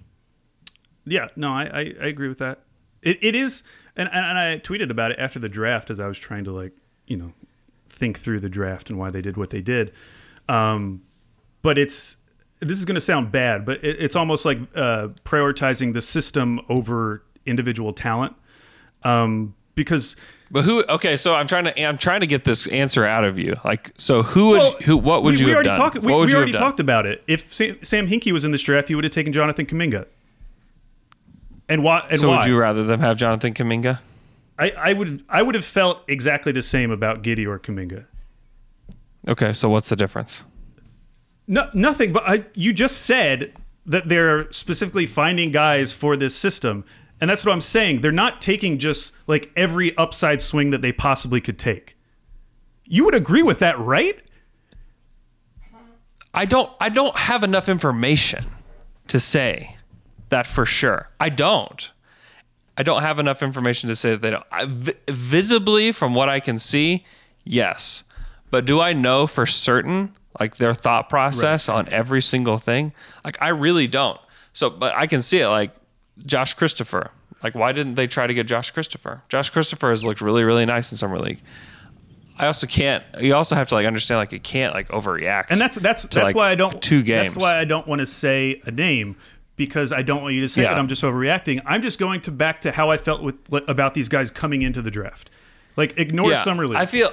Yeah, 1.07 1.29
no, 1.37 1.53
I, 1.53 1.63
I, 1.63 1.81
I 2.03 2.07
agree 2.07 2.29
with 2.29 2.39
that. 2.39 2.61
It, 3.03 3.19
it 3.23 3.35
is, 3.35 3.63
and, 3.95 4.09
and 4.13 4.39
I 4.39 4.59
tweeted 4.59 4.91
about 4.91 5.13
it 5.13 5.19
after 5.19 5.39
the 5.39 5.49
draft 5.49 5.91
as 5.91 6.01
I 6.01 6.09
was 6.09 6.19
trying 6.19 6.45
to 6.45 6.53
like, 6.53 6.73
you 7.07 7.17
know, 7.17 7.33
think 7.89 8.19
through 8.19 8.41
the 8.41 8.49
draft 8.49 8.91
and 8.91 8.99
why 8.99 9.11
they 9.11 9.21
did 9.21 9.37
what 9.37 9.51
they 9.51 9.61
did. 9.61 9.93
Um, 10.49 11.03
but 11.63 11.79
it's 11.79 12.17
this 12.61 12.79
is 12.79 12.85
going 12.85 12.97
to 12.97 13.01
sound 13.01 13.31
bad, 13.31 13.65
but 13.65 13.85
it, 13.85 13.97
it's 14.01 14.17
almost 14.17 14.45
like 14.45 14.59
uh, 14.75 15.09
prioritizing 15.25 15.93
the 15.93 16.01
system 16.03 16.61
over 16.69 17.23
individual 17.45 17.93
talent. 17.93 18.35
Um, 19.03 19.55
because 19.75 20.17
But 20.51 20.65
who? 20.65 20.85
Okay, 20.89 21.17
so 21.17 21.35
I'm 21.35 21.47
trying 21.47 21.65
to 21.65 21.83
I'm 21.83 21.99
trying 21.99 22.21
to 22.21 22.27
get 22.27 22.45
this 22.45 22.67
answer 22.69 23.05
out 23.05 23.25
of 23.25 23.39
you. 23.39 23.57
Like, 23.65 23.93
so 23.99 24.23
who 24.23 24.51
would 24.51 24.59
well, 24.59 24.77
who 24.85 24.97
what 24.97 25.23
would 25.23 25.35
we, 25.35 25.41
you 25.41 25.47
we 25.47 25.51
have 25.51 25.57
already 25.57 25.69
done? 25.71 25.77
Talked, 25.77 25.99
we 25.99 26.13
we 26.13 26.35
already 26.35 26.53
talked 26.53 26.81
about 26.81 27.07
it. 27.07 27.23
If 27.27 27.53
Sam, 27.53 27.79
Sam 27.83 28.07
Hinkie 28.07 28.33
was 28.33 28.45
in 28.45 28.53
this 28.53 28.63
draft, 28.63 28.89
you 28.91 28.97
would 28.97 29.05
have 29.05 29.13
taken 29.13 29.33
Jonathan 29.33 29.67
Kuminga. 29.67 30.07
And 31.69 31.83
why? 31.83 32.07
And 32.11 32.21
so 32.21 32.29
why? 32.29 32.39
would 32.39 32.47
you 32.47 32.59
rather 32.59 32.85
them 32.85 33.01
have 33.01 33.17
Jonathan 33.17 33.55
Kuminga? 33.55 33.99
I, 34.59 34.71
I 34.71 34.93
would 34.93 35.25
I 35.29 35.43
would 35.43 35.55
have 35.55 35.65
felt 35.65 36.03
exactly 36.09 36.53
the 36.53 36.63
same 36.63 36.91
about 36.91 37.23
Giddey 37.23 37.47
or 37.47 37.59
Kuminga. 37.59 38.07
Okay, 39.29 39.53
so 39.53 39.69
what's 39.69 39.89
the 39.89 39.97
difference? 39.97 40.45
No, 41.49 41.69
nothing. 41.75 42.13
But 42.13 42.23
I, 42.27 42.45
you 42.55 42.73
just 42.73 43.03
said 43.03 43.53
that 43.87 44.09
they're 44.09 44.51
specifically 44.53 45.07
finding 45.07 45.51
guys 45.51 45.95
for 45.95 46.17
this 46.17 46.35
system, 46.35 46.85
and 47.21 47.29
that's 47.29 47.45
what 47.45 47.53
I'm 47.53 47.61
saying. 47.61 48.01
They're 48.01 48.13
not 48.13 48.41
taking 48.41 48.79
just 48.79 49.15
like 49.27 49.51
every 49.57 49.97
upside 49.97 50.41
swing 50.41 50.71
that 50.71 50.83
they 50.83 50.93
possibly 50.93 51.41
could 51.41 51.59
take. 51.59 51.97
You 52.85 53.05
would 53.05 53.15
agree 53.15 53.43
with 53.43 53.59
that, 53.59 53.79
right? 53.79 54.21
I 56.33 56.45
don't 56.45 56.71
I 56.81 56.89
don't 56.89 57.17
have 57.17 57.43
enough 57.43 57.69
information 57.69 58.47
to 59.09 59.19
say 59.19 59.76
that 60.31 60.47
for 60.47 60.67
sure. 60.67 61.09
I 61.21 61.29
don't. 61.29 61.91
I 62.79 62.83
don't 62.83 63.03
have 63.03 63.19
enough 63.19 63.43
information 63.43 63.89
to 63.89 63.97
say 63.97 64.11
that 64.11 64.21
they 64.21 64.31
don't. 64.31 64.45
I, 64.53 64.67
vi- 64.67 64.95
visibly, 65.09 65.93
from 65.93 66.15
what 66.15 66.29
I 66.29 66.41
can 66.41 66.59
see, 66.59 67.07
yes. 67.45 68.05
But 68.51 68.67
do 68.67 68.81
I 68.81 68.93
know 68.93 69.27
for 69.27 69.47
certain, 69.47 70.15
like 70.39 70.57
their 70.57 70.75
thought 70.75 71.09
process 71.09 71.69
on 71.69 71.89
every 71.89 72.21
single 72.21 72.59
thing? 72.59 72.93
Like 73.25 73.41
I 73.41 73.49
really 73.49 73.87
don't. 73.87 74.21
So, 74.53 74.71
but 74.71 74.95
I 74.95 75.07
can 75.07 75.23
see 75.23 75.41
it. 75.41 75.49
Like 75.49 75.75
Josh 76.25 76.55
Christopher. 76.55 77.11
Like 77.43 77.55
why 77.55 77.73
didn't 77.73 77.95
they 77.95 78.07
try 78.07 78.27
to 78.27 78.35
get 78.35 78.47
Josh 78.47 78.71
Christopher? 78.71 79.23
Josh 79.29 79.51
Christopher 79.51 79.91
has 79.91 80.05
looked 80.05 80.21
really, 80.21 80.45
really 80.45 80.67
nice 80.67 80.91
in 80.91 80.99
summer 80.99 81.19
league. 81.19 81.41
I 82.39 82.47
also 82.47 82.67
can't. 82.67 83.03
You 83.21 83.35
also 83.35 83.55
have 83.55 83.69
to 83.69 83.75
like 83.75 83.87
understand 83.87 84.19
like 84.19 84.33
it 84.33 84.43
can't 84.43 84.75
like 84.75 84.89
overreact. 84.89 85.47
And 85.51 85.61
that's 85.61 85.77
that's 85.77 86.03
that's 86.03 86.17
like, 86.17 86.35
why 86.35 86.51
I 86.51 86.55
don't 86.55 86.83
two 86.83 87.03
games. 87.03 87.33
That's 87.35 87.43
why 87.43 87.59
I 87.59 87.65
don't 87.65 87.87
want 87.87 88.01
to 88.01 88.07
say 88.07 88.61
a 88.65 88.71
name 88.71 89.17
because 89.57 89.93
I 89.93 90.03
don't 90.03 90.23
want 90.23 90.35
you 90.35 90.43
to 90.43 90.49
say 90.49 90.63
Yeah. 90.63 90.71
that 90.71 90.79
I'm 90.79 90.89
just 90.89 91.03
overreacting. 91.03 91.61
I'm 91.67 91.83
just 91.83 91.99
going 91.99 92.21
to 92.23 92.31
back 92.31 92.61
to 92.63 92.73
how 92.73 92.91
I 92.91 92.99
felt 92.99 93.23
with 93.23 93.41
about 93.69 93.95
these 93.95 94.09
guys 94.09 94.31
coming 94.31 94.63
into 94.63 94.83
the 94.83 94.91
draft. 94.91 95.31
Like 95.77 95.99
ignore 95.99 96.35
summer 96.37 96.67
league. 96.67 96.77
I 96.79 96.87
feel 96.87 97.11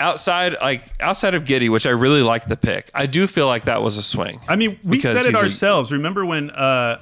outside 0.00 0.54
like 0.60 0.84
outside 1.00 1.34
of 1.34 1.44
Giddey, 1.44 1.68
which 1.70 1.86
I 1.86 1.90
really 1.90 2.22
like 2.22 2.46
the 2.46 2.56
pick. 2.56 2.90
I 2.94 3.06
do 3.06 3.26
feel 3.26 3.46
like 3.46 3.64
that 3.64 3.82
was 3.82 3.96
a 3.96 4.02
swing. 4.02 4.40
I 4.48 4.56
mean, 4.56 4.78
we 4.84 5.00
said 5.00 5.16
it 5.26 5.26
he's 5.26 5.34
a- 5.34 5.38
ourselves. 5.42 5.92
Remember 5.92 6.24
when 6.24 6.50
uh, 6.50 6.54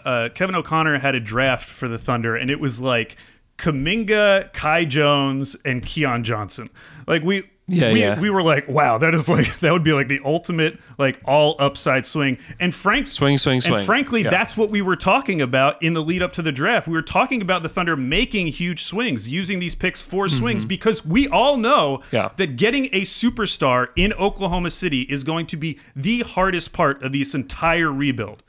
uh, 0.04 0.28
Kevin 0.30 0.54
O'Connor 0.54 0.98
had 0.98 1.14
a 1.14 1.20
draft 1.20 1.68
for 1.68 1.88
the 1.88 1.98
Thunder, 1.98 2.36
and 2.36 2.50
it 2.50 2.60
was 2.60 2.80
like 2.80 3.16
Kuminga, 3.58 4.52
Kai 4.52 4.84
Jones, 4.84 5.56
and 5.64 5.84
Keon 5.84 6.24
Johnson. 6.24 6.70
Like 7.06 7.22
we. 7.22 7.50
Yeah, 7.68 7.92
we, 7.92 8.00
yeah. 8.00 8.20
we 8.20 8.30
were 8.30 8.44
like, 8.44 8.68
wow, 8.68 8.96
that 8.98 9.12
is 9.12 9.28
like 9.28 9.56
that 9.60 9.72
would 9.72 9.82
be 9.82 9.92
like 9.92 10.06
the 10.06 10.20
ultimate 10.24 10.78
like 10.98 11.20
all 11.24 11.56
upside 11.58 12.06
swing. 12.06 12.38
And 12.60 12.72
Frank 12.72 13.08
Swing, 13.08 13.38
swing, 13.38 13.60
swing. 13.60 13.78
And 13.78 13.84
frankly, 13.86 14.22
Yeah. 14.22 14.30
that's 14.30 14.56
what 14.56 14.70
we 14.70 14.82
were 14.82 14.94
talking 14.94 15.42
about 15.42 15.82
in 15.82 15.92
the 15.92 16.00
lead 16.00 16.22
up 16.22 16.32
to 16.34 16.42
the 16.42 16.52
draft. 16.52 16.86
We 16.86 16.92
were 16.94 17.02
talking 17.02 17.42
about 17.42 17.64
the 17.64 17.68
Thunder 17.68 17.96
making 17.96 18.46
huge 18.48 18.84
swings, 18.84 19.28
using 19.28 19.58
these 19.58 19.74
picks 19.74 20.00
for 20.00 20.28
swings, 20.28 20.64
because 20.64 21.04
we 21.04 21.26
all 21.28 21.56
know 21.56 21.96
Mm-hmm. 21.96 22.14
Yeah. 22.16 22.28
that 22.36 22.54
getting 22.56 22.84
a 22.92 23.00
superstar 23.02 23.88
in 23.96 24.12
Oklahoma 24.12 24.70
City 24.70 25.00
is 25.02 25.24
going 25.24 25.46
to 25.48 25.56
be 25.56 25.80
the 25.96 26.20
hardest 26.20 26.72
part 26.72 27.02
of 27.02 27.10
this 27.12 27.34
entire 27.34 27.90
rebuild. 27.92 28.44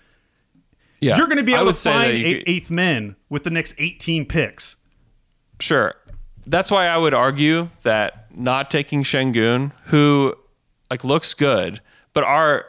yeah, 1.02 1.18
You're 1.18 1.26
going 1.28 1.38
to 1.40 1.44
be 1.44 1.56
able 1.56 1.74
to 1.74 1.74
find 1.74 2.14
eight, 2.14 2.46
could- 2.46 2.50
eighth 2.52 2.70
men 2.72 3.16
with 3.30 3.44
the 3.44 3.50
next 3.50 3.74
18 3.80 4.26
picks. 4.26 4.78
Sure. 5.60 5.96
That's 6.46 6.70
why 6.72 6.86
I 6.86 6.98
would 6.98 7.14
argue 7.16 7.70
that 7.82 8.27
not 8.38 8.70
taking 8.70 9.04
Sengun, 9.04 9.72
who 9.86 10.36
like 10.90 11.04
looks 11.04 11.34
good, 11.34 11.82
but 12.14 12.24
are 12.24 12.66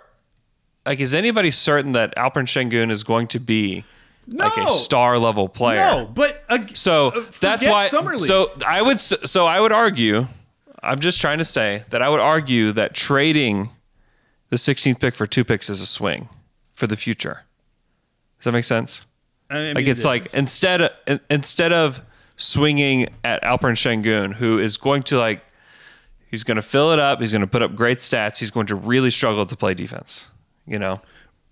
like 0.87 1.01
is 1.01 1.15
anybody 1.15 1.51
certain 1.51 1.93
that 1.93 2.15
Alperen 2.17 2.47
Sengun 2.47 2.91
is 2.91 3.05
going 3.05 3.29
to 3.29 3.39
be 3.39 3.85
like 4.27 4.57
a 4.57 4.69
star 4.69 5.19
level 5.19 5.49
player? 5.49 5.77
No, 5.77 6.07
but 6.13 6.43
uh, 6.49 6.59
So 6.75 7.09
uh, 7.09 7.25
that's 7.41 7.67
why. 7.67 7.87
So 8.19 8.53
I 8.67 8.83
would. 8.83 8.99
So 9.01 9.47
I 9.47 9.61
would 9.61 9.73
argue. 9.73 10.27
I'm 10.83 11.01
just 11.01 11.21
trying 11.21 11.39
to 11.39 11.45
say 11.45 11.85
that 11.91 12.03
I 12.03 12.09
would 12.09 12.21
argue 12.21 12.73
that 12.73 12.95
trading 12.95 13.71
the 14.49 14.57
16th 14.57 15.01
pick 15.01 15.15
for 15.15 15.27
two 15.27 15.45
picks 15.45 15.69
is 15.69 15.81
a 15.81 15.87
swing 15.87 16.29
for 16.73 16.87
the 16.87 16.97
future. 16.97 17.45
Does 18.39 18.45
that 18.45 18.53
make 18.53 18.65
sense? 18.65 19.07
I 19.51 19.55
mean, 19.55 19.75
Like 19.75 19.87
it's 19.87 20.05
it 20.05 20.09
like 20.09 20.35
instead 20.35 20.83
of, 20.83 21.21
instead 21.29 21.73
of 21.73 22.01
swinging 22.37 23.09
at 23.25 23.43
Alperen 23.43 23.75
Sengun, 23.75 24.35
who 24.35 24.59
is 24.59 24.77
going 24.77 25.03
to 25.05 25.19
like 25.19 25.45
he's 26.31 26.45
going 26.45 26.57
to 26.57 26.63
fill 26.63 26.93
it 26.93 26.99
up, 26.99 27.21
he's 27.21 27.33
going 27.33 27.41
to 27.41 27.47
put 27.47 27.63
up 27.63 27.75
great 27.75 27.99
stats, 27.99 28.39
he's 28.39 28.51
going 28.51 28.67
to 28.67 28.75
really 28.75 29.11
struggle 29.11 29.47
to 29.47 29.57
play 29.57 29.75
defense. 29.75 30.29
You 30.67 30.79
know, 30.79 31.01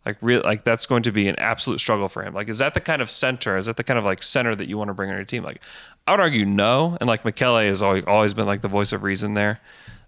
like 0.04 0.18
real 0.20 0.42
like 0.44 0.64
that's 0.64 0.86
going 0.86 1.02
to 1.02 1.12
be 1.12 1.26
an 1.28 1.36
absolute 1.38 1.80
struggle 1.80 2.08
for 2.08 2.22
him. 2.22 2.32
Like 2.32 2.48
is 2.48 2.58
that 2.58 2.74
the 2.74 2.80
kind 2.80 3.02
of 3.02 3.10
center? 3.10 3.56
Is 3.56 3.66
that 3.66 3.76
the 3.76 3.84
kind 3.84 3.98
of 3.98 4.04
like 4.04 4.22
center 4.22 4.54
that 4.54 4.68
you 4.68 4.78
want 4.78 4.88
to 4.88 4.94
bring 4.94 5.10
on 5.10 5.16
your 5.16 5.24
team? 5.24 5.42
Like 5.42 5.60
I 6.06 6.12
would 6.12 6.20
argue 6.20 6.46
no, 6.46 6.96
and 7.00 7.08
like 7.08 7.24
Michele 7.24 7.58
has 7.58 7.82
always 7.82 8.04
always 8.04 8.32
been 8.32 8.46
like 8.46 8.60
the 8.60 8.68
voice 8.68 8.92
of 8.92 9.02
reason 9.02 9.34
there. 9.34 9.60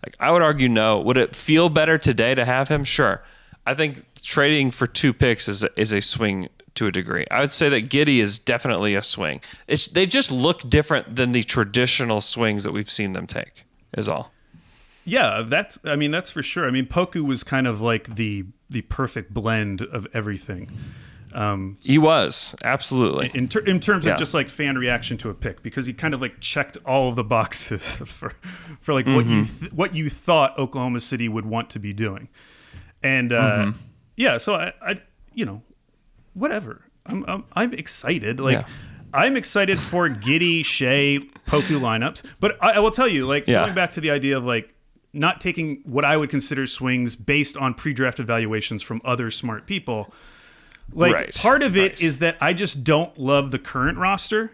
Like 0.06 0.14
I 0.20 0.30
would 0.30 0.42
argue 0.42 0.68
no. 0.68 1.00
Would 1.00 1.16
it 1.16 1.34
feel 1.34 1.68
better 1.68 1.98
today 1.98 2.34
to 2.34 2.44
have 2.44 2.68
him? 2.68 2.84
Sure. 2.84 3.22
I 3.66 3.74
think 3.74 4.04
trading 4.22 4.70
for 4.70 4.86
two 4.86 5.12
picks 5.12 5.48
is 5.48 5.62
a, 5.62 5.68
is 5.78 5.92
a 5.92 6.00
swing 6.00 6.48
to 6.74 6.86
a 6.86 6.92
degree. 6.92 7.26
I 7.30 7.40
would 7.40 7.50
say 7.50 7.68
that 7.68 7.88
Giddey 7.88 8.20
is 8.20 8.38
definitely 8.38 8.94
a 8.94 9.02
swing. 9.02 9.40
It's 9.66 9.88
they 9.88 10.06
just 10.06 10.30
look 10.30 10.70
different 10.70 11.16
than 11.16 11.32
the 11.32 11.42
traditional 11.42 12.20
swings 12.20 12.62
that 12.64 12.72
we've 12.72 12.90
seen 12.90 13.14
them 13.14 13.26
take. 13.26 13.64
Is 13.96 14.08
all. 14.08 14.32
Yeah, 15.08 15.42
that's. 15.44 15.78
I 15.84 15.96
mean, 15.96 16.10
that's 16.10 16.30
for 16.30 16.42
sure. 16.42 16.66
I 16.66 16.70
mean, 16.70 16.86
Poku 16.86 17.26
was 17.26 17.42
kind 17.44 17.66
of 17.66 17.80
like 17.80 18.14
the 18.16 18.44
the 18.70 18.82
perfect 18.82 19.32
blend 19.32 19.82
of 19.82 20.06
everything 20.12 20.68
um, 21.34 21.78
He 21.82 21.98
was 21.98 22.54
absolutely. 22.64 23.30
in 23.34 23.48
ter- 23.48 23.60
in 23.60 23.80
terms 23.80 24.06
Yeah. 24.06 24.12
of 24.12 24.18
just 24.18 24.34
like 24.34 24.48
fan 24.48 24.76
reaction 24.76 25.16
to 25.18 25.30
a 25.30 25.34
pick 25.34 25.62
because 25.62 25.86
he 25.86 25.92
kind 25.92 26.14
of 26.14 26.20
like 26.20 26.40
checked 26.40 26.78
all 26.86 27.08
of 27.08 27.16
the 27.16 27.24
boxes 27.24 27.96
for 28.06 28.30
for 28.80 28.94
like 28.94 29.06
what 29.06 29.26
you 29.26 29.42
mm-hmm. 29.42 29.60
th- 29.60 29.72
what 29.72 29.94
you 29.94 30.08
thought 30.08 30.58
Oklahoma 30.58 31.00
City 31.00 31.28
would 31.28 31.46
want 31.46 31.70
to 31.70 31.78
be 31.78 31.92
doing, 31.92 32.28
and 33.02 33.32
uh, 33.32 33.42
mm-hmm. 33.42 33.78
yeah, 34.16 34.38
so 34.38 34.54
I, 34.54 34.72
I 34.82 35.00
you 35.34 35.44
know 35.44 35.62
whatever 36.34 36.82
I'm 37.06 37.24
I'm, 37.28 37.44
I'm 37.52 37.74
excited 37.74 38.40
like. 38.40 38.58
Yeah. 38.58 38.66
I'm 39.14 39.38
excited 39.38 39.78
for 39.78 40.10
Giddey, 40.10 40.62
Shai, 40.62 41.24
Poku 41.46 41.80
lineups, 41.80 42.22
but 42.40 42.62
I, 42.62 42.72
I 42.72 42.78
will 42.80 42.90
tell 42.90 43.08
you, 43.08 43.26
like 43.26 43.46
Yeah. 43.46 43.62
going 43.62 43.74
back 43.74 43.92
to 43.92 44.02
the 44.02 44.10
idea 44.10 44.36
of 44.36 44.44
like 44.44 44.74
not 45.12 45.40
taking 45.40 45.80
what 45.84 46.04
I 46.04 46.16
would 46.16 46.30
consider 46.30 46.66
swings 46.66 47.16
based 47.16 47.56
on 47.56 47.74
pre-draft 47.74 48.20
evaluations 48.20 48.82
from 48.82 49.00
other 49.04 49.30
smart 49.30 49.66
people. 49.66 50.12
Like 50.92 51.12
Right, 51.14 51.34
part 51.34 51.62
of 51.62 51.76
it 51.76 52.02
is 52.02 52.16
right. 52.16 52.32
that 52.38 52.42
I 52.42 52.52
just 52.52 52.84
don't 52.84 53.16
love 53.18 53.50
the 53.50 53.58
current 53.58 53.98
roster. 53.98 54.52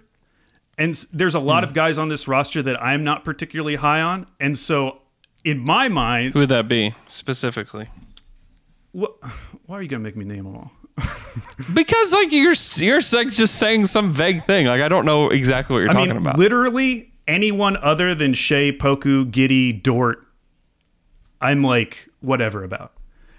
And 0.79 0.95
there's 1.13 1.35
a 1.37 1.41
lot 1.41 1.63
Hmm. 1.65 1.69
of 1.69 1.75
guys 1.75 1.99
on 1.99 2.09
this 2.09 2.27
roster 2.27 2.61
that 2.63 2.83
I'm 2.83 3.03
not 3.05 3.25
particularly 3.25 3.77
high 3.77 4.01
on. 4.01 4.27
And 4.41 4.59
so 4.59 4.99
in 5.45 5.61
my 5.65 5.89
mind, 5.89 6.33
Who 6.35 6.41
would 6.41 6.49
that 6.49 6.67
be 6.69 6.95
specifically? 7.07 7.87
wh- 8.99 9.05
why 9.67 9.79
are 9.79 9.83
you 9.83 9.89
going 9.89 10.03
to 10.03 10.05
make 10.05 10.17
me 10.17 10.25
name 10.25 10.45
them 10.45 10.57
all? 10.57 10.73
Because 11.73 12.13
like 12.13 12.31
you're 12.31 12.55
you're 12.77 13.01
like 13.13 13.31
just 13.31 13.57
saying 13.57 13.87
some 13.87 14.13
vague 14.13 14.45
thing. 14.45 14.67
Like 14.67 14.81
I 14.81 14.89
don't 14.89 15.05
know 15.05 15.31
exactly 15.31 15.75
what 15.75 15.81
you're 15.81 15.91
I 15.91 15.93
talking 15.95 16.09
mean, 16.11 16.19
about. 16.19 16.39
literally 16.39 17.13
anyone 17.27 17.77
other 17.79 18.15
than 18.15 18.35
Shai, 18.35 18.71
Poku, 18.71 19.29
Giddey, 19.31 19.83
Dort, 19.83 20.24
I'm 21.45 21.63
like 21.63 22.09
whatever 22.21 22.65
about. 22.65 22.93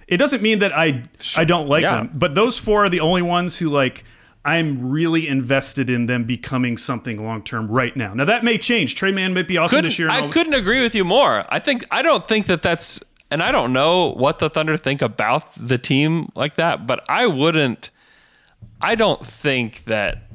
It 0.07 0.17
doesn't 0.17 0.41
mean 0.43 0.59
that 0.59 0.71
I 0.77 1.03
I 1.35 1.45
don't 1.45 1.67
like 1.67 1.81
Yeah. 1.83 1.97
them, 1.97 2.11
but 2.13 2.35
those 2.35 2.59
four 2.59 2.85
are 2.85 2.89
the 2.89 2.99
only 2.99 3.21
ones 3.23 3.57
who 3.57 3.69
like 3.69 4.03
I'm 4.45 4.89
really 4.91 5.27
invested 5.27 5.89
in 5.89 6.05
them 6.05 6.23
becoming 6.25 6.77
something 6.77 7.23
long 7.25 7.41
term 7.41 7.67
right 7.67 7.95
now. 7.97 8.13
Now 8.13 8.25
that 8.25 8.43
may 8.43 8.57
change. 8.59 8.93
Tre 8.95 9.11
Mann 9.11 9.33
might 9.33 9.47
be 9.47 9.57
awesome 9.57 9.77
couldn't, 9.77 9.89
this 9.89 9.97
year. 9.99 10.09
I 10.09 10.21
all- 10.21 10.29
couldn't 10.29 10.53
agree 10.53 10.81
with 10.81 10.93
you 10.93 11.03
more. 11.03 11.45
I 11.49 11.57
think 11.59 11.83
I 11.89 12.03
don't 12.03 12.27
think 12.27 12.45
that 12.45 12.61
that's, 12.61 13.01
and 13.31 13.41
I 13.41 13.51
don't 13.51 13.73
know 13.73 14.11
what 14.13 14.37
the 14.37 14.49
Thunder 14.49 14.77
think 14.77 15.01
about 15.01 15.55
the 15.55 15.79
team 15.79 16.29
like 16.35 16.55
that, 16.55 16.85
but 16.85 17.03
I 17.09 17.25
wouldn't. 17.25 17.89
I 18.81 18.93
don't 18.93 19.25
think 19.25 19.85
that 19.85 20.29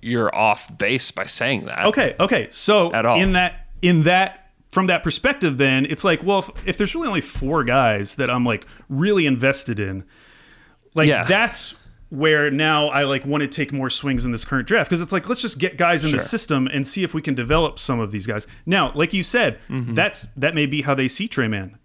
you're 0.00 0.32
off 0.32 0.78
base 0.78 1.10
by 1.10 1.24
saying 1.24 1.64
that. 1.66 1.86
Okay, 1.86 2.14
okay. 2.20 2.46
So 2.50 2.92
At 2.92 3.04
all. 3.06 3.18
in 3.20 3.32
that 3.32 3.66
in 3.82 4.04
that 4.04 4.45
from 4.76 4.88
that 4.88 5.02
perspective, 5.02 5.56
then 5.56 5.86
it's 5.86 6.04
like, 6.04 6.22
well, 6.22 6.40
if, 6.40 6.50
if 6.66 6.76
there's 6.76 6.94
really 6.94 7.08
only 7.08 7.20
four 7.22 7.64
guys 7.64 8.16
that 8.16 8.28
I'm 8.30 8.44
like 8.44 8.66
really 8.90 9.24
invested 9.24 9.80
in, 9.80 10.04
like 10.94 11.08
Yeah. 11.08 11.24
that's 11.24 11.74
where 12.10 12.50
now 12.50 12.88
I 12.88 13.04
like 13.04 13.24
want 13.24 13.40
to 13.40 13.48
take 13.48 13.72
more 13.72 13.88
swings 13.90 14.26
in 14.26 14.32
this 14.32 14.44
current 14.44 14.68
draft 14.68 14.90
because 14.90 15.00
it's 15.00 15.12
like 15.12 15.28
let's 15.30 15.40
just 15.40 15.58
get 15.58 15.78
guys 15.78 16.04
in 16.04 16.10
the 16.12 16.20
system 16.20 16.66
and 16.72 16.86
see 16.86 17.02
if 17.04 17.14
we 17.14 17.22
can 17.22 17.34
develop 17.34 17.78
some 17.78 17.98
of 18.00 18.10
these 18.10 18.26
guys. 18.26 18.46
Now, 18.66 18.92
like 18.94 19.14
you 19.14 19.22
said, 19.22 19.58
Mm-hmm. 19.70 19.94
that's 19.94 20.26
that 20.36 20.54
may 20.54 20.66
be 20.66 20.82
how 20.82 20.94
they 20.94 21.08
see 21.08 21.26
Tre 21.26 21.48
Mann. 21.48 21.78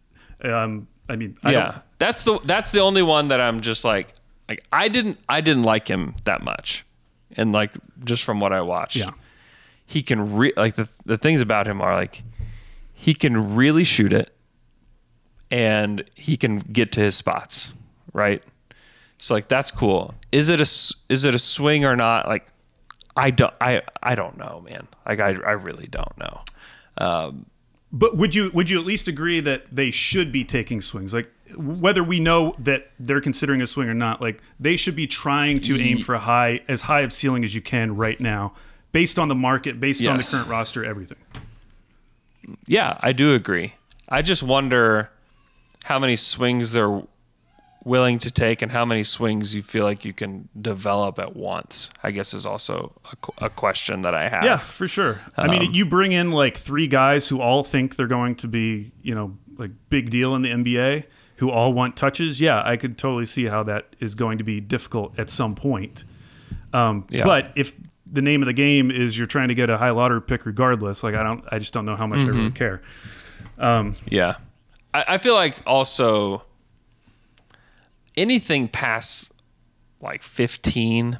Um, 0.43 0.87
I 1.07 1.15
mean, 1.15 1.37
I 1.43 1.51
yeah, 1.53 1.63
don't, 1.71 1.75
that's 1.97 2.23
the 2.23 2.39
that's 2.43 2.71
the 2.73 2.81
only 2.81 3.03
one 3.03 3.29
that 3.29 3.39
I'm 3.39 3.61
just 3.61 3.85
like 3.85 4.13
like 4.49 4.63
I 4.71 4.89
didn't 4.89 5.17
I 5.29 5.39
didn't 5.41 5.63
like 5.63 5.87
him 5.87 6.13
that 6.25 6.43
much, 6.43 6.85
and 7.37 7.53
like 7.53 7.71
just 8.03 8.23
from 8.23 8.39
what 8.41 8.51
I 8.53 8.61
watched, 8.61 8.97
Yeah. 8.97 9.11
he 9.85 10.01
can 10.03 10.35
re- 10.35 10.53
like 10.57 10.75
the 10.75 10.87
the 11.05 11.17
things 11.17 11.41
about 11.41 11.67
him 11.67 11.81
are 11.81 11.95
like 11.95 12.21
he 13.01 13.15
can 13.15 13.55
really 13.55 13.83
shoot 13.83 14.13
it, 14.13 14.31
and 15.49 16.03
he 16.13 16.37
can 16.37 16.59
get 16.59 16.91
to 16.91 16.99
his 16.99 17.15
spots, 17.15 17.73
right? 18.13 18.43
So 19.17 19.33
like 19.33 19.47
that's 19.47 19.71
cool. 19.71 20.13
Is 20.31 20.49
it 20.49 20.59
a 20.59 20.69
is 21.11 21.25
it 21.25 21.33
a 21.33 21.39
swing 21.39 21.83
or 21.83 21.95
not? 21.95 22.27
Like 22.27 22.47
I 23.17 23.31
don't 23.31 23.55
I 23.59 23.81
I 24.03 24.13
don't 24.13 24.37
know, 24.37 24.63
man. 24.69 24.87
Like 25.03 25.19
I 25.19 25.29
I 25.29 25.53
really 25.53 25.87
don't 25.87 26.15
know. 26.19 26.41
Um, 26.99 27.47
but 27.91 28.17
would 28.17 28.35
you 28.35 28.51
would 28.53 28.69
you 28.69 28.79
at 28.79 28.85
least 28.85 29.07
agree 29.07 29.39
that 29.39 29.65
they 29.71 29.89
should 29.89 30.31
be 30.31 30.43
taking 30.43 30.79
swings? 30.79 31.11
Like 31.11 31.31
whether 31.57 32.03
we 32.03 32.19
know 32.19 32.53
that 32.59 32.91
they're 32.99 33.19
considering 33.19 33.63
a 33.63 33.67
swing 33.67 33.89
or 33.89 33.95
not, 33.95 34.21
like 34.21 34.43
they 34.59 34.75
should 34.75 34.95
be 34.95 35.07
trying 35.07 35.59
to 35.61 35.75
aim 35.81 35.97
for 35.97 36.13
a 36.13 36.19
high, 36.19 36.59
as 36.67 36.81
high 36.81 37.01
of 37.01 37.11
ceiling 37.11 37.43
as 37.43 37.55
you 37.55 37.61
can 37.61 37.95
right 37.95 38.19
now, 38.19 38.53
based 38.91 39.17
on 39.17 39.27
the 39.27 39.35
market, 39.35 39.79
based 39.79 40.05
on 40.05 40.17
the 40.17 40.23
current 40.23 40.47
roster, 40.47 40.85
everything. 40.85 41.17
Yeah, 42.67 42.97
I 43.01 43.11
do 43.13 43.33
agree. 43.33 43.75
I 44.09 44.21
just 44.21 44.43
wonder 44.43 45.11
how 45.83 45.99
many 45.99 46.15
swings 46.15 46.73
they're 46.73 47.01
willing 47.83 48.19
to 48.19 48.29
take 48.29 48.61
and 48.61 48.71
how 48.71 48.85
many 48.85 49.03
swings 49.03 49.55
you 49.55 49.63
feel 49.63 49.85
like 49.85 50.05
you 50.05 50.13
can 50.13 50.47
develop 50.59 51.17
at 51.17 51.35
once. 51.35 51.89
I 52.03 52.11
guess 52.11 52.33
is 52.33 52.45
also 52.45 52.93
a, 53.39 53.45
a 53.45 53.49
question 53.49 54.01
that 54.01 54.13
I 54.13 54.29
have. 54.29 54.43
Yeah, 54.43 54.57
for 54.57 54.87
sure. 54.87 55.19
I 55.35 55.47
mean, 55.47 55.73
you 55.73 55.85
bring 55.85 56.11
in 56.11 56.31
like 56.31 56.57
three 56.57 56.87
guys 56.87 57.27
who 57.27 57.41
all 57.41 57.63
think 57.63 57.95
they're 57.95 58.07
going 58.07 58.35
to 58.35 58.47
be, 58.47 58.91
you 59.01 59.15
know, 59.15 59.37
like 59.57 59.71
big 59.89 60.09
deal 60.09 60.35
in 60.35 60.41
the 60.41 60.51
NBA, 60.51 61.05
who 61.37 61.49
all 61.49 61.73
want 61.73 61.97
touches. 61.97 62.39
Yeah, 62.39 62.61
I 62.63 62.77
could 62.77 62.97
totally 62.97 63.25
see 63.25 63.45
how 63.45 63.63
that 63.63 63.95
is 63.99 64.13
going 64.13 64.37
to 64.37 64.43
be 64.43 64.59
difficult 64.59 65.17
at 65.17 65.29
some 65.29 65.55
point. 65.55 66.05
Um, 66.73 67.07
Yeah. 67.09 67.23
But 67.23 67.51
if 67.55 67.79
the 68.11 68.21
name 68.21 68.41
of 68.41 68.47
the 68.47 68.53
game 68.53 68.91
is 68.91 69.17
you're 69.17 69.27
trying 69.27 69.47
to 69.47 69.55
get 69.55 69.69
a 69.69 69.77
high 69.77 69.91
lottery 69.91 70.21
pick 70.21 70.45
regardless, 70.45 71.03
like 71.03 71.15
I 71.15 71.23
don't, 71.23 71.43
I 71.51 71.59
just 71.59 71.73
don't 71.73 71.85
know 71.85 71.95
how 71.95 72.07
much 72.07 72.19
I 72.19 72.25
really 72.25 72.39
mm-hmm. 72.41 72.49
care. 72.49 72.81
Um, 73.57 73.95
yeah. 74.07 74.35
I, 74.93 75.05
I 75.09 75.17
feel 75.17 75.33
like 75.33 75.57
also 75.65 76.43
anything 78.17 78.67
past 78.67 79.31
like 80.01 80.23
15, 80.23 81.17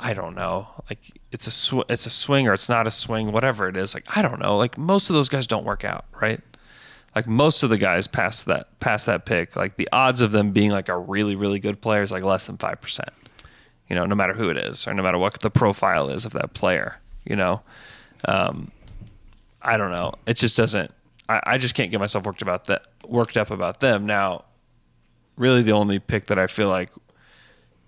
I 0.00 0.14
don't 0.14 0.34
know. 0.34 0.68
Like 0.90 1.20
it's 1.32 1.46
a 1.46 1.50
sw- 1.50 1.88
it's 1.88 2.06
a 2.06 2.10
swing 2.10 2.48
or 2.48 2.52
it's 2.52 2.68
not 2.68 2.86
a 2.86 2.90
swing, 2.90 3.32
whatever 3.32 3.68
it 3.68 3.76
is. 3.76 3.94
Like 3.94 4.16
I 4.16 4.22
don't 4.22 4.38
know. 4.38 4.56
Like 4.56 4.76
most 4.76 5.10
of 5.10 5.14
those 5.14 5.28
guys 5.28 5.46
don't 5.46 5.64
work 5.64 5.84
out, 5.84 6.04
right? 6.20 6.40
Like 7.14 7.26
most 7.26 7.62
of 7.62 7.70
the 7.70 7.78
guys 7.78 8.06
past 8.06 8.46
that 8.46 8.78
past 8.80 9.06
that 9.06 9.24
pick, 9.24 9.56
like 9.56 9.76
the 9.76 9.88
odds 9.92 10.20
of 10.20 10.32
them 10.32 10.50
being 10.50 10.70
like 10.70 10.88
a 10.88 10.98
really 10.98 11.36
really 11.36 11.58
good 11.60 11.80
player 11.80 12.02
is 12.02 12.10
like 12.10 12.24
less 12.24 12.46
than 12.46 12.56
five 12.56 12.80
percent. 12.80 13.10
You 13.88 13.96
know, 13.96 14.06
no 14.06 14.14
matter 14.14 14.32
who 14.32 14.48
it 14.48 14.56
is 14.56 14.86
or 14.86 14.94
no 14.94 15.02
matter 15.02 15.18
what 15.18 15.40
the 15.40 15.50
profile 15.50 16.08
is 16.08 16.24
of 16.24 16.32
that 16.32 16.54
player. 16.54 17.00
You 17.24 17.36
know, 17.36 17.62
um, 18.26 18.70
I 19.62 19.76
don't 19.76 19.90
know. 19.90 20.14
It 20.26 20.36
just 20.36 20.56
doesn't. 20.56 20.90
I, 21.28 21.40
I 21.44 21.58
just 21.58 21.74
can't 21.74 21.90
get 21.90 22.00
myself 22.00 22.24
worked 22.24 22.42
about 22.42 22.66
that. 22.66 22.86
Worked 23.06 23.36
up 23.36 23.50
about 23.50 23.80
them 23.80 24.06
now. 24.06 24.44
Really, 25.36 25.62
the 25.62 25.72
only 25.72 25.98
pick 25.98 26.26
that 26.26 26.38
I 26.38 26.46
feel 26.46 26.68
like 26.68 26.90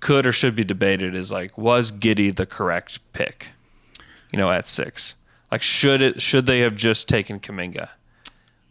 could 0.00 0.26
or 0.26 0.32
should 0.32 0.56
be 0.56 0.64
debated 0.64 1.14
is 1.14 1.32
like, 1.32 1.56
was 1.56 1.92
Giddey 1.92 2.34
the 2.34 2.46
correct 2.46 3.00
pick? 3.12 3.50
You 4.32 4.38
know, 4.38 4.50
at 4.50 4.66
six. 4.66 5.14
Like, 5.50 5.62
should 5.62 6.02
it? 6.02 6.20
Should 6.20 6.46
they 6.46 6.60
have 6.60 6.74
just 6.74 7.08
taken 7.08 7.40
Kuminga? 7.40 7.90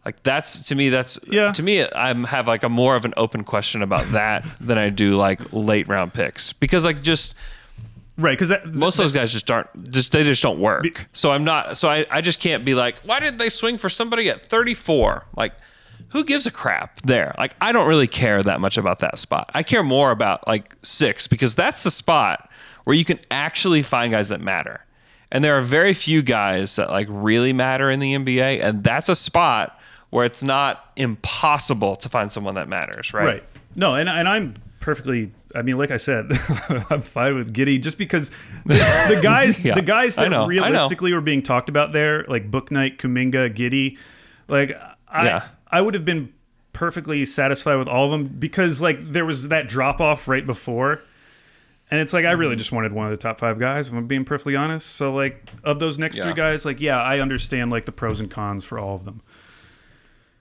Like 0.06 0.22
that's 0.22 0.62
to 0.68 0.76
me. 0.76 0.88
That's 0.88 1.18
Yeah. 1.26 1.50
To 1.50 1.62
me, 1.64 1.82
I 1.82 2.14
have 2.28 2.46
like 2.46 2.62
a 2.62 2.68
more 2.68 2.94
of 2.94 3.04
an 3.04 3.12
open 3.16 3.42
question 3.42 3.82
about 3.82 4.04
that 4.12 4.46
than 4.60 4.78
I 4.78 4.88
do 4.88 5.16
like 5.16 5.52
late 5.52 5.88
round 5.88 6.14
picks 6.14 6.52
because 6.52 6.84
like 6.84 7.02
just 7.02 7.34
Right, 8.18 8.38
because 8.38 8.50
most 8.64 8.98
of 8.98 9.04
those 9.04 9.12
guys 9.12 9.30
just 9.30 9.50
aren't 9.50 9.90
just 9.90 10.12
they 10.12 10.22
just 10.22 10.42
don't 10.42 10.58
work. 10.58 11.06
So 11.12 11.32
I'm 11.32 11.44
not 11.44 11.76
so 11.76 11.90
I, 11.90 12.06
I 12.10 12.20
just 12.20 12.40
can't 12.40 12.64
be 12.64 12.74
like, 12.74 13.00
why 13.00 13.20
did 13.20 13.38
they 13.38 13.50
swing 13.50 13.76
for 13.76 13.88
somebody 13.88 14.30
at 14.30 14.46
34? 14.46 15.26
Like 15.36 15.52
who 16.10 16.24
gives 16.24 16.46
a 16.46 16.52
crap 16.52 17.02
there? 17.02 17.34
Like 17.36 17.56
I 17.60 17.72
don't 17.72 17.88
really 17.88 18.06
care 18.06 18.42
that 18.42 18.60
much 18.60 18.78
about 18.78 19.00
that 19.00 19.18
spot. 19.18 19.50
I 19.54 19.64
care 19.64 19.82
more 19.82 20.12
about 20.12 20.46
like 20.46 20.72
6 20.82 21.26
because 21.26 21.56
that's 21.56 21.82
the 21.82 21.90
spot 21.90 22.48
where 22.84 22.96
you 22.96 23.04
can 23.04 23.18
actually 23.30 23.82
find 23.82 24.12
guys 24.12 24.28
that 24.28 24.40
matter. 24.40 24.84
And 25.30 25.42
there 25.42 25.58
are 25.58 25.62
very 25.62 25.92
few 25.92 26.22
guys 26.22 26.76
that 26.76 26.90
like 26.90 27.08
really 27.10 27.52
matter 27.52 27.90
in 27.90 27.98
the 27.98 28.14
NBA 28.14 28.62
and 28.62 28.84
that's 28.84 29.08
a 29.08 29.16
spot 29.16 29.75
where 30.10 30.24
it's 30.24 30.42
not 30.42 30.92
impossible 30.96 31.96
to 31.96 32.08
find 32.08 32.32
someone 32.32 32.54
that 32.54 32.68
matters, 32.68 33.12
right? 33.12 33.26
Right. 33.26 33.44
No, 33.74 33.94
and 33.94 34.08
and 34.08 34.28
I'm 34.28 34.56
perfectly. 34.80 35.32
I 35.54 35.62
mean, 35.62 35.78
like 35.78 35.90
I 35.90 35.96
said, 35.96 36.26
I'm 36.90 37.00
fine 37.00 37.34
with 37.36 37.52
Giddey 37.54 37.80
just 37.80 37.98
because 37.98 38.30
the, 38.66 38.74
the 38.74 39.20
guys, 39.22 39.58
Yeah, 39.64 39.74
the 39.74 39.82
guys 39.82 40.16
that 40.16 40.30
know, 40.30 40.46
realistically 40.46 41.12
were 41.14 41.20
being 41.20 41.42
talked 41.42 41.68
about 41.68 41.92
there, 41.92 42.24
like 42.28 42.50
Book 42.50 42.70
Knight, 42.70 42.98
Kuminga, 42.98 43.54
Giddey, 43.54 43.98
like 44.48 44.76
I, 45.08 45.24
Yeah. 45.26 45.48
I 45.70 45.80
would 45.80 45.94
have 45.94 46.04
been 46.04 46.32
perfectly 46.72 47.24
satisfied 47.24 47.76
with 47.76 47.88
all 47.88 48.04
of 48.04 48.10
them 48.10 48.26
because 48.28 48.82
like 48.82 49.12
there 49.12 49.24
was 49.24 49.48
that 49.48 49.66
drop 49.68 50.00
off 50.00 50.28
right 50.28 50.44
before. 50.44 51.00
And 51.90 52.00
it's 52.00 52.12
like 52.12 52.24
I 52.26 52.32
Mm-hmm. 52.32 52.40
really 52.40 52.56
just 52.56 52.72
wanted 52.72 52.92
one 52.92 53.06
of 53.06 53.12
the 53.12 53.16
top 53.16 53.38
five 53.38 53.58
guys, 53.58 53.88
if 53.88 53.94
I'm 53.94 54.06
being 54.06 54.24
perfectly 54.24 54.56
honest. 54.56 54.86
So 54.88 55.14
like 55.14 55.48
of 55.64 55.78
those 55.78 55.98
next 55.98 56.18
Yeah. 56.18 56.24
three 56.24 56.34
guys, 56.34 56.64
like 56.66 56.80
yeah, 56.80 57.00
I 57.00 57.20
understand 57.20 57.70
like 57.70 57.84
the 57.86 57.92
pros 57.92 58.20
and 58.20 58.30
cons 58.30 58.64
for 58.64 58.78
all 58.78 58.94
of 58.94 59.04
them. 59.04 59.22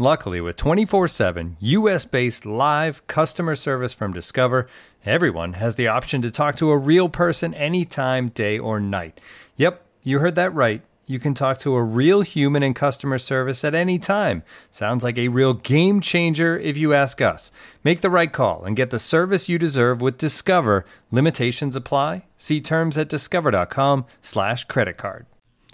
Luckily, 0.00 0.40
with 0.40 0.54
24 0.54 1.08
7 1.08 1.56
US 1.58 2.04
based 2.04 2.46
live 2.46 3.04
customer 3.08 3.56
service 3.56 3.92
from 3.92 4.12
Discover, 4.12 4.68
everyone 5.04 5.54
has 5.54 5.74
the 5.74 5.88
option 5.88 6.22
to 6.22 6.30
talk 6.30 6.54
to 6.56 6.70
a 6.70 6.78
real 6.78 7.08
person 7.08 7.52
anytime, 7.54 8.28
day 8.28 8.60
or 8.60 8.78
night. 8.78 9.20
Yep, 9.56 9.84
you 10.04 10.20
heard 10.20 10.36
that 10.36 10.54
right. 10.54 10.82
You 11.06 11.18
can 11.18 11.34
talk 11.34 11.58
to 11.60 11.74
a 11.74 11.82
real 11.82 12.20
human 12.20 12.62
in 12.62 12.74
customer 12.74 13.18
service 13.18 13.64
at 13.64 13.74
any 13.74 13.98
time. 13.98 14.44
Sounds 14.70 15.02
like 15.02 15.18
a 15.18 15.28
real 15.28 15.54
game 15.54 16.00
changer 16.00 16.56
if 16.56 16.76
you 16.76 16.92
ask 16.92 17.20
us. 17.20 17.50
Make 17.82 18.00
the 18.00 18.10
right 18.10 18.32
call 18.32 18.62
and 18.64 18.76
get 18.76 18.90
the 18.90 18.98
service 19.00 19.48
you 19.48 19.58
deserve 19.58 20.00
with 20.00 20.16
Discover. 20.16 20.84
Limitations 21.10 21.74
apply. 21.74 22.26
See 22.36 22.60
terms 22.60 22.96
at 22.96 23.08
discover.com 23.08 24.06
slash 24.22 24.62
credit 24.64 24.96
card. 24.96 25.26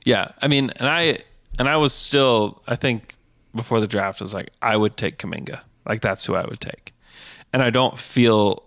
Yeah, 0.06 0.32
I 0.40 0.48
mean, 0.48 0.70
and 0.76 0.88
I 0.88 1.18
and 1.58 1.68
I 1.68 1.76
was 1.76 1.92
still, 1.92 2.62
I 2.66 2.76
think 2.76 3.16
before 3.54 3.80
the 3.80 3.86
draft 3.86 4.20
was 4.20 4.34
like, 4.34 4.50
I 4.62 4.76
would 4.76 4.96
take 4.96 5.18
Kuminga. 5.18 5.60
Like 5.86 6.00
that's 6.00 6.24
who 6.26 6.34
I 6.34 6.44
would 6.44 6.60
take, 6.60 6.92
and 7.52 7.62
I 7.62 7.70
don't 7.70 7.98
feel 7.98 8.62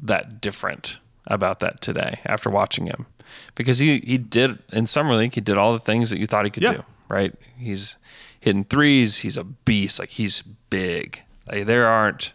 that 0.00 0.40
different 0.40 1.00
about 1.26 1.60
that 1.60 1.80
today 1.80 2.20
after 2.24 2.48
watching 2.50 2.86
him 2.86 3.06
because 3.54 3.78
he 3.78 3.98
he 4.00 4.16
did 4.18 4.58
in 4.72 4.86
summer 4.86 5.14
league 5.14 5.34
he 5.34 5.40
did 5.40 5.56
all 5.56 5.72
the 5.72 5.78
things 5.78 6.10
that 6.10 6.18
you 6.18 6.26
thought 6.26 6.44
he 6.44 6.50
could 6.50 6.62
Yeah. 6.62 6.72
do. 6.72 6.82
Right? 7.08 7.34
He's 7.56 7.96
hitting 8.38 8.64
threes. 8.64 9.18
He's 9.20 9.36
a 9.38 9.44
beast. 9.44 9.98
Like 9.98 10.10
he's 10.10 10.42
big. 10.42 11.22
Like 11.50 11.64
there 11.66 11.86
aren't. 11.86 12.32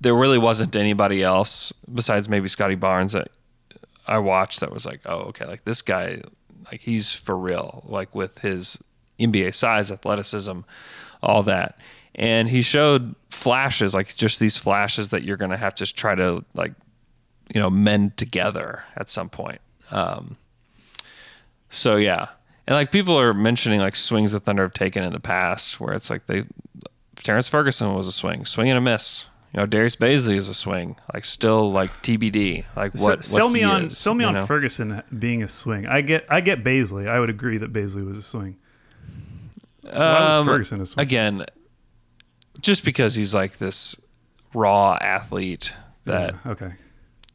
There 0.00 0.14
really 0.14 0.38
wasn't 0.38 0.74
anybody 0.76 1.22
else 1.22 1.72
besides 1.92 2.28
maybe 2.28 2.48
Scottie 2.48 2.74
Barnes 2.74 3.12
that 3.12 3.28
I 4.06 4.18
watched 4.18 4.60
that 4.60 4.72
was 4.72 4.86
like, 4.86 5.00
oh, 5.06 5.20
okay, 5.28 5.44
like 5.46 5.64
this 5.64 5.82
guy, 5.82 6.22
like 6.70 6.80
he's 6.82 7.12
for 7.14 7.36
real, 7.36 7.82
like 7.86 8.14
with 8.14 8.38
his 8.38 8.82
NBA 9.18 9.54
size, 9.54 9.90
athleticism, 9.90 10.60
all 11.22 11.42
that. 11.44 11.78
And 12.14 12.48
he 12.48 12.62
showed 12.62 13.14
flashes, 13.30 13.94
like 13.94 14.14
just 14.14 14.40
these 14.40 14.56
flashes 14.56 15.10
that 15.10 15.22
you're 15.22 15.36
going 15.36 15.50
to 15.50 15.56
have 15.56 15.74
to 15.76 15.92
try 15.92 16.14
to 16.14 16.44
like, 16.54 16.72
you 17.54 17.60
know, 17.60 17.70
mend 17.70 18.16
together 18.16 18.84
at 18.96 19.08
some 19.08 19.28
point. 19.28 19.60
Um, 19.90 20.36
so 21.68 21.96
yeah. 21.96 22.28
And 22.66 22.74
like 22.74 22.90
people 22.90 23.18
are 23.18 23.34
mentioning 23.34 23.80
like 23.80 23.94
swings 23.94 24.32
that 24.32 24.40
Thunder 24.40 24.62
have 24.62 24.72
taken 24.72 25.04
in 25.04 25.12
the 25.12 25.20
past 25.20 25.78
where 25.80 25.94
it's 25.94 26.10
like 26.10 26.26
they, 26.26 26.44
Terrence 27.16 27.48
Ferguson 27.48 27.94
was 27.94 28.08
a 28.08 28.12
swing, 28.12 28.44
swing 28.44 28.68
and 28.68 28.78
a 28.78 28.80
miss. 28.80 29.26
You 29.52 29.60
know, 29.60 29.66
Darius 29.66 29.96
Bazley 29.96 30.34
is 30.34 30.48
a 30.48 30.54
swing, 30.54 30.96
like 31.14 31.24
still 31.24 31.70
like 31.72 31.90
TBD, 32.02 32.64
like 32.76 32.92
what. 32.94 33.02
what 33.02 33.24
sell 33.24 33.48
me 33.48 33.62
on 33.62 33.86
is, 33.86 33.96
sell 33.96 34.14
me 34.14 34.24
on 34.24 34.34
know? 34.34 34.44
Ferguson 34.44 35.02
being 35.18 35.42
a 35.42 35.48
swing. 35.48 35.86
I 35.86 36.02
get 36.02 36.26
I 36.28 36.40
get 36.40 36.62
Bazley. 36.62 37.08
I 37.08 37.18
would 37.18 37.30
agree 37.30 37.56
that 37.58 37.72
Bazley 37.72 38.06
was 38.06 38.18
a 38.18 38.22
swing. 38.22 38.56
Why 39.92 40.36
was 40.36 40.40
Um, 40.40 40.46
Ferguson 40.46 40.80
a 40.80 41.00
again, 41.00 41.44
just 42.60 42.84
because 42.84 43.14
he's 43.14 43.34
like 43.34 43.58
this 43.58 44.00
raw 44.54 44.96
athlete 45.00 45.74
that 46.04 46.34
okay. 46.46 46.72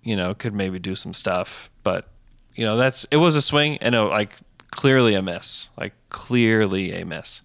you 0.03 0.15
know 0.15 0.33
could 0.33 0.53
maybe 0.53 0.79
do 0.79 0.95
some 0.95 1.13
stuff, 1.13 1.69
but 1.83 2.09
you 2.55 2.65
know 2.65 2.77
that's 2.77 3.05
it 3.05 3.17
was 3.17 3.35
a 3.35 3.41
swing 3.41 3.77
and 3.77 3.95
it, 3.95 4.01
like 4.01 4.35
clearly 4.71 5.13
a 5.13 5.21
miss, 5.21 5.69
like 5.77 5.93
clearly 6.09 6.93
a 6.93 7.05
miss. 7.05 7.41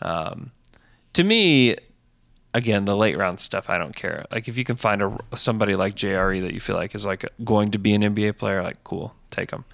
Um, 0.00 0.52
to 1.12 1.24
me, 1.24 1.76
again, 2.54 2.84
the 2.84 2.96
late 2.96 3.16
round 3.16 3.40
stuff, 3.40 3.70
I 3.70 3.78
don't 3.78 3.94
care. 3.94 4.24
Like 4.30 4.48
if 4.48 4.58
you 4.58 4.64
can 4.64 4.76
find 4.76 5.02
a 5.02 5.36
somebody 5.36 5.76
like 5.76 5.94
JRE 5.94 6.40
that 6.42 6.54
you 6.54 6.60
feel 6.60 6.76
like 6.76 6.94
is 6.94 7.06
like 7.06 7.24
going 7.44 7.70
to 7.72 7.78
be 7.78 7.94
an 7.94 8.02
NBA 8.02 8.38
player, 8.38 8.62
like 8.62 8.82
cool, 8.84 9.14
take 9.30 9.50
them. 9.50 9.64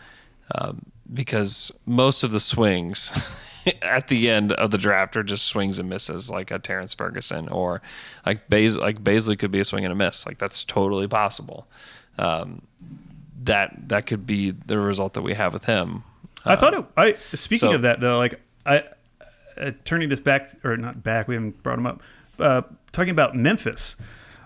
Um, 0.55 0.87
because 1.13 1.73
most 1.87 2.23
of 2.23 2.31
the 2.31 2.41
swings 2.41 3.11
at 3.83 4.09
the 4.09 4.29
end 4.31 4.53
of 4.53 4.71
the 4.71 4.79
draft 4.79 5.17
or 5.17 5.23
just 5.23 5.47
swings 5.47 5.79
and 5.79 5.89
misses 5.89 6.31
like 6.31 6.51
a 6.51 6.59
Terrence 6.59 6.95
Ferguson 6.95 7.49
or 7.49 7.81
like 8.27 8.49
Bas- 8.49 8.77
like 8.77 9.03
Bazley 9.03 9.39
could 9.39 9.51
be 9.51 9.61
a 9.61 9.65
swing 9.65 9.85
and 9.85 9.93
a 9.93 9.97
miss. 9.97 10.27
Like 10.27 10.39
that's 10.39 10.65
totally 10.65 11.09
possible. 11.09 11.67
Um, 12.19 12.63
that 13.45 13.89
that 13.89 14.07
could 14.07 14.27
be 14.27 14.51
the 14.51 14.79
result 14.79 15.15
that 15.15 15.23
we 15.23 15.35
have 15.35 15.53
with 15.53 15.65
him. 15.67 16.03
I 16.45 16.57
thought 16.57 16.75
it. 16.75 16.85
I 16.97 17.13
speaking 17.35 17.71
so- 17.71 17.75
of 17.75 17.83
that 17.83 18.01
though, 18.01 18.19
like 18.19 18.41
I 18.67 18.85
uh, 19.59 19.71
turning 19.85 20.09
this 20.09 20.21
back 20.21 20.51
or 20.65 20.77
not 20.77 21.03
back. 21.03 21.29
We 21.29 21.35
haven't 21.35 21.63
brought 21.63 21.79
him 21.79 21.87
up. 21.87 22.03
Uh, 22.39 22.63
talking 22.93 23.11
about 23.11 23.37
Memphis, 23.37 23.97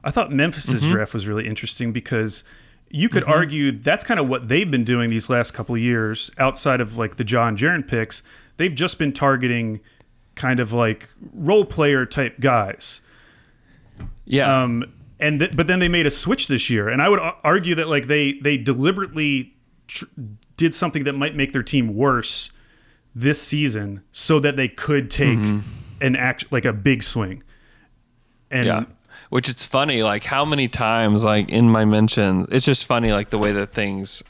I 0.04 0.10
thought 0.10 0.30
Memphis's 0.32 0.82
Mm-hmm. 0.82 0.92
draft 0.92 1.14
was 1.14 1.26
really 1.26 1.46
interesting 1.46 1.92
because 1.92 2.44
you 2.90 3.08
could 3.08 3.24
argue 3.24 3.72
that's 3.72 4.04
kind 4.04 4.18
of 4.20 4.28
what 4.28 4.48
they've 4.48 4.70
been 4.70 4.84
doing 4.84 5.10
these 5.10 5.28
last 5.30 5.52
couple 5.52 5.74
of 5.74 5.80
years. 5.80 6.30
Outside 6.38 6.80
of 6.80 6.96
like 6.98 7.16
the 7.16 7.24
John 7.24 7.56
Jaron 7.56 7.86
picks, 7.86 8.22
they've 8.58 8.74
just 8.74 8.98
been 8.98 9.12
targeting 9.12 9.80
kind 10.34 10.60
of 10.60 10.72
like 10.72 11.08
role 11.32 11.64
player 11.64 12.04
type 12.06 12.38
guys. 12.38 13.00
Yeah. 14.24 14.62
Um, 14.62 14.84
and 15.18 15.40
th- 15.40 15.56
but 15.56 15.66
then 15.66 15.80
they 15.80 15.88
made 15.88 16.06
a 16.06 16.10
switch 16.10 16.46
this 16.46 16.70
year, 16.70 16.88
and 16.88 17.02
I 17.02 17.08
would 17.08 17.18
argue 17.42 17.74
that 17.76 17.88
like 17.88 18.06
they 18.06 18.34
they 18.34 18.56
deliberately 18.56 19.52
tr- 19.88 20.04
did 20.56 20.74
something 20.74 21.04
that 21.04 21.14
might 21.14 21.34
make 21.34 21.52
their 21.52 21.62
team 21.62 21.94
worse 21.96 22.52
this 23.14 23.40
season, 23.42 24.02
so 24.12 24.38
that 24.38 24.56
they 24.56 24.68
could 24.68 25.10
take 25.10 25.38
an 26.00 26.14
act 26.14 26.52
like 26.52 26.64
a 26.64 26.72
big 26.72 27.02
swing. 27.02 27.42
And 28.50 28.66
Yeah. 28.66 28.84
Which 29.30 29.48
it's 29.48 29.66
funny, 29.66 30.02
like 30.02 30.24
how 30.24 30.44
many 30.44 30.68
times, 30.68 31.24
like 31.24 31.48
in 31.50 31.68
my 31.68 31.84
mentions, 31.84 32.46
it's 32.50 32.64
just 32.64 32.86
funny, 32.86 33.12
like 33.12 33.28
the 33.30 33.36
way 33.38 33.52
that 33.52 33.74
things, 33.74 34.22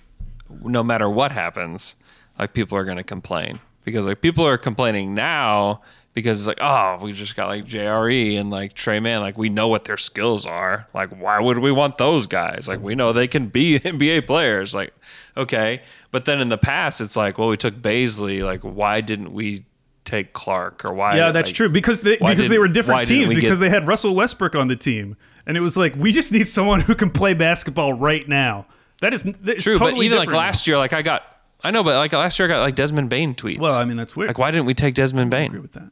no 0.62 0.83
matter 0.83 1.09
what 1.09 1.31
happens, 1.31 1.95
like 2.39 2.53
people 2.53 2.76
are 2.79 2.85
going 2.85 2.97
to 2.97 3.05
complain 3.05 3.61
because 3.89 4.07
like 4.07 4.20
people 4.20 4.47
are 4.47 4.59
complaining 4.59 5.14
now 5.14 5.82
because 6.18 6.41
it's 6.41 6.49
like, 6.49 6.59
oh, 6.61 6.99
we 7.01 7.12
just 7.12 7.36
got 7.36 7.49
like 7.49 7.64
JRE 7.64 8.39
and 8.39 8.51
like 8.51 8.72
Tre 8.72 8.99
Mann, 8.99 9.20
like 9.20 9.39
we 9.39 9.49
know 9.49 9.68
what 9.68 9.84
their 9.84 9.97
skills 9.97 10.47
are. 10.47 10.89
Like, 10.93 11.11
why 11.11 11.41
would 11.41 11.59
we 11.59 11.70
want 11.70 11.99
those 11.99 12.26
guys? 12.26 12.66
Like, 12.66 12.80
we 12.80 12.95
know 12.95 13.12
they 13.12 13.28
can 13.28 13.47
be 13.47 13.78
NBA 13.78 14.26
players. 14.26 14.74
Like, 14.74 14.93
okay. 15.36 15.82
But 16.11 16.24
then 16.24 16.41
in 16.41 16.49
the 16.49 16.59
past, 16.59 17.01
it's 17.01 17.16
like, 17.16 17.39
well, 17.39 17.49
we 17.49 17.57
took 17.57 17.76
Bazley. 17.76 18.43
Like, 18.43 18.62
why 18.62 19.01
didn't 19.01 19.32
we 19.32 19.64
take 20.05 20.32
Clarke 20.32 20.84
or 20.84 20.93
why? 20.95 21.16
yeah, 21.16 21.30
that's 21.30 21.51
like, 21.51 21.55
true 21.55 21.68
because 21.68 22.01
they 22.01 22.16
because 22.16 22.49
they 22.49 22.59
were 22.59 22.68
different 22.68 23.07
teams 23.07 23.28
we 23.28 23.36
because 23.36 23.61
get- 23.61 23.66
they 23.66 23.70
had 23.70 23.86
Russell 23.86 24.14
Westbrook 24.14 24.55
on 24.55 24.68
the 24.68 24.76
team, 24.76 25.16
and 25.47 25.57
it 25.57 25.61
was 25.61 25.76
like 25.76 25.95
we 25.95 26.11
just 26.11 26.32
need 26.32 26.49
someone 26.49 26.80
who 26.80 26.95
can 26.95 27.11
play 27.11 27.34
basketball 27.34 27.93
right 27.93 28.26
now. 28.28 28.66
That 29.01 29.14
is 29.14 29.22
that 29.22 29.59
is 29.59 29.62
True, 29.62 29.74
totally 29.74 29.93
but 29.93 30.03
even 30.03 30.18
like 30.18 30.32
last 30.32 30.66
year, 30.66 30.78
like 30.78 30.93
I 30.93 31.03
got, 31.03 31.38
I 31.65 31.71
know, 31.73 31.83
but 31.83 31.97
like 31.97 32.13
last 32.13 32.39
year 32.39 32.47
I 32.47 32.53
got 32.53 32.61
like 32.61 32.75
Desmond 32.77 33.11
Bane 33.11 33.35
tweets. 33.35 33.59
Well, 33.59 33.75
I 33.75 33.85
mean 33.85 33.97
that's 33.97 34.17
weird. 34.17 34.29
like 34.29 34.39
why 34.39 34.51
didn't 34.51 34.67
we 34.67 34.75
take 34.75 34.95
Desmond 34.95 35.35
I 35.35 35.39
agree 35.39 35.55
Bane? 35.59 35.63
with 35.63 35.73
that. 35.73 35.91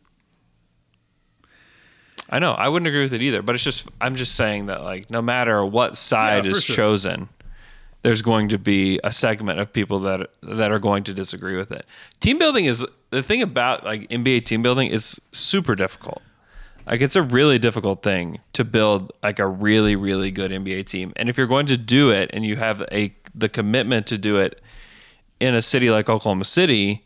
I 2.28 2.38
know 2.40 2.52
I 2.52 2.68
wouldn't 2.68 2.88
agree 2.88 3.02
with 3.02 3.12
it 3.12 3.22
either, 3.22 3.42
but 3.42 3.54
it's 3.54 3.64
just 3.64 3.88
I'm 4.00 4.16
just 4.16 4.34
saying 4.34 4.66
that 4.66 4.82
like 4.82 5.10
no 5.10 5.22
matter 5.22 5.64
what 5.64 5.96
side 5.96 6.44
Yeah, 6.44 6.52
is 6.52 6.64
sure. 6.64 6.76
chosen, 6.76 7.28
there's 8.02 8.22
going 8.22 8.48
to 8.48 8.58
be 8.58 8.98
a 9.04 9.12
segment 9.12 9.60
of 9.60 9.72
people 9.72 10.00
that 10.00 10.30
that 10.42 10.72
are 10.72 10.78
going 10.80 11.04
to 11.04 11.14
disagree 11.14 11.56
with 11.56 11.70
it. 11.70 11.84
Team 12.20 12.38
building 12.38 12.64
is 12.64 12.84
the 13.10 13.22
thing 13.22 13.42
about 13.42 13.84
like 13.84 14.08
NBA 14.08 14.44
team 14.44 14.62
building 14.62 14.88
is 14.90 15.20
super 15.32 15.74
difficult. 15.74 16.20
Like 16.86 17.00
it's 17.00 17.16
a 17.16 17.22
really 17.22 17.58
difficult 17.58 18.02
thing 18.02 18.38
to 18.54 18.64
build 18.64 19.12
like 19.22 19.38
a 19.38 19.46
really 19.46 19.94
really 19.94 20.30
good 20.32 20.50
NBA 20.50 20.86
team. 20.86 21.12
And 21.16 21.28
if 21.28 21.36
you're 21.38 21.46
going 21.48 21.66
to 21.66 21.76
do 21.76 22.10
it 22.10 22.30
and 22.32 22.44
you 22.44 22.56
have 22.56 22.82
a 22.90 23.14
the 23.34 23.48
commitment 23.48 24.06
to 24.08 24.18
do 24.18 24.36
it 24.38 24.60
in 25.40 25.54
a 25.54 25.62
city 25.62 25.90
like 25.90 26.08
Oklahoma 26.08 26.44
City, 26.44 27.04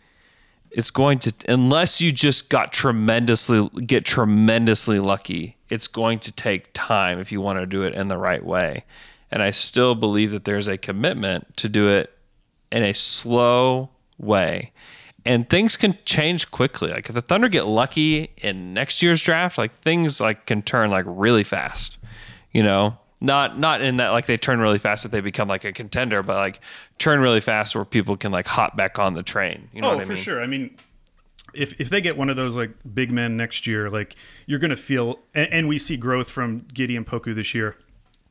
it's 0.71 0.91
going 0.91 1.19
to 1.19 1.33
unless 1.49 2.01
you 2.01 2.13
just 2.13 2.49
got 2.49 2.73
tremendously 2.73 3.69
get 3.85 4.05
tremendously 4.05 5.01
lucky, 5.01 5.57
it's 5.69 5.89
going 5.89 6.19
to 6.21 6.33
take 6.33 6.73
time 6.73 7.19
if 7.19 7.33
you 7.33 7.41
want 7.41 7.59
to 7.59 7.67
do 7.67 7.83
it 7.83 7.95
in 7.95 8.09
the 8.09 8.19
right 8.19 8.45
way. 8.45 8.85
And 9.31 9.43
I 9.43 9.51
still 9.51 9.95
believe 9.95 10.33
that 10.33 10.45
there's 10.45 10.69
a 10.69 10.77
commitment 10.77 11.57
to 11.59 11.69
do 11.69 11.89
it 11.89 12.17
in 12.73 12.83
a 12.83 12.93
slow 12.93 13.91
way. 14.19 14.73
And 15.25 15.49
things 15.49 15.77
can 15.77 15.99
change 16.05 16.51
quickly. 16.51 16.91
Like 16.91 17.09
if 17.09 17.15
the 17.15 17.21
Thunder 17.21 17.49
get 17.49 17.67
lucky 17.67 18.31
in 18.39 18.73
next 18.73 19.03
year's 19.03 19.23
draft, 19.23 19.59
like 19.59 19.73
things 19.73 20.21
like 20.21 20.47
can 20.47 20.63
turn 20.63 20.91
like 20.91 21.05
really 21.07 21.45
fast. 21.45 21.99
You 22.53 22.63
know, 22.63 22.99
not 23.21 23.59
not 23.59 23.81
in 23.83 23.99
that 23.99 24.11
like 24.11 24.27
they 24.27 24.37
turn 24.37 24.61
really 24.61 24.79
fast 24.79 25.03
that 25.03 25.13
they 25.13 25.21
become 25.21 25.49
like 25.49 25.65
a 25.65 25.73
contender, 25.73 26.23
but 26.23 26.37
like 26.37 26.61
turn 26.99 27.21
really 27.21 27.41
fast 27.41 27.75
where 27.75 27.85
people 27.85 28.17
can 28.17 28.33
like 28.33 28.47
hop 28.47 28.77
back 28.77 28.99
on 28.99 29.15
the 29.15 29.23
train. 29.23 29.69
You 29.73 29.83
know 29.83 29.89
oh, 29.91 29.95
what 29.97 30.03
I 30.03 30.07
for 30.07 30.13
mean? 30.15 30.23
sure. 30.23 30.43
I 30.43 30.47
mean, 30.47 30.77
if 31.53 31.79
if 31.81 31.91
they 31.91 32.01
get 32.01 32.17
one 32.17 32.31
of 32.31 32.37
those 32.37 32.57
like 32.57 32.71
big 32.95 33.11
men 33.11 33.37
next 33.37 33.67
year, 33.67 33.91
like 33.91 34.17
you're 34.47 34.59
gonna 34.59 34.77
feel, 34.77 35.19
and, 35.35 35.53
and 35.53 35.69
we 35.69 35.79
see 35.79 35.97
growth 35.97 36.31
from 36.31 36.63
Giddey 36.63 36.97
and 36.97 37.07
Poku 37.07 37.35
this 37.35 37.55
year. 37.55 37.77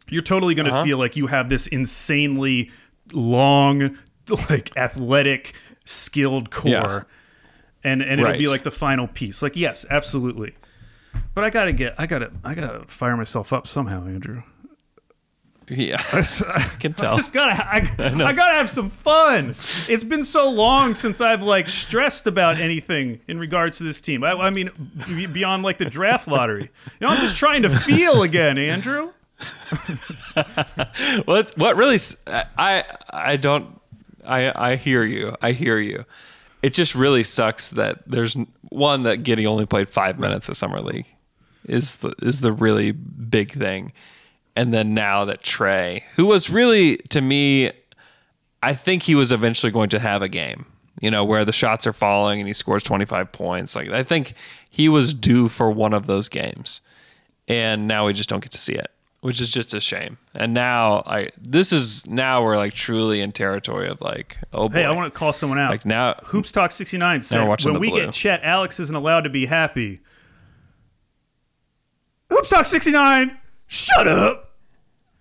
You're 0.08 0.24
totally 0.24 0.56
gonna 0.56 0.70
Uh-huh. 0.70 0.84
feel 0.84 0.98
like 0.98 1.16
you 1.16 1.28
have 1.28 1.50
this 1.50 1.68
insanely 1.68 2.72
long, 3.14 3.96
like 4.50 4.76
athletic, 4.76 5.54
skilled 5.86 6.50
core, 6.50 6.72
Yeah. 6.72 7.04
and 7.84 8.02
and 8.02 8.20
it'll 8.20 8.34
be 8.38 8.48
like 8.48 8.64
the 8.64 8.72
final 8.72 9.08
piece. 9.08 9.44
Like 9.44 9.56
yes, 9.56 9.86
absolutely. 9.90 10.56
But 11.36 11.44
I 11.44 11.50
gotta 11.52 11.74
get, 11.74 11.96
I 12.00 12.06
gotta, 12.06 12.32
I 12.44 12.54
gotta 12.56 12.86
fire 12.88 13.16
myself 13.18 13.52
up 13.54 13.68
somehow, 13.68 14.06
Andrew. 14.06 14.44
Yeah, 15.70 16.02
I 16.14 16.24
can 16.80 16.94
tell. 16.94 17.14
I 17.14 17.18
just 17.18 17.34
gotta, 17.34 17.64
I, 17.64 17.78
I, 18.26 18.34
gotta 18.34 18.56
have 18.56 18.70
some 18.70 18.90
fun. 18.90 19.56
It's 19.88 20.04
been 20.04 20.24
so 20.24 20.50
long 20.50 20.96
since 20.96 21.22
I've 21.22 21.44
like 21.44 21.70
stressed 21.70 22.26
about 22.28 22.58
anything 22.58 23.22
in 23.28 23.40
regards 23.40 23.78
to 23.78 23.84
this 23.84 24.02
team. 24.02 24.24
I, 24.24 24.32
I 24.32 24.50
mean, 24.50 24.72
beyond 25.32 25.64
like 25.64 25.78
the 25.78 25.86
draft 25.86 26.28
lottery. 26.28 26.64
You 27.00 27.08
know, 27.08 27.10
I'm 27.10 27.22
just 27.22 27.38
trying 27.38 27.62
to 27.64 27.70
feel 27.70 28.24
again, 28.24 28.58
Andrew. 28.58 29.12
what 31.26 31.54
what 31.56 31.78
really 31.78 31.98
I, 32.28 32.84
I 33.12 33.38
don't 33.38 33.80
I 34.26 34.72
I 34.72 34.76
hear 34.76 35.04
you. 35.04 35.36
I 35.42 35.52
hear 35.52 35.80
you. 35.80 36.06
It 36.62 36.74
just 36.74 36.96
really 36.96 37.24
sucks 37.24 37.70
that 37.72 38.04
there's 38.06 38.36
one 38.70 39.04
that 39.04 39.24
Giddey 39.24 39.46
only 39.46 39.66
played 39.66 39.88
5 39.88 40.20
minutes 40.20 40.50
of 40.50 40.58
summer 40.58 40.80
league 40.80 41.08
is 41.66 41.98
the 41.98 42.14
is 42.22 42.42
the 42.42 42.52
really 42.52 42.92
big 42.92 43.52
thing. 43.52 43.94
And 44.60 44.74
then 44.74 44.94
now 44.94 45.24
that 45.24 45.42
Tre, 45.42 46.04
who 46.18 46.26
was 46.26 46.50
really 46.50 46.98
to 47.12 47.22
me 47.22 47.72
I 48.62 48.74
think 48.74 49.04
he 49.04 49.16
was 49.16 49.32
eventually 49.32 49.72
going 49.72 49.88
to 49.92 50.00
have 50.00 50.22
a 50.22 50.28
game, 50.28 50.66
you 51.00 51.10
know, 51.10 51.24
where 51.24 51.46
the 51.46 51.54
shots 51.54 51.88
are 51.88 51.94
falling 51.94 52.42
and 52.42 52.48
he 52.48 52.52
scores 52.52 52.84
25 52.84 53.32
points. 53.32 53.74
Like 53.74 53.88
I 53.90 54.04
think 54.04 54.34
he 54.70 54.90
was 54.90 55.14
due 55.14 55.48
for 55.48 55.72
one 55.72 55.94
of 55.94 56.08
those 56.08 56.28
games. 56.28 56.82
And 57.48 57.88
now 57.88 58.06
we 58.08 58.12
just 58.12 58.28
don't 58.28 58.42
get 58.42 58.52
to 58.52 58.58
see 58.58 58.74
it, 58.74 58.92
which 59.22 59.40
is 59.40 59.50
just 59.50 59.74
a 59.74 59.80
shame. 59.80 60.18
And 60.36 60.54
now 60.54 61.04
I 61.06 61.30
this 61.42 61.72
is 61.72 62.06
now 62.06 62.44
we're 62.44 62.58
like 62.58 62.74
truly 62.74 63.22
in 63.22 63.32
territory 63.32 63.88
of 63.88 64.02
like, 64.02 64.40
oh 64.52 64.68
boy. 64.68 64.80
Hey, 64.80 64.84
I 64.84 64.92
want 64.92 65.12
to 65.12 65.18
call 65.18 65.32
someone 65.32 65.58
out. 65.58 65.72
like 65.72 65.86
now 65.86 66.16
Hoops 66.26 66.52
Talk 66.52 66.72
69 66.72 67.22
said, 67.22 67.48
when 67.64 67.80
we 67.80 67.92
blue." 67.92 68.02
get 68.02 68.14
Chet, 68.14 68.42
Alex 68.44 68.82
isn't 68.82 68.94
allowed 68.94 69.22
to 69.22 69.30
be 69.30 69.46
happy. 69.46 70.02
Hoops 72.30 72.50
Talk 72.50 72.66
69, 72.66 73.38
shut 73.68 74.06
up. 74.06 74.49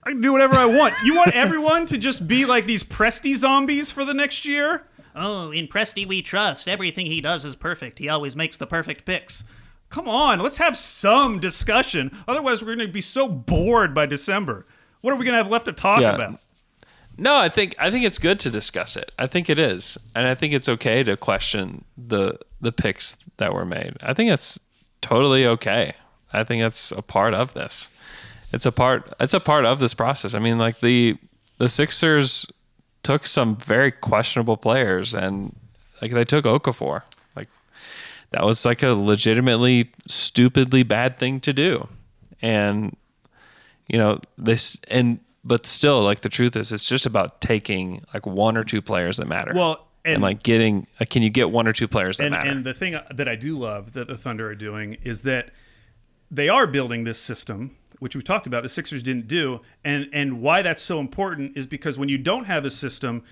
I 0.04 0.10
can 0.10 0.20
do 0.20 0.32
whatever 0.32 0.54
I 0.54 0.66
want. 0.66 0.94
You 1.04 1.16
want 1.16 1.34
everyone 1.34 1.86
to 1.86 1.98
just 1.98 2.26
be 2.26 2.46
like 2.46 2.66
these 2.66 2.84
Presti 2.84 3.34
zombies 3.36 3.92
for 3.92 4.04
the 4.04 4.14
next 4.14 4.44
year? 4.46 4.86
Oh, 5.14 5.50
in 5.50 5.66
Presti 5.68 6.06
we 6.06 6.22
trust. 6.22 6.68
Everything 6.68 7.06
he 7.06 7.20
does 7.20 7.44
is 7.44 7.56
perfect. 7.56 7.98
He 7.98 8.08
always 8.08 8.36
makes 8.36 8.56
the 8.56 8.66
perfect 8.66 9.04
picks. 9.04 9.44
Come 9.90 10.08
on, 10.08 10.38
let's 10.40 10.58
have 10.58 10.76
some 10.76 11.40
discussion. 11.40 12.16
Otherwise, 12.28 12.60
we're 12.62 12.76
going 12.76 12.86
to 12.86 12.92
be 12.92 13.00
so 13.00 13.28
bored 13.28 13.94
by 13.94 14.06
December. 14.06 14.66
What 15.00 15.12
are 15.12 15.16
we 15.16 15.24
going 15.24 15.32
to 15.36 15.42
have 15.42 15.50
left 15.50 15.66
to 15.66 15.72
talk 15.72 16.00
Yeah. 16.00 16.14
about? 16.14 16.40
No, 17.20 17.36
I 17.36 17.48
think 17.48 17.74
I 17.80 17.90
think 17.90 18.04
it's 18.04 18.18
good 18.18 18.38
to 18.40 18.50
discuss 18.50 18.96
it. 18.96 19.10
I 19.18 19.26
think 19.26 19.50
it 19.50 19.58
is, 19.58 19.98
and 20.14 20.24
I 20.24 20.34
think 20.36 20.52
it's 20.52 20.68
okay 20.68 21.02
to 21.02 21.16
question 21.16 21.84
the 21.96 22.38
the 22.60 22.70
picks 22.70 23.16
that 23.38 23.52
were 23.52 23.64
made. 23.64 23.96
I 24.00 24.14
think 24.14 24.30
it's 24.30 24.60
totally 25.00 25.44
okay. 25.44 25.94
I 26.32 26.44
think 26.44 26.62
it's 26.62 26.92
a 26.92 27.02
part 27.02 27.34
of 27.34 27.54
this. 27.54 27.88
It's 28.52 28.66
a 28.66 28.72
part. 28.72 29.12
It's 29.20 29.34
a 29.34 29.40
part 29.40 29.64
of 29.64 29.78
this 29.80 29.94
process. 29.94 30.34
I 30.34 30.38
mean, 30.38 30.58
like 30.58 30.80
the 30.80 31.16
the 31.58 31.68
Sixers 31.68 32.46
took 33.02 33.26
some 33.26 33.56
very 33.56 33.90
questionable 33.90 34.56
players, 34.56 35.14
and 35.14 35.54
like 36.00 36.12
they 36.12 36.24
took 36.24 36.44
Okafor. 36.44 37.02
Like 37.36 37.48
that 38.30 38.44
was 38.44 38.64
like 38.64 38.82
a 38.82 38.92
legitimately 38.94 39.90
stupidly 40.06 40.82
bad 40.82 41.18
thing 41.18 41.40
to 41.40 41.52
do, 41.52 41.88
and 42.40 42.96
you 43.88 43.98
know 43.98 44.20
this 44.36 44.80
and 44.90 45.20
but 45.44 45.66
still 45.66 46.02
like 46.02 46.20
the 46.20 46.28
truth 46.28 46.56
is 46.56 46.72
it's 46.72 46.88
just 46.88 47.06
about 47.06 47.40
taking 47.40 48.04
like 48.12 48.26
one 48.26 48.56
or 48.56 48.64
two 48.64 48.82
players 48.82 49.16
that 49.16 49.26
matter 49.26 49.52
Well, 49.54 49.86
and, 50.04 50.14
and- 50.14 50.22
like 50.22 50.42
getting 50.42 50.86
like, 51.00 51.08
can 51.08 51.22
you 51.22 51.30
get 51.30 51.50
one 51.50 51.66
or 51.66 51.72
two 51.72 51.88
players 51.88 52.18
that 52.18 52.24
and, 52.24 52.32
matter 52.32 52.50
and 52.50 52.64
the 52.64 52.74
thing 52.74 52.98
that 53.14 53.28
I 53.28 53.34
do 53.34 53.58
love 53.58 53.94
that 53.94 54.08
the 54.08 54.16
Thunder 54.16 54.48
are 54.50 54.54
doing 54.54 54.98
is 55.02 55.22
that 55.22 55.50
they 56.30 56.50
are 56.50 56.66
building 56.66 57.04
this 57.04 57.18
system, 57.18 57.77
which 58.00 58.14
we 58.16 58.22
talked 58.22 58.46
about. 58.46 58.62
The 58.62 58.68
Sixers 58.68 59.02
didn't 59.02 59.28
do, 59.28 59.60
and 59.84 60.06
and 60.12 60.40
why 60.40 60.62
that's 60.62 60.82
so 60.82 61.00
important 61.00 61.56
is 61.56 61.66
because 61.66 61.98
when 61.98 62.08
you 62.08 62.18
don't 62.18 62.44
have 62.44 62.64
a 62.64 62.70
system, 62.70 63.22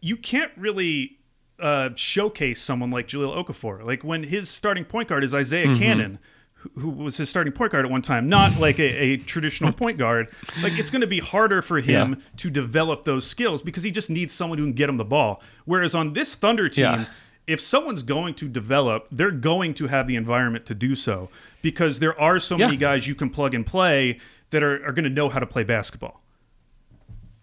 you 0.00 0.16
can't 0.16 0.52
really 0.56 1.18
uh, 1.58 1.90
showcase 1.94 2.60
someone 2.60 2.90
like 2.90 3.06
Jahlil 3.08 3.36
Okafor. 3.44 3.84
Like 3.84 4.02
when 4.04 4.22
his 4.24 4.48
starting 4.50 4.84
point 4.84 5.08
guard 5.08 5.24
is 5.24 5.34
Isaiah 5.34 5.66
Mm-hmm. 5.66 5.78
Canaan, 5.82 6.18
who, 6.54 6.80
who 6.80 6.90
was 6.90 7.16
his 7.16 7.28
starting 7.28 7.52
point 7.52 7.72
guard 7.72 7.84
at 7.84 7.90
one 7.90 8.02
time, 8.02 8.28
not 8.28 8.58
like 8.58 8.78
a, 8.80 8.82
a 9.02 9.16
traditional 9.18 9.72
point 9.82 9.98
guard. 9.98 10.28
Like 10.62 10.78
it's 10.78 10.90
going 10.90 11.02
to 11.02 11.06
be 11.06 11.20
harder 11.20 11.62
for 11.62 11.78
him 11.80 12.10
Yeah. 12.14 12.20
to 12.38 12.50
develop 12.50 13.04
those 13.04 13.26
skills 13.26 13.62
because 13.62 13.82
he 13.82 13.90
just 13.90 14.10
needs 14.10 14.32
someone 14.32 14.58
who 14.58 14.64
can 14.64 14.72
get 14.72 14.88
him 14.88 14.96
the 14.96 15.04
ball. 15.04 15.42
Whereas 15.64 15.94
on 15.94 16.12
this 16.12 16.34
Thunder 16.34 16.68
team, 16.68 16.84
Yeah. 16.84 17.04
If 17.46 17.60
someone's 17.60 18.02
going 18.02 18.34
to 18.34 18.48
develop, 18.48 19.06
they're 19.10 19.30
going 19.30 19.74
to 19.74 19.86
have 19.86 20.06
the 20.06 20.16
environment 20.16 20.64
to 20.66 20.74
do 20.74 20.94
so 20.94 21.28
because 21.62 21.98
there 21.98 22.18
are 22.18 22.38
so 22.38 22.56
many 22.56 22.76
guys 22.76 23.06
you 23.06 23.14
can 23.14 23.28
plug 23.30 23.54
and 23.54 23.66
play 23.66 24.18
that 24.50 24.62
are, 24.62 24.86
are 24.86 24.92
going 24.92 25.04
to 25.04 25.10
know 25.10 25.28
how 25.28 25.40
to 25.40 25.46
play 25.46 25.64
basketball. 25.64 26.22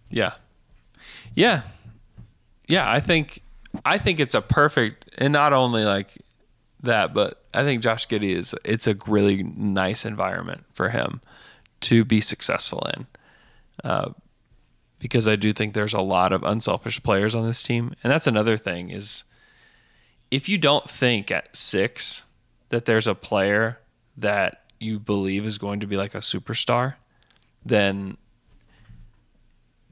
Yeah. 0.10 0.34
Yeah. 1.36 1.62
Yeah, 2.68 2.89
I 2.89 2.99
think 2.99 3.41
I 3.86 3.97
think 3.97 4.20
it's 4.20 4.34
a 4.34 4.41
perfect 4.41 5.10
and 5.18 5.34
not 5.34 5.54
only 5.54 5.84
like 5.84 6.18
that, 6.84 7.14
but 7.14 7.43
I 7.54 7.64
think 7.64 7.84
Josh 7.84 8.08
Giddey 8.08 8.32
is 8.32 8.56
it's 8.66 8.88
a 8.88 8.95
really 9.08 9.43
nice 9.43 10.06
environment 10.06 10.66
for 10.74 10.89
him 10.89 11.22
to 11.82 12.06
be 12.06 12.22
successful 12.22 12.88
in. 12.95 13.08
Uh, 13.84 14.12
because 14.99 15.28
I 15.28 15.36
do 15.36 15.52
think 15.52 15.74
there's 15.74 15.93
a 15.93 16.02
lot 16.02 16.32
of 16.32 16.43
unselfish 16.43 17.02
players 17.02 17.34
on 17.34 17.45
this 17.45 17.64
team. 17.64 17.93
And 18.04 18.12
that's 18.12 18.28
another 18.28 18.56
thing 18.56 18.91
is 18.91 19.24
if 20.32 20.48
you 20.50 20.58
don't 20.58 20.90
think 20.90 21.30
at 21.30 21.56
6 21.56 22.24
that 22.70 22.86
there's 22.86 23.08
a 23.08 23.14
player 23.14 23.80
that 24.18 24.64
you 24.80 25.00
believe 25.00 25.46
is 25.46 25.58
going 25.58 25.82
to 25.82 25.88
be 25.88 25.98
like 25.98 26.16
a 26.16 26.20
superstar, 26.20 26.96
then 27.64 28.18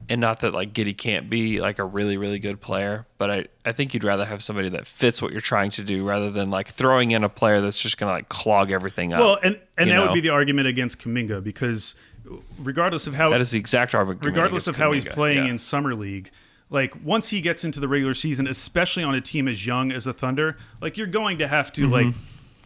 and 0.08 0.20
not 0.20 0.40
that 0.40 0.52
like 0.52 0.72
Giddey 0.72 0.96
can't 0.96 1.30
be 1.30 1.60
like 1.60 1.78
a 1.78 1.84
really 1.84 2.16
really 2.16 2.40
good 2.40 2.60
player, 2.60 3.06
but 3.18 3.30
I 3.30 3.44
I 3.64 3.72
think 3.72 3.94
you'd 3.94 4.02
rather 4.02 4.24
have 4.24 4.42
somebody 4.42 4.68
that 4.70 4.86
fits 4.86 5.22
what 5.22 5.30
you're 5.30 5.40
trying 5.40 5.70
to 5.72 5.84
do 5.84 6.06
rather 6.06 6.30
than 6.30 6.50
like 6.50 6.68
throwing 6.68 7.12
in 7.12 7.22
a 7.22 7.28
player 7.28 7.60
that's 7.60 7.80
just 7.80 7.98
gonna 7.98 8.12
like 8.12 8.28
clog 8.28 8.72
everything 8.72 9.12
up. 9.12 9.20
Well, 9.20 9.38
and, 9.42 9.60
and 9.78 9.90
that 9.90 10.00
would 10.00 10.14
be 10.14 10.20
the 10.20 10.30
argument 10.30 10.66
against 10.66 10.98
Kuminga 10.98 11.44
because 11.44 11.94
regardless 12.58 13.06
of 13.06 13.14
how 13.14 13.30
that 13.30 13.40
is 13.40 13.52
the 13.52 13.58
exact 13.58 13.94
argument. 13.94 14.24
regardless 14.24 14.66
of 14.66 14.76
how 14.76 14.92
he's 14.92 15.04
playing 15.04 15.44
yeah. 15.44 15.50
in 15.50 15.58
summer 15.58 15.94
league 15.94 16.30
like 16.70 16.94
once 17.04 17.28
he 17.30 17.40
gets 17.40 17.64
into 17.64 17.80
the 17.80 17.88
regular 17.88 18.14
season 18.14 18.46
especially 18.46 19.02
on 19.02 19.14
a 19.14 19.20
team 19.20 19.48
as 19.48 19.66
young 19.66 19.90
as 19.92 20.04
the 20.04 20.12
thunder 20.12 20.56
like 20.80 20.96
you're 20.96 21.06
going 21.06 21.38
to 21.38 21.46
have 21.48 21.72
to 21.72 21.86
like 21.86 22.06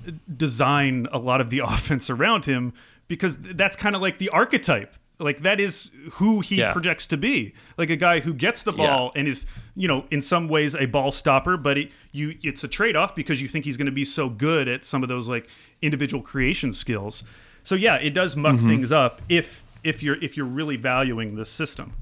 Mm-hmm. 0.04 0.16
design 0.36 1.06
a 1.12 1.18
lot 1.18 1.40
of 1.40 1.48
the 1.50 1.58
offense 1.64 2.10
around 2.10 2.44
him 2.44 2.72
because 3.08 3.36
that's 3.38 3.76
kind 3.76 3.96
of 3.96 4.02
like 4.02 4.18
the 4.18 4.28
archetype 4.30 4.94
like 5.18 5.40
that 5.42 5.60
is 5.60 5.90
who 6.14 6.40
he 6.40 6.56
Yeah. 6.56 6.72
projects 6.72 7.06
to 7.06 7.16
be 7.16 7.54
like 7.78 7.88
a 7.88 7.96
guy 7.96 8.20
who 8.20 8.34
gets 8.34 8.62
the 8.64 8.72
ball 8.72 9.12
and 9.14 9.26
is 9.28 9.46
you 9.76 9.86
know 9.88 10.04
in 10.10 10.20
some 10.20 10.48
ways 10.48 10.74
a 10.74 10.86
ball 10.86 11.10
stopper 11.12 11.56
but 11.56 11.78
it, 11.78 11.90
you 12.12 12.36
it's 12.42 12.64
a 12.64 12.68
trade-off 12.68 13.14
because 13.14 13.40
you 13.40 13.48
think 13.48 13.64
he's 13.64 13.76
going 13.78 13.86
to 13.86 13.92
be 13.92 14.04
so 14.04 14.28
good 14.28 14.68
at 14.68 14.84
some 14.84 15.02
of 15.02 15.08
those 15.08 15.28
like 15.28 15.48
individual 15.80 16.22
creation 16.22 16.72
skills 16.72 17.22
so 17.62 17.74
yeah 17.74 17.94
it 17.96 18.10
does 18.10 18.36
muck 18.36 18.56
Mm-hmm. 18.56 18.68
things 18.68 18.92
up 18.92 19.22
if 19.28 19.64
if 19.84 20.02
you're 20.02 20.22
if 20.22 20.36
you're 20.36 20.44
really 20.46 20.76
valuing 20.76 21.36
the 21.36 21.44
system 21.46 21.92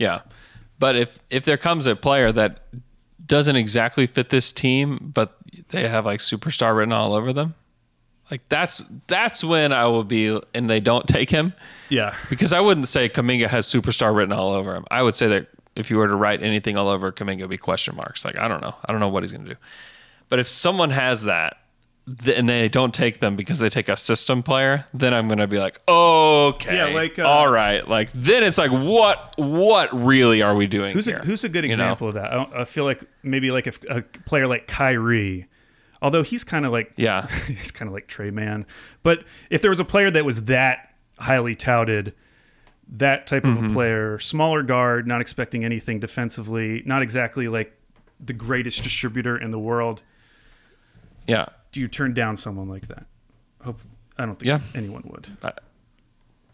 Yeah. 0.00 0.22
But 0.80 0.96
if 0.96 1.20
if 1.28 1.44
there 1.44 1.58
comes 1.58 1.86
a 1.86 1.94
player 1.94 2.32
that 2.32 2.64
doesn't 3.24 3.54
exactly 3.54 4.06
fit 4.06 4.30
this 4.30 4.50
team, 4.50 5.12
but 5.14 5.36
they 5.68 5.86
have 5.86 6.06
like 6.06 6.20
superstar 6.20 6.74
written 6.74 6.92
all 6.92 7.12
over 7.12 7.32
them, 7.32 7.54
like 8.30 8.40
that's 8.48 8.82
that's 9.06 9.44
when 9.44 9.72
I 9.72 9.84
will 9.86 10.02
be 10.02 10.40
and 10.54 10.70
they 10.70 10.80
don't 10.80 11.06
take 11.06 11.30
him. 11.30 11.52
yeah 11.90 12.16
Because 12.30 12.52
I 12.54 12.60
wouldn't 12.60 12.88
say 12.88 13.08
Kuminga 13.10 13.46
has 13.46 13.66
superstar 13.66 14.16
written 14.16 14.32
all 14.32 14.54
over 14.54 14.74
him. 14.74 14.86
I 14.90 15.02
would 15.02 15.14
say 15.14 15.28
that 15.28 15.48
if 15.76 15.90
you 15.90 15.98
were 15.98 16.08
to 16.08 16.16
write 16.16 16.42
anything 16.42 16.76
all 16.76 16.88
over 16.88 17.12
Kuminga, 17.12 17.40
it'd 17.40 17.50
be 17.50 17.58
question 17.58 17.94
marks. 17.94 18.24
Like 18.24 18.36
I 18.36 18.48
don't 18.48 18.62
know. 18.62 18.74
I 18.84 18.92
don't 18.92 19.00
know 19.00 19.10
what 19.10 19.22
he's 19.22 19.32
gonna 19.32 19.50
do. 19.50 19.56
But 20.30 20.38
if 20.38 20.48
someone 20.48 20.90
has 20.90 21.24
that 21.24 21.58
th- 22.24 22.38
and 22.38 22.48
they 22.48 22.68
don't 22.68 22.92
take 22.94 23.20
them 23.20 23.36
because 23.36 23.58
they 23.58 23.68
take 23.68 23.88
a 23.88 23.96
system 23.96 24.42
player, 24.42 24.86
then 24.94 25.12
I'm 25.14 25.28
gonna 25.28 25.46
be 25.46 25.58
like, 25.58 25.80
okay, 25.88 26.76
Yeah, 26.76 26.94
like, 26.94 27.18
uh, 27.18 27.22
all 27.28 27.50
right. 27.50 27.86
Like 27.88 28.10
then 28.12 28.42
it's 28.42 28.58
like, 28.58 28.70
what 28.70 29.34
what 29.38 29.90
really 29.92 30.42
are 30.42 30.54
we 30.54 30.66
doing 30.66 30.92
Who's 30.94 31.06
here? 31.06 31.18
a, 31.18 31.24
who's 31.24 31.44
a 31.44 31.48
good 31.48 31.64
You 31.64 31.68
know? 31.70 31.74
example 31.74 32.08
of 32.08 32.14
that? 32.14 32.32
I, 32.32 32.60
I 32.60 32.64
feel 32.64 32.84
like 32.84 33.02
maybe 33.22 33.50
like 33.50 33.66
if 33.66 33.82
a 33.88 34.02
player 34.26 34.46
like 34.46 34.66
Kyrie, 34.66 35.46
although 36.02 36.22
he's 36.22 36.44
kind 36.44 36.64
of 36.66 36.72
like 36.72 36.92
Yeah. 36.96 37.26
he's 37.46 37.70
kind 37.70 37.88
of 37.88 37.92
like 37.94 38.06
Tre 38.06 38.30
Mann. 38.30 38.66
But 39.02 39.24
if 39.50 39.62
there 39.62 39.70
was 39.70 39.80
a 39.80 39.84
player 39.84 40.10
that 40.10 40.24
was 40.24 40.44
that 40.44 40.94
highly 41.18 41.54
touted, 41.54 42.14
that 42.92 43.26
type 43.26 43.44
of 43.44 43.54
Mm-hmm. 43.56 43.70
a 43.70 43.72
player, 43.72 44.18
smaller 44.18 44.62
guard, 44.62 45.06
not 45.06 45.20
expecting 45.20 45.64
anything 45.64 46.00
defensively, 46.00 46.82
not 46.86 47.02
exactly 47.02 47.46
like 47.48 47.76
the 48.18 48.32
greatest 48.32 48.82
distributor 48.82 49.36
in 49.36 49.50
the 49.50 49.58
world, 49.58 50.02
Yeah. 51.26 51.46
Do 51.72 51.80
you 51.80 51.88
turn 51.88 52.14
down 52.14 52.36
someone 52.36 52.68
like 52.68 52.88
that? 52.88 53.06
Hope 53.62 53.78
I 54.18 54.26
don't 54.26 54.38
think 54.38 54.46
Yeah. 54.48 54.60
anyone 54.74 55.02
would. 55.06 55.28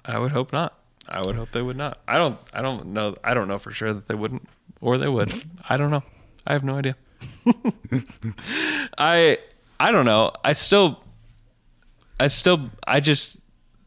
I 0.04 0.18
would 0.18 0.30
hope 0.32 0.52
not. 0.52 0.78
I 1.08 1.20
would 1.20 1.36
hope 1.36 1.50
they 1.52 1.62
would 1.62 1.76
not. 1.76 1.98
I 2.08 2.16
don't. 2.18 2.38
I 2.52 2.62
don't 2.62 2.86
know. 2.86 3.14
I 3.24 3.34
don't 3.34 3.48
know 3.48 3.58
for 3.58 3.70
sure 3.70 3.92
that 3.92 4.08
they 4.08 4.14
wouldn't, 4.14 4.48
or 4.80 4.98
they 4.98 5.08
would. 5.08 5.32
I 5.68 5.76
don't 5.76 5.90
know. 5.90 6.02
I 6.46 6.52
have 6.52 6.64
no 6.64 6.76
idea. 6.78 6.96
I 8.98 9.38
I 9.78 9.92
don't 9.92 10.04
know. 10.06 10.32
I 10.44 10.52
still. 10.52 11.02
I 12.18 12.28
still. 12.28 12.70
I 12.86 13.00
just 13.00 13.40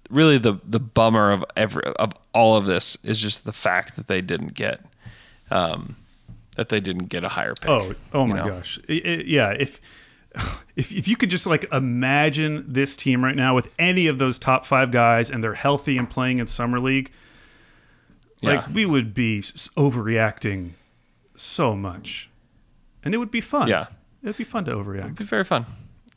really 0.09 0.37
the 0.37 0.59
the 0.65 0.79
bummer 0.79 1.31
of 1.31 1.43
every 1.55 1.83
of 1.83 2.13
all 2.33 2.55
of 2.57 2.65
this 2.65 2.97
is 3.03 3.19
just 3.21 3.45
the 3.45 3.51
fact 3.53 3.95
that 3.95 4.07
they 4.07 4.21
didn't 4.21 4.53
get, 4.53 4.81
um, 5.51 5.97
that 6.55 6.69
they 6.69 6.79
didn't 6.79 7.05
get 7.05 7.23
a 7.23 7.29
higher 7.29 7.53
pick. 7.55 7.69
Oh, 7.69 7.95
oh 8.13 8.25
my 8.27 8.37
know? 8.37 8.47
gosh. 8.47 8.79
I- 8.89 8.93
I- 9.05 9.23
yeah, 9.25 9.49
if 9.51 9.81
if 10.75 10.91
if 10.91 11.07
you 11.07 11.15
could 11.15 11.29
just 11.29 11.47
like 11.47 11.65
imagine 11.73 12.65
this 12.71 12.95
team 12.95 13.23
right 13.23 13.35
now 13.35 13.55
with 13.55 13.73
any 13.79 14.07
of 14.07 14.17
those 14.19 14.37
top 14.39 14.65
5 14.65 14.91
guys 14.91 15.29
and 15.31 15.43
they're 15.43 15.53
healthy 15.55 15.97
and 15.97 16.09
playing 16.09 16.37
in 16.37 16.47
summer 16.47 16.79
league, 16.79 17.11
like 18.41 18.61
Yeah. 18.61 18.71
we 18.73 18.85
would 18.85 19.13
be 19.13 19.39
overreacting 19.39 20.71
so 21.35 21.75
much. 21.75 22.29
And 23.03 23.13
it 23.13 23.17
would 23.17 23.31
be 23.31 23.41
fun. 23.41 23.67
Yeah. 23.67 23.87
It 24.21 24.27
would 24.27 24.37
be 24.37 24.43
fun 24.43 24.65
to 24.65 24.71
overreact. 24.73 25.05
It'd 25.05 25.15
be 25.15 25.23
very 25.23 25.43
fun. 25.45 25.65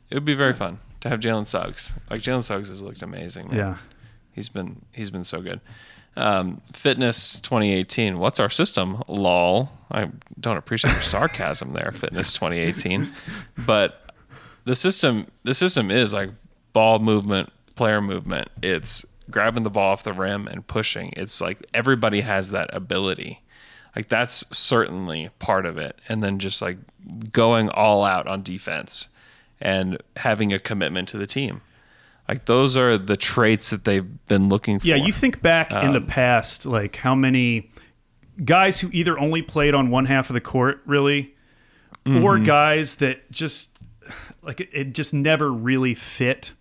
It 0.09 0.15
would 0.15 0.25
be 0.25 0.35
very 0.35 0.53
fun 0.53 0.79
to 0.99 1.09
have 1.09 1.19
Jalen 1.19 1.47
Suggs. 1.47 1.95
Like 2.09 2.21
Jalen 2.21 2.41
Suggs 2.43 2.67
has 2.67 2.81
looked 2.81 3.01
amazing. 3.01 3.47
man. 3.47 3.57
Yeah. 3.57 3.77
He's 4.33 4.49
been 4.49 4.81
he's 4.91 5.09
been 5.11 5.23
so 5.23 5.41
good. 5.41 5.61
Um, 6.15 6.61
fitness 6.73 7.39
2018. 7.41 8.19
What's 8.19 8.39
our 8.39 8.49
system? 8.49 9.01
Lol. 9.07 9.71
I 9.89 10.09
don't 10.39 10.57
appreciate 10.57 10.91
your 10.91 11.01
sarcasm 11.01 11.71
there. 11.71 11.91
Fitness 11.91 12.33
2018. 12.33 13.11
But 13.65 14.02
the 14.65 14.75
system 14.75 15.27
the 15.43 15.53
system 15.53 15.91
is 15.91 16.13
like 16.13 16.29
ball 16.73 16.99
movement, 16.99 17.51
player 17.75 18.01
movement. 18.01 18.49
It's 18.61 19.05
grabbing 19.29 19.63
the 19.63 19.69
ball 19.69 19.93
off 19.93 20.03
the 20.03 20.13
rim 20.13 20.47
and 20.47 20.65
pushing. 20.67 21.13
It's 21.15 21.39
like 21.41 21.59
everybody 21.73 22.21
has 22.21 22.51
that 22.51 22.73
ability. 22.73 23.41
Like 23.95 24.07
that's 24.07 24.43
certainly 24.55 25.29
part 25.39 25.65
of 25.65 25.77
it. 25.77 25.99
And 26.09 26.23
then 26.23 26.39
just 26.39 26.61
like 26.61 26.77
going 27.31 27.69
all 27.69 28.03
out 28.03 28.27
on 28.27 28.41
defense 28.41 29.09
and 29.61 29.97
having 30.17 30.51
a 30.51 30.59
commitment 30.59 31.07
to 31.09 31.17
the 31.17 31.27
team. 31.27 31.61
Like 32.27 32.45
those 32.45 32.75
are 32.77 32.97
the 32.97 33.17
traits 33.17 33.69
that 33.69 33.83
they've 33.85 34.27
been 34.27 34.49
looking 34.49 34.79
for. 34.79 34.87
Yeah, 34.87 34.95
you 34.95 35.11
think 35.11 35.41
back 35.41 35.71
in 35.71 35.91
the 35.91 35.99
Um, 35.99 36.07
past, 36.07 36.65
like 36.65 36.95
how 36.95 37.13
many 37.15 37.69
guys 38.43 38.79
who 38.79 38.89
either 38.93 39.19
only 39.19 39.41
played 39.41 39.75
on 39.75 39.89
one 39.89 40.05
half 40.05 40.29
of 40.29 40.33
the 40.33 40.41
court, 40.41 40.81
really, 40.85 41.33
or 42.05 42.11
Mm-hmm. 42.11 42.45
guys 42.45 42.95
that 42.95 43.29
just 43.31 43.77
like 44.41 44.59
it, 44.61 44.69
it 44.73 44.93
just 44.93 45.13
never 45.13 45.51
really 45.51 45.93
fit. 45.93 46.53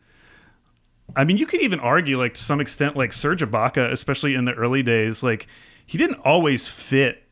I 1.14 1.24
mean, 1.24 1.36
you 1.36 1.47
could 1.47 1.61
even 1.61 1.80
argue, 1.80 2.18
like 2.18 2.34
to 2.34 2.40
some 2.43 2.61
extent, 2.61 2.97
like 2.97 3.12
Serge 3.12 3.43
Ibaka, 3.43 3.90
especially 3.90 4.34
in 4.34 4.45
the 4.45 4.55
early 4.55 4.82
days, 4.82 5.22
like 5.22 5.47
he 5.86 5.99
didn't 5.99 6.20
always 6.24 6.68
fit. 6.70 7.22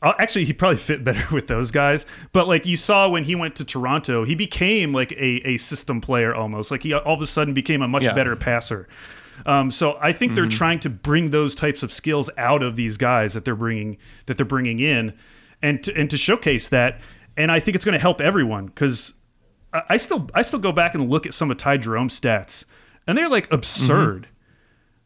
uh, 0.00 0.12
Actually, 0.18 0.44
he 0.44 0.52
probably 0.52 0.76
fit 0.78 1.04
better 1.04 1.22
with 1.34 1.46
those 1.46 1.70
guys. 1.70 2.04
But 2.32 2.48
like 2.48 2.66
you 2.66 2.76
saw 2.76 3.08
when 3.08 3.22
he 3.24 3.34
went 3.36 3.54
to 3.56 3.64
Toronto, 3.64 4.24
he 4.24 4.34
became 4.34 4.92
like 4.92 5.12
a, 5.12 5.46
a 5.46 5.56
system 5.58 6.00
player 6.00 6.34
almost. 6.34 6.70
Like 6.72 6.82
he 6.82 6.92
all 6.94 7.14
of 7.14 7.20
a 7.22 7.26
sudden 7.26 7.54
became 7.54 7.82
a 7.82 7.88
much 7.88 8.04
Yeah. 8.04 8.12
better 8.14 8.34
passer. 8.34 8.88
Um, 9.46 9.70
so 9.70 9.98
I 10.00 10.12
think 10.12 10.34
they're 10.34 10.46
trying 10.48 10.80
to 10.80 10.90
bring 10.90 11.30
those 11.30 11.54
types 11.54 11.82
of 11.82 11.92
skills 11.92 12.28
out 12.36 12.62
of 12.62 12.76
these 12.76 12.96
guys 12.96 13.34
that 13.34 13.44
they're 13.44 13.54
bringing 13.56 13.98
that 14.26 14.36
they're 14.36 14.44
bringing 14.46 14.78
in, 14.78 15.14
and 15.62 15.82
to, 15.84 15.96
and 15.96 16.10
to 16.10 16.16
showcase 16.16 16.68
that. 16.68 17.00
And 17.36 17.50
I 17.50 17.58
think 17.60 17.74
it's 17.76 17.84
going 17.84 17.94
to 17.94 17.98
help 18.00 18.20
everyone 18.20 18.66
because 18.66 19.14
I, 19.72 19.96
still 19.96 20.28
I 20.34 20.42
still 20.42 20.58
go 20.58 20.72
back 20.72 20.94
and 20.94 21.08
look 21.08 21.26
at 21.26 21.34
some 21.34 21.50
of 21.50 21.56
Ty 21.56 21.78
Jerome's 21.78 22.18
stats, 22.18 22.64
and 23.06 23.16
they're 23.16 23.28
like 23.28 23.50
absurd. 23.52 24.28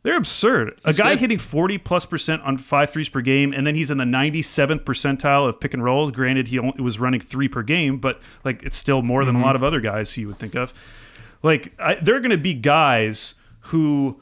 They're 0.03 0.17
absurd. 0.17 0.81
a 0.85 0.93
guy 0.93 1.15
good. 1.15 1.19
hitting 1.19 1.39
40 1.39 1.79
plus 1.79 2.07
percent 2.07 2.43
on 2.43 2.59
five 2.59 2.91
threes 2.91 3.09
per 3.09 3.21
game, 3.21 3.53
and 3.53 3.67
then 3.67 3.75
he's 3.75 3.91
in 3.91 3.99
the 3.99 4.05
97th 4.05 4.85
percentile 4.85 5.49
of 5.49 5.59
pick 5.59 5.75
and 5.75 5.83
rolls. 5.83 6.13
Granted, 6.13 6.47
he 6.49 6.61
only 6.61 6.81
was 6.81 7.01
running 7.01 7.19
three 7.19 7.49
per 7.49 7.63
game, 7.63 7.99
but 7.99 8.21
like 8.45 8.63
it's 8.63 8.77
still 8.77 9.03
more 9.03 9.25
than 9.25 9.35
a 9.35 9.41
lot 9.43 9.57
of 9.57 9.65
other 9.65 9.81
guys 9.81 10.15
who 10.15 10.21
you 10.23 10.27
would 10.29 10.39
think 10.39 10.55
of. 10.55 10.73
Like 11.43 11.73
I, 11.79 11.97
there 11.97 12.15
are 12.17 12.21
going 12.21 12.31
to 12.31 12.39
be 12.39 12.55
guys 12.55 13.35
who 13.61 14.21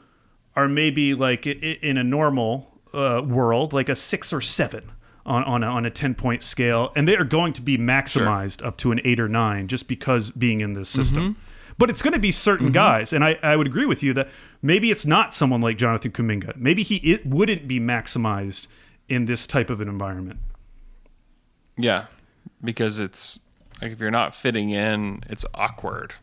are 0.55 0.67
maybe 0.67 1.13
like 1.13 1.45
in 1.45 1.97
a 1.97 2.03
normal 2.03 2.79
uh, 2.93 3.21
world, 3.23 3.73
like 3.73 3.89
a 3.89 3.95
six 3.95 4.33
or 4.33 4.41
seven 4.41 4.91
on 5.25 5.43
on 5.43 5.63
a, 5.63 5.67
on 5.67 5.85
a 5.85 5.89
ten 5.89 6.15
point 6.15 6.43
scale, 6.43 6.91
and 6.95 7.07
they 7.07 7.15
are 7.15 7.23
going 7.23 7.53
to 7.53 7.61
be 7.61 7.77
maximized 7.77 8.65
up 8.65 8.77
to 8.77 8.91
an 8.91 9.01
eight 9.03 9.19
or 9.19 9.27
nine 9.27 9.67
just 9.67 9.87
because 9.87 10.31
being 10.31 10.59
in 10.61 10.73
this 10.73 10.89
system. 10.89 11.33
Mm-hmm. 11.33 11.39
But 11.77 11.89
it's 11.89 12.01
going 12.01 12.13
to 12.13 12.19
be 12.19 12.31
certain 12.31 12.67
mm-hmm. 12.67 12.73
guys, 12.73 13.11
and 13.11 13.23
I, 13.23 13.37
I 13.43 13.55
would 13.55 13.67
agree 13.67 13.85
with 13.85 14.01
you 14.01 14.13
that 14.13 14.29
maybe 14.61 14.91
it's 14.91 15.05
not 15.05 15.33
someone 15.33 15.59
like 15.59 15.77
Jonathan 15.77 16.11
Kuminga. 16.11 16.55
Maybe 16.55 16.83
he 16.83 16.97
it 16.97 17.25
wouldn't 17.25 17.67
be 17.67 17.79
maximized 17.79 18.67
in 19.09 19.25
this 19.25 19.45
type 19.45 19.69
of 19.69 19.81
an 19.81 19.89
environment. 19.89 20.39
Yeah, 21.77 22.05
because 22.63 22.99
it's 22.99 23.41
like 23.81 23.91
if 23.91 23.99
you're 23.99 24.11
not 24.11 24.33
fitting 24.33 24.69
in, 24.69 25.23
it's 25.29 25.45
awkward. 25.53 26.13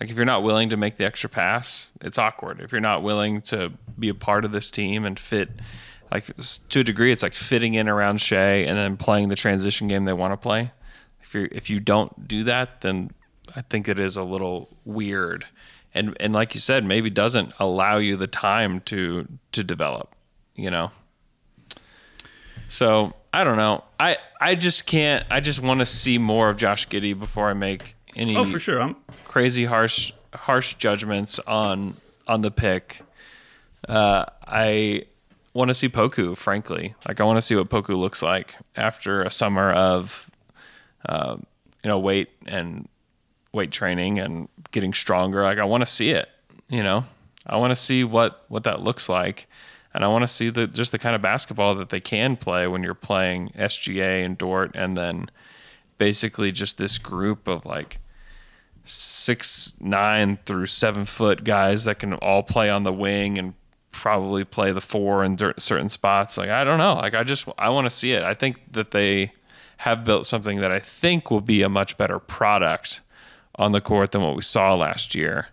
Like 0.00 0.10
if 0.10 0.16
you're 0.16 0.26
not 0.26 0.42
willing 0.42 0.68
to 0.70 0.76
make 0.76 0.96
the 0.96 1.04
extra 1.04 1.30
pass, 1.30 1.90
it's 2.00 2.18
awkward. 2.18 2.60
If 2.60 2.72
you're 2.72 2.80
not 2.80 3.02
willing 3.02 3.40
to 3.42 3.72
be 3.98 4.08
a 4.08 4.14
part 4.14 4.44
of 4.44 4.52
this 4.52 4.70
team 4.70 5.04
and 5.04 5.18
fit, 5.18 5.50
like 6.10 6.26
to 6.26 6.80
a 6.80 6.84
degree, 6.84 7.12
it's 7.12 7.22
like 7.22 7.34
fitting 7.34 7.74
in 7.74 7.88
around 7.88 8.20
Shai 8.20 8.64
and 8.64 8.76
then 8.78 8.96
playing 8.96 9.28
the 9.28 9.36
transition 9.36 9.88
game 9.88 10.04
they 10.04 10.12
want 10.12 10.32
to 10.32 10.36
play. 10.36 10.72
If 11.22 11.34
you 11.34 11.48
if 11.50 11.70
you 11.70 11.80
don't 11.80 12.28
do 12.28 12.44
that, 12.44 12.80
then 12.82 13.10
I 13.54 13.62
think 13.62 13.88
it 13.88 13.98
is 13.98 14.16
a 14.16 14.22
little 14.22 14.68
weird, 14.84 15.46
and 15.94 16.16
and 16.20 16.32
like 16.32 16.54
you 16.54 16.60
said, 16.60 16.84
maybe 16.84 17.10
doesn't 17.10 17.52
allow 17.58 17.96
you 17.98 18.16
the 18.16 18.26
time 18.26 18.80
to 18.82 19.26
to 19.52 19.64
develop. 19.64 20.14
You 20.54 20.70
know. 20.70 20.90
So 22.68 23.14
I 23.32 23.44
don't 23.44 23.56
know. 23.56 23.84
I 23.98 24.16
I 24.40 24.54
just 24.54 24.86
can't. 24.86 25.24
I 25.30 25.40
just 25.40 25.60
want 25.60 25.80
to 25.80 25.86
see 25.86 26.18
more 26.18 26.48
of 26.48 26.56
Josh 26.56 26.88
Giddey 26.88 27.18
before 27.18 27.48
I 27.48 27.54
make 27.54 27.96
any 28.14 28.36
Oh, 28.36 28.44
for 28.44 28.58
sure. 28.58 28.80
I'm, 28.80 28.96
crazy 29.24 29.64
harsh 29.64 30.12
harsh 30.34 30.74
judgments 30.74 31.38
on 31.40 31.96
on 32.26 32.42
the 32.42 32.50
pick. 32.50 33.02
Uh, 33.88 34.24
I 34.46 35.04
want 35.56 35.68
to 35.70 35.74
see 35.74 35.88
Poku. 35.88 36.36
Frankly, 36.36 36.94
like 37.08 37.20
I 37.20 37.24
want 37.24 37.38
to 37.38 37.42
see 37.42 37.56
what 37.56 37.68
Poku 37.68 37.98
looks 37.98 38.22
like 38.22 38.54
after 38.76 39.22
a 39.22 39.30
summer 39.30 39.72
of, 39.72 40.30
uh, 41.08 41.36
you 41.82 41.88
know, 41.88 41.98
weight 41.98 42.30
and 42.46 42.88
weight 43.52 43.72
training 43.72 44.18
and 44.18 44.48
getting 44.70 44.92
stronger. 44.92 45.42
Like 45.42 45.58
I 45.58 45.64
want 45.64 45.82
to 45.82 45.86
see 45.86 46.10
it. 46.10 46.28
You 46.68 46.82
know, 46.82 47.04
I 47.46 47.56
want 47.56 47.70
to 47.70 47.76
see 47.76 48.04
what 48.04 48.44
what 48.48 48.64
that 48.64 48.82
looks 48.82 49.08
like, 49.08 49.48
and 49.94 50.04
I 50.04 50.08
want 50.08 50.22
to 50.22 50.28
see 50.28 50.50
the 50.50 50.66
just 50.66 50.92
the 50.92 50.98
kind 50.98 51.16
of 51.16 51.22
basketball 51.22 51.74
that 51.76 51.88
they 51.88 52.00
can 52.00 52.36
play 52.36 52.66
when 52.66 52.82
you're 52.82 52.94
playing 52.94 53.50
SGA 53.50 54.24
and 54.24 54.36
Dort, 54.36 54.72
and 54.74 54.96
then 54.96 55.30
basically 55.98 56.52
just 56.52 56.78
this 56.78 56.98
group 56.98 57.48
of 57.48 57.64
like 57.64 57.98
six 58.84 59.74
nine 59.80 60.38
through 60.44 60.66
seven 60.66 61.04
foot 61.04 61.42
guys 61.42 61.84
that 61.84 61.98
can 61.98 62.14
all 62.14 62.42
play 62.42 62.70
on 62.70 62.84
the 62.84 62.92
wing 62.92 63.38
and 63.38 63.54
probably 63.96 64.44
play 64.44 64.72
the 64.72 64.80
four 64.80 65.24
in 65.24 65.38
certain 65.58 65.88
spots. 65.88 66.36
Like 66.36 66.50
I 66.50 66.64
don't 66.64 66.78
know. 66.78 66.94
Like 66.94 67.14
I 67.14 67.24
just 67.24 67.48
I 67.58 67.70
want 67.70 67.86
to 67.86 67.90
see 67.90 68.12
it. 68.12 68.22
I 68.22 68.34
think 68.34 68.72
that 68.72 68.90
they 68.90 69.32
have 69.78 70.04
built 70.04 70.26
something 70.26 70.60
that 70.60 70.70
I 70.70 70.78
think 70.78 71.30
will 71.30 71.40
be 71.40 71.62
a 71.62 71.68
much 71.68 71.96
better 71.96 72.18
product 72.18 73.00
on 73.56 73.72
the 73.72 73.80
court 73.80 74.12
than 74.12 74.22
what 74.22 74.36
we 74.36 74.42
saw 74.42 74.74
last 74.74 75.14
year. 75.14 75.48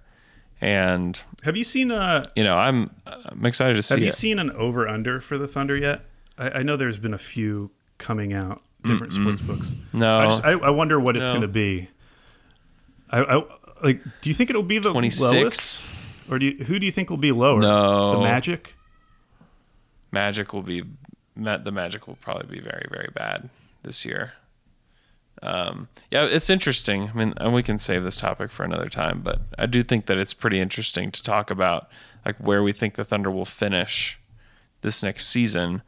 And 0.60 1.20
have 1.44 1.58
you 1.58 1.64
seen 1.64 1.92
uh 1.92 2.24
you 2.36 2.44
know 2.44 2.58
I'm 2.58 2.92
I'm 3.06 3.46
excited 3.46 3.76
to 3.76 3.84
see 3.84 3.96
have 3.96 4.02
you 4.02 4.08
it. 4.08 4.14
seen 4.14 4.40
an 4.40 4.52
over 4.52 4.88
under 4.88 5.20
for 5.20 5.38
the 5.38 5.48
Thunder 5.48 5.76
yet? 5.76 6.06
I, 6.38 6.50
I 6.50 6.64
know 6.64 6.78
there's 6.78 7.00
been 7.00 7.14
a 7.14 7.18
few 7.18 7.72
coming 7.98 8.34
out, 8.34 8.62
different 8.84 9.14
sports 9.14 9.42
books. 9.42 9.76
No. 9.94 10.20
I, 10.20 10.26
just, 10.26 10.44
I, 10.44 10.52
I 10.52 10.70
wonder 10.72 11.00
what 11.00 11.16
it's 11.16 11.30
going 11.30 11.42
to 11.42 11.48
be. 11.48 11.90
I, 13.10 13.24
I 13.24 13.44
like. 13.84 14.04
Do 14.22 14.30
you 14.30 14.34
think 14.34 14.50
it'll 14.50 14.64
be 14.64 14.80
the 14.80 14.92
26? 14.92 15.32
lowest, 15.32 15.86
or 16.30 16.40
do 16.40 16.46
you, 16.48 16.64
who 16.66 16.80
do 16.80 16.86
you 16.86 16.92
think 16.92 17.10
will 17.10 17.18
be 17.18 17.32
lower? 17.32 17.60
No. 17.60 18.18
the 18.18 18.24
Magic. 18.24 18.76
Magic 20.12 20.54
will 20.54 20.62
be 20.62 20.84
the 21.36 21.72
Magic 21.72 22.08
will 22.08 22.18
probably 22.18 22.58
be 22.58 22.62
very 22.62 22.86
very 22.90 23.10
bad 23.14 23.50
this 23.84 24.06
year. 24.06 24.34
Um, 25.42 25.90
yeah, 26.10 26.24
it's 26.26 26.50
interesting. 26.50 27.10
I 27.10 27.14
mean, 27.14 27.34
and 27.38 27.54
we 27.54 27.64
can 27.64 27.78
save 27.78 28.04
this 28.04 28.16
topic 28.16 28.50
for 28.50 28.64
another 28.64 28.88
time, 28.88 29.22
but 29.22 29.42
I 29.58 29.66
do 29.66 29.84
think 29.84 30.06
that 30.06 30.18
it's 30.18 30.34
pretty 30.34 30.60
interesting 30.60 31.12
to 31.12 31.22
talk 31.22 31.52
about 31.52 31.90
like 32.26 32.38
where 32.38 32.64
we 32.64 32.72
think 32.72 32.96
the 32.96 33.04
Thunder 33.04 33.30
will 33.30 33.44
finish 33.46 34.20
this 34.82 35.04
next 35.04 35.28
season. 35.28 35.82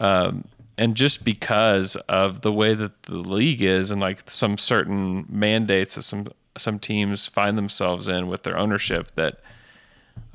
Um, 0.00 0.44
and 0.76 0.96
just 0.96 1.24
because 1.24 1.94
of 2.08 2.40
the 2.40 2.52
way 2.52 2.74
that 2.74 3.02
the 3.04 3.16
league 3.18 3.62
is 3.62 3.90
and 3.90 4.00
like 4.00 4.28
some 4.28 4.56
certain 4.58 5.26
mandates 5.28 5.94
that 5.94 6.02
some 6.02 6.28
some 6.56 6.78
teams 6.78 7.26
find 7.26 7.56
themselves 7.56 8.08
in 8.08 8.26
with 8.26 8.42
their 8.42 8.58
ownership 8.58 9.14
that 9.14 9.40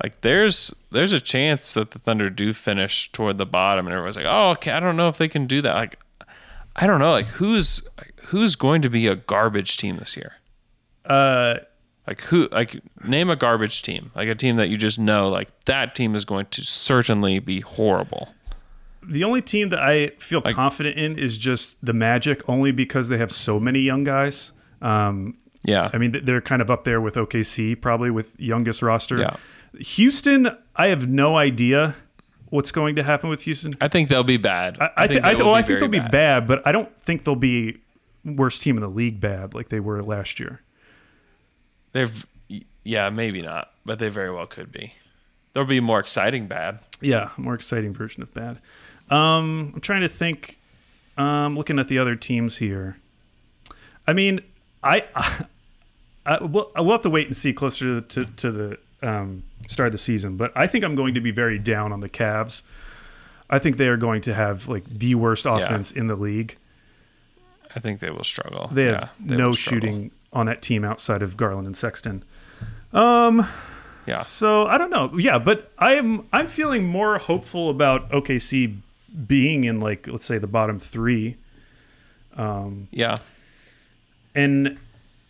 like 0.02 0.20
there's 0.20 0.74
there's 0.90 1.12
a 1.12 1.20
chance 1.20 1.74
that 1.74 1.90
the 1.92 1.98
Thunder 1.98 2.30
do 2.30 2.52
finish 2.52 3.10
toward 3.12 3.38
the 3.38 3.46
bottom, 3.46 3.86
and 3.86 3.92
everyone's 3.94 4.16
like, 4.16 4.26
oh, 4.28 4.50
okay, 4.52 4.70
I 4.72 4.80
don't 4.80 4.96
know 4.96 5.08
if 5.08 5.18
they 5.18 5.28
can 5.28 5.46
do 5.46 5.60
that. 5.62 5.74
Like, 5.74 5.98
I 6.76 6.86
don't 6.86 7.00
know, 7.00 7.12
like 7.12 7.26
who's 7.26 7.82
who's 8.28 8.56
going 8.56 8.82
to 8.82 8.90
be 8.90 9.06
a 9.06 9.16
garbage 9.16 9.76
team 9.76 9.96
this 9.96 10.16
year? 10.16 10.32
Uh, 11.04 11.54
Like 12.06 12.20
who? 12.22 12.48
Like 12.52 12.80
name 13.04 13.30
a 13.30 13.36
garbage 13.36 13.82
team, 13.82 14.10
like 14.14 14.28
a 14.28 14.34
team 14.34 14.56
that 14.56 14.68
you 14.68 14.76
just 14.76 14.98
know, 14.98 15.28
like 15.28 15.48
that 15.64 15.94
team 15.94 16.14
is 16.14 16.24
going 16.24 16.46
to 16.50 16.62
certainly 16.64 17.38
be 17.38 17.60
horrible. 17.60 18.34
the 19.08 19.22
only 19.24 19.40
team 19.42 19.68
that 19.70 19.78
I 19.80 20.08
feel 20.18 20.42
confident 20.42 20.96
in 20.98 21.16
is 21.18 21.38
just 21.38 21.76
the 21.84 21.92
Magic, 21.92 22.42
only 22.48 22.72
because 22.72 23.08
they 23.08 23.18
have 23.18 23.30
so 23.32 23.58
many 23.60 23.80
young 23.80 24.04
guys. 24.04 24.52
Um, 24.82 25.36
Yeah, 25.62 25.90
I 25.92 25.98
mean, 25.98 26.20
they're 26.24 26.40
kind 26.40 26.60
of 26.62 26.70
up 26.70 26.84
there 26.84 27.00
with 27.00 27.14
OKC, 27.14 27.80
probably 27.80 28.10
with 28.10 28.38
youngest 28.38 28.82
roster. 28.82 29.18
Yeah. 29.18 29.36
Houston, 29.78 30.48
I 30.74 30.88
have 30.88 31.08
no 31.08 31.36
idea 31.36 31.96
what's 32.50 32.72
going 32.72 32.96
to 32.96 33.02
happen 33.02 33.28
with 33.28 33.42
Houston. 33.42 33.72
I 33.80 33.88
think 33.88 34.08
they'll 34.08 34.24
be 34.24 34.36
bad. 34.36 34.78
I, 34.80 34.90
I, 34.96 35.06
think 35.06 35.22
th- 35.22 35.24
I, 35.24 35.34
th- 35.34 35.44
well, 35.44 35.54
I 35.54 35.62
think 35.62 35.80
they'll 35.80 35.88
be 35.88 36.00
bad, 36.00 36.46
but 36.46 36.66
I 36.66 36.72
don't 36.72 36.94
think 37.00 37.24
they'll 37.24 37.34
be 37.34 37.78
worst 38.24 38.62
team 38.62 38.76
in 38.76 38.82
the 38.82 38.88
league 38.88 39.20
bad 39.20 39.54
like 39.54 39.68
they 39.68 39.80
were 39.80 40.02
last 40.02 40.40
year. 40.40 40.60
They've, 41.92 42.26
yeah, 42.84 43.10
maybe 43.10 43.42
not, 43.42 43.72
but 43.84 43.98
they 43.98 44.08
very 44.08 44.30
well 44.30 44.46
could 44.46 44.72
be. 44.72 44.94
There'll 45.52 45.68
be 45.68 45.80
more 45.80 46.00
exciting 46.00 46.46
bad. 46.46 46.80
Yeah, 47.00 47.30
more 47.36 47.54
exciting 47.54 47.92
version 47.92 48.22
of 48.22 48.32
bad. 48.34 48.58
Um, 49.10 49.72
I'm 49.74 49.80
trying 49.80 50.02
to 50.02 50.08
think. 50.08 50.58
Um, 51.16 51.56
looking 51.56 51.78
at 51.78 51.88
the 51.88 51.98
other 51.98 52.14
teams 52.14 52.58
here. 52.58 52.98
I 54.06 54.12
mean, 54.12 54.40
I, 54.82 55.04
I, 56.26 56.44
we'll, 56.44 56.70
we'll 56.76 56.90
have 56.90 57.00
to 57.02 57.10
wait 57.10 57.26
and 57.26 57.36
see 57.36 57.54
closer 57.54 58.02
to, 58.02 58.24
to, 58.24 58.30
to 58.36 58.50
the 58.52 58.78
um, 59.06 59.42
start 59.68 59.88
of 59.88 59.92
the 59.92 59.98
season. 59.98 60.36
But 60.36 60.52
I 60.56 60.66
think 60.66 60.84
I'm 60.84 60.94
going 60.94 61.14
to 61.14 61.20
be 61.20 61.30
very 61.30 61.58
down 61.58 61.92
on 61.92 62.00
the 62.00 62.08
Cavs. 62.08 62.62
I 63.48 63.58
think 63.58 63.76
they 63.76 63.88
are 63.88 63.96
going 63.96 64.22
to 64.22 64.34
have 64.34 64.68
like 64.68 64.84
the 64.84 65.14
worst 65.14 65.46
offense 65.46 65.92
in 65.92 66.06
the 66.08 66.16
league. 66.16 66.56
I 67.74 67.80
think 67.80 68.00
they 68.00 68.10
will 68.10 68.24
struggle. 68.24 68.68
They 68.72 68.84
have 68.86 69.00
Yeah, 69.02 69.08
they 69.26 69.36
no 69.36 69.52
shooting 69.52 70.10
on 70.32 70.46
that 70.46 70.62
team 70.62 70.84
outside 70.84 71.22
of 71.22 71.36
Garland 71.36 71.66
and 71.66 71.76
Sexton. 71.76 72.24
Um, 72.92 73.46
Yeah. 74.06 74.22
So 74.22 74.66
I 74.66 74.78
don't 74.78 74.90
know. 74.90 75.16
Yeah, 75.16 75.38
but 75.38 75.70
I 75.78 75.94
am 75.94 76.26
I'm 76.32 76.46
feeling 76.48 76.84
more 76.86 77.18
hopeful 77.18 77.70
about 77.70 78.10
OKC 78.10 78.76
being 79.26 79.64
in 79.64 79.80
like 79.80 80.06
let's 80.08 80.26
say 80.26 80.38
the 80.38 80.46
bottom 80.46 80.78
three, 80.78 81.36
Yeah. 82.90 83.16
and 84.34 84.78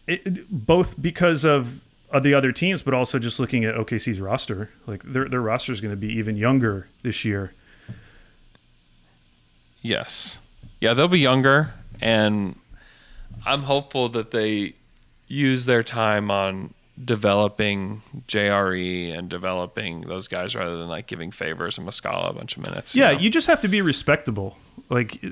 it, 0.06 0.46
both 0.50 1.00
because 1.00 1.44
of 1.44 1.82
the 2.20 2.34
other 2.34 2.52
teams, 2.52 2.82
but 2.82 2.94
also 2.94 3.18
just 3.18 3.38
looking 3.40 3.64
at 3.64 3.74
OKC's 3.74 4.20
roster. 4.20 4.70
Like 4.86 5.02
their 5.02 5.28
their 5.28 5.40
roster 5.40 5.72
is 5.72 5.80
going 5.80 5.92
to 5.92 5.96
be 5.96 6.12
even 6.14 6.36
younger 6.36 6.88
this 7.02 7.24
year. 7.24 7.52
Yes. 9.82 10.40
Yeah, 10.80 10.94
they'll 10.94 11.08
be 11.08 11.20
younger, 11.20 11.72
and 12.00 12.58
I'm 13.44 13.62
hopeful 13.62 14.08
that 14.10 14.30
they 14.30 14.74
use 15.26 15.66
their 15.66 15.82
time 15.82 16.30
on 16.30 16.74
developing 17.02 18.02
JRE 18.26 19.16
and 19.16 19.28
developing 19.28 20.02
those 20.02 20.28
guys 20.28 20.54
rather 20.56 20.76
than 20.76 20.88
like 20.88 21.06
giving 21.06 21.30
favors 21.30 21.76
and 21.78 21.86
Muscala 21.86 22.30
a 22.30 22.32
bunch 22.32 22.56
of 22.56 22.66
minutes. 22.66 22.94
you 22.94 23.02
Yeah, 23.02 23.12
know? 23.12 23.18
you 23.18 23.30
just 23.30 23.46
have 23.48 23.60
to 23.62 23.68
be 23.68 23.80
respectable. 23.82 24.56
Like 24.88 25.22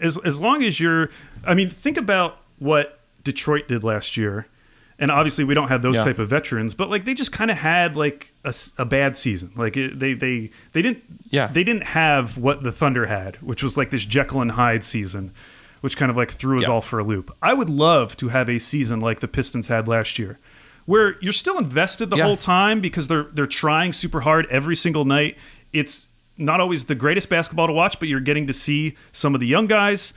as 0.00 0.18
as 0.18 0.40
long 0.40 0.62
as 0.64 0.80
you're 0.80 1.08
I 1.46 1.54
mean, 1.54 1.68
think 1.70 1.96
about 1.96 2.38
what 2.58 2.98
Detroit 3.24 3.68
did 3.68 3.84
last 3.84 4.16
year. 4.16 4.46
And 5.00 5.12
obviously 5.12 5.44
we 5.44 5.54
don't 5.54 5.68
have 5.68 5.80
those 5.82 5.96
Yeah. 5.96 6.02
type 6.02 6.18
of 6.18 6.28
veterans, 6.28 6.74
but 6.74 6.90
like 6.90 7.04
they 7.04 7.14
just 7.14 7.30
kind 7.30 7.50
of 7.52 7.58
had 7.58 7.96
like 7.96 8.32
a 8.78 8.84
bad 8.84 9.16
season. 9.16 9.52
Like 9.56 9.76
it, 9.76 9.98
they 9.98 10.14
they 10.14 10.50
they 10.72 10.82
didn't 10.82 11.02
Yeah. 11.30 11.46
they 11.46 11.62
didn't 11.62 11.84
have 11.84 12.36
what 12.36 12.62
the 12.64 12.72
Thunder 12.72 13.06
had, 13.06 13.36
which 13.36 13.62
was 13.62 13.76
like 13.76 13.90
this 13.90 14.04
Jekyll 14.04 14.40
and 14.40 14.50
Hyde 14.52 14.82
season, 14.82 15.30
which 15.82 15.96
kind 15.96 16.10
of 16.10 16.16
like 16.16 16.30
threw 16.32 16.58
us 16.58 16.64
Yeah. 16.64 16.70
all 16.72 16.80
for 16.80 16.98
a 16.98 17.04
loop. 17.04 17.30
I 17.40 17.54
would 17.54 17.70
love 17.70 18.16
to 18.16 18.28
have 18.30 18.48
a 18.50 18.58
season 18.58 18.98
like 19.00 19.20
the 19.20 19.28
Pistons 19.28 19.68
had 19.68 19.86
last 19.86 20.18
year, 20.18 20.38
where 20.84 21.14
you're 21.20 21.32
still 21.32 21.58
invested 21.58 22.10
the 22.10 22.16
Yeah. 22.16 22.24
whole 22.24 22.36
time 22.36 22.80
because 22.80 23.06
they're 23.06 23.26
they're 23.32 23.46
trying 23.46 23.92
super 23.92 24.22
hard 24.22 24.46
every 24.50 24.74
single 24.74 25.04
night. 25.04 25.38
It's 25.72 26.08
not 26.36 26.58
always 26.60 26.86
the 26.86 26.94
greatest 26.96 27.28
basketball 27.28 27.68
to 27.68 27.72
watch, 27.72 28.00
but 28.00 28.08
you're 28.08 28.18
getting 28.20 28.48
to 28.48 28.52
see 28.52 28.96
some 29.12 29.34
of 29.34 29.40
the 29.40 29.46
young 29.46 29.68
guys. 29.68 30.12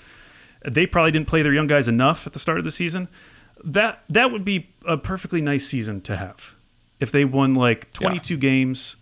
They 0.66 0.86
probably 0.88 1.12
didn't 1.12 1.28
play 1.28 1.44
their 1.44 1.54
young 1.54 1.68
guys 1.68 1.88
enough 1.88 2.26
at 2.26 2.34
the 2.34 2.40
start 2.40 2.58
of 2.58 2.64
the 2.64 2.72
season. 2.72 3.08
That 3.64 4.04
that 4.10 4.32
would 4.32 4.44
be 4.44 4.70
a 4.86 4.98
perfectly 4.98 5.42
nice 5.42 5.68
season 5.68 6.02
to 6.02 6.16
have 6.18 6.56
if 7.00 7.12
they 7.12 7.26
won 7.26 7.54
like 7.54 7.92
22 7.94 8.38
games 8.38 8.96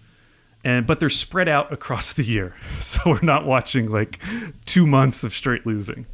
and 0.63 0.85
but 0.85 0.99
they're 0.99 1.09
spread 1.09 1.47
out 1.47 1.71
across 1.71 2.13
the 2.13 2.23
year, 2.23 2.55
so 2.79 2.99
we're 3.05 3.21
not 3.21 3.45
watching 3.45 3.89
like 3.89 4.19
two 4.65 4.85
months 4.85 5.23
of 5.23 5.33
straight 5.33 5.65
losing. 5.65 6.05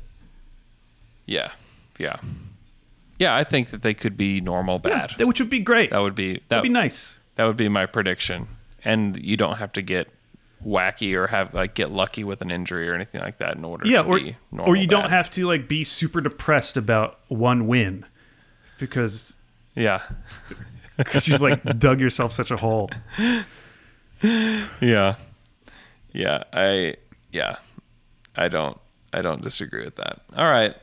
Yeah, 1.25 1.51
yeah, 1.97 2.17
yeah. 3.17 3.35
I 3.35 3.43
think 3.43 3.69
that 3.69 3.81
they 3.81 3.93
could 3.95 4.15
be 4.15 4.41
normal 4.41 4.77
bad. 4.77 5.13
Yeah, 5.17 5.25
which 5.25 5.39
would 5.39 5.49
be 5.49 5.59
great. 5.59 5.89
That 5.89 5.99
would 6.01 6.13
be 6.15 6.33
that 6.35 6.49
That'd 6.49 6.63
be 6.63 6.69
nice. 6.69 7.19
That 7.35 7.45
would 7.45 7.57
be 7.57 7.67
my 7.69 7.85
prediction. 7.87 8.47
And 8.83 9.17
you 9.17 9.35
don't 9.35 9.57
have 9.57 9.73
to 9.73 9.81
get 9.81 10.07
wacky 10.63 11.15
or 11.15 11.27
have 11.27 11.53
like 11.53 11.73
get 11.73 11.91
lucky 11.91 12.23
with 12.23 12.41
an 12.43 12.51
injury 12.51 12.87
or 12.87 12.93
anything 12.93 13.21
like 13.21 13.37
that 13.39 13.55
in 13.57 13.65
order 13.65 13.87
Yeah, 13.87 14.03
to 14.03 14.07
or 14.07 14.19
be 14.19 14.35
normal. 14.51 14.71
or 14.71 14.75
you 14.75 14.85
don't 14.87 15.09
have 15.09 15.29
to 15.31 15.47
like 15.47 15.67
be 15.67 15.83
super 15.83 16.21
depressed 16.21 16.77
about 16.77 17.19
one 17.27 17.65
win 17.67 18.05
because 18.77 19.37
Yeah. 19.75 20.01
because 20.97 21.27
you've 21.27 21.41
like 21.41 21.63
dug 21.79 21.99
yourself 21.99 22.31
such 22.31 22.51
a 22.51 22.57
hole. 22.57 22.89
Yeah. 24.81 25.15
Yeah. 26.13 26.43
I 26.53 26.95
yeah. 27.31 27.57
I 28.35 28.47
don't 28.47 28.77
I 29.13 29.21
don't 29.21 29.41
disagree 29.41 29.83
with 29.83 29.95
that. 29.97 30.21
All 30.35 30.49
right. 30.49 30.75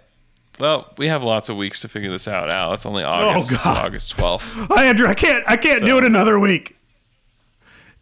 Well, 0.61 0.93
we 0.99 1.09
have 1.09 1.23
lots 1.23 1.49
of 1.49 1.57
weeks 1.57 1.81
to 1.81 1.89
figure 1.89 2.11
this 2.11 2.29
out. 2.29 2.53
Al, 2.53 2.73
it's 2.75 2.85
only 2.87 3.03
August 3.03 3.53
Oh, 3.53 3.61
God. 3.65 3.87
August 3.87 4.13
twelfth. 4.13 4.53
Hi, 4.71 4.85
Andrew. 4.85 5.09
I 5.09 5.15
can't. 5.15 5.43
I 5.49 5.57
can't 5.57 5.85
do 5.85 5.97
it 5.99 6.05
another 6.05 6.39
week. 6.39 6.77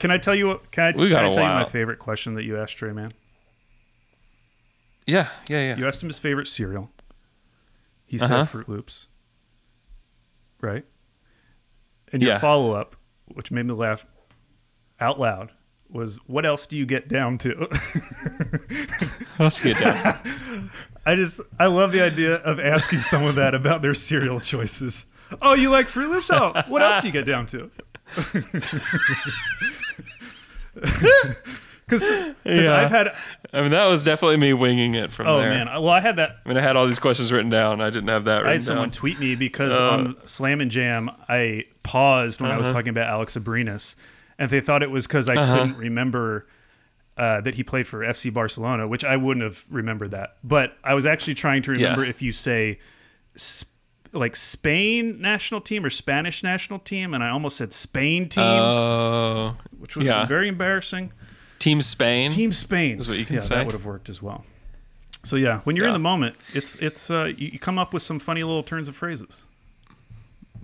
Can 0.00 0.10
I 0.10 0.18
tell 0.18 0.34
you? 0.34 0.48
What, 0.48 0.70
can 0.72 0.84
I, 0.84 0.90
We 0.92 0.98
can 1.04 1.10
got 1.10 1.24
I 1.26 1.30
tell 1.32 1.42
you 1.44 1.48
my 1.50 1.64
favorite 1.64 1.98
question 2.00 2.34
that 2.34 2.44
you 2.44 2.58
asked 2.58 2.76
Tre 2.76 2.92
Mann? 2.92 3.12
Yeah, 5.06 5.28
yeah, 5.48 5.60
yeah. 5.60 5.76
You 5.76 5.86
asked 5.86 6.02
him 6.02 6.08
his 6.08 6.18
favorite 6.18 6.46
cereal. 6.46 6.90
He 8.06 8.18
Uh-huh. 8.18 8.44
said 8.44 8.58
Froot 8.60 8.68
Loops. 8.68 9.06
Right. 10.60 10.84
And 12.12 12.22
your 12.22 12.32
Yeah. 12.32 12.38
follow 12.38 12.72
up, 12.72 12.96
which 13.26 13.50
made 13.50 13.66
me 13.66 13.74
laugh 13.74 14.06
out 15.00 15.18
loud, 15.20 15.52
was 15.88 16.16
what 16.26 16.44
else 16.46 16.66
do 16.66 16.76
you 16.76 16.86
get 16.86 17.08
down 17.08 17.38
to? 17.38 17.50
Let's 19.38 19.60
get 19.60 19.78
down. 19.78 20.70
I 21.06 21.16
just 21.16 21.40
I 21.58 21.66
love 21.66 21.92
the 21.92 22.02
idea 22.02 22.34
of 22.36 22.60
asking 22.60 23.00
someone 23.00 23.34
that 23.36 23.54
about 23.54 23.82
their 23.82 23.94
cereal 23.94 24.40
choices. 24.40 25.06
Oh, 25.40 25.54
you 25.54 25.70
like 25.70 25.86
Froot 25.86 26.10
Loops? 26.10 26.30
Oh, 26.30 26.52
what 26.68 26.82
else 26.82 27.00
do 27.00 27.06
you 27.06 27.12
get 27.12 27.24
down 27.26 27.46
to? 27.46 27.70
Because 31.90 32.34
Yeah. 32.44 32.74
I've 32.76 32.90
had 32.90 33.08
I 33.52 33.62
mean, 33.62 33.72
that 33.72 33.86
was 33.86 34.04
definitely 34.04 34.36
me 34.36 34.52
winging 34.52 34.94
it 34.94 35.10
from 35.10 35.26
oh 35.26 35.38
there. 35.40 35.50
man, 35.50 35.66
well 35.66 35.88
I 35.88 36.00
had 36.00 36.16
that 36.16 36.36
I 36.44 36.48
mean, 36.48 36.56
I 36.56 36.60
had 36.60 36.76
all 36.76 36.86
these 36.86 36.98
questions 37.00 37.32
written 37.32 37.50
down. 37.50 37.80
I 37.80 37.90
didn't 37.90 38.08
have 38.08 38.24
that 38.24 38.46
I 38.46 38.52
had 38.52 38.62
someone 38.62 38.88
down. 38.88 38.92
tweet 38.92 39.18
me 39.18 39.34
because 39.34 39.78
Uh. 39.78 39.90
on 39.90 40.26
Slam 40.26 40.60
and 40.60 40.70
Jam 40.70 41.10
I 41.28 41.64
paused 41.82 42.40
when 42.40 42.50
I 42.50 42.56
was 42.56 42.66
Uh-huh. 42.66 42.74
talking 42.74 42.90
about 42.90 43.08
Alex 43.08 43.36
Abrines, 43.36 43.96
and 44.38 44.48
they 44.50 44.60
thought 44.60 44.82
it 44.82 44.90
was 44.90 45.06
because 45.06 45.28
I 45.28 45.34
Uh-huh. 45.34 45.56
couldn't 45.58 45.76
remember 45.78 46.46
uh, 47.16 47.40
that 47.42 47.54
he 47.56 47.62
played 47.62 47.86
for 47.86 48.02
FC 48.02 48.32
Barcelona, 48.32 48.88
which 48.88 49.04
I 49.04 49.16
wouldn't 49.16 49.44
have 49.44 49.64
remembered 49.68 50.12
that. 50.12 50.36
But 50.42 50.74
I 50.82 50.94
was 50.94 51.04
actually 51.04 51.34
trying 51.34 51.60
to 51.62 51.72
remember 51.72 52.04
Yeah. 52.04 52.08
if 52.10 52.22
you 52.22 52.32
say 52.32 52.78
sp- 53.36 53.68
like 54.12 54.34
Spain 54.34 55.20
national 55.20 55.60
team 55.60 55.84
or 55.84 55.90
Spanish 55.90 56.42
national 56.42 56.78
team, 56.78 57.12
and 57.12 57.22
I 57.22 57.28
almost 57.28 57.58
said 57.58 57.72
Spain 57.74 58.28
team, 58.28 58.42
Oh, 58.44 59.56
which 59.78 59.96
was 59.96 60.06
yeah. 60.06 60.24
very 60.26 60.48
embarrassing. 60.48 61.12
Team 61.60 61.80
Spain. 61.80 62.30
Team 62.30 62.50
Spain 62.50 62.98
is 62.98 63.08
what 63.08 63.18
you 63.18 63.24
can 63.24 63.36
yeah, 63.36 63.40
say. 63.40 63.54
That 63.54 63.66
would 63.66 63.72
have 63.72 63.84
worked 63.84 64.08
as 64.08 64.20
well. 64.20 64.44
So 65.22 65.36
yeah, 65.36 65.60
when 65.60 65.76
you're 65.76 65.86
in 65.86 65.92
the 65.92 65.98
moment, 65.98 66.36
it's 66.54 66.74
it's 66.76 67.10
uh, 67.10 67.26
you, 67.36 67.50
you 67.52 67.58
come 67.58 67.78
up 67.78 67.92
with 67.94 68.02
some 68.02 68.18
funny 68.18 68.42
little 68.42 68.62
turns 68.62 68.88
of 68.88 68.96
phrases. 68.96 69.44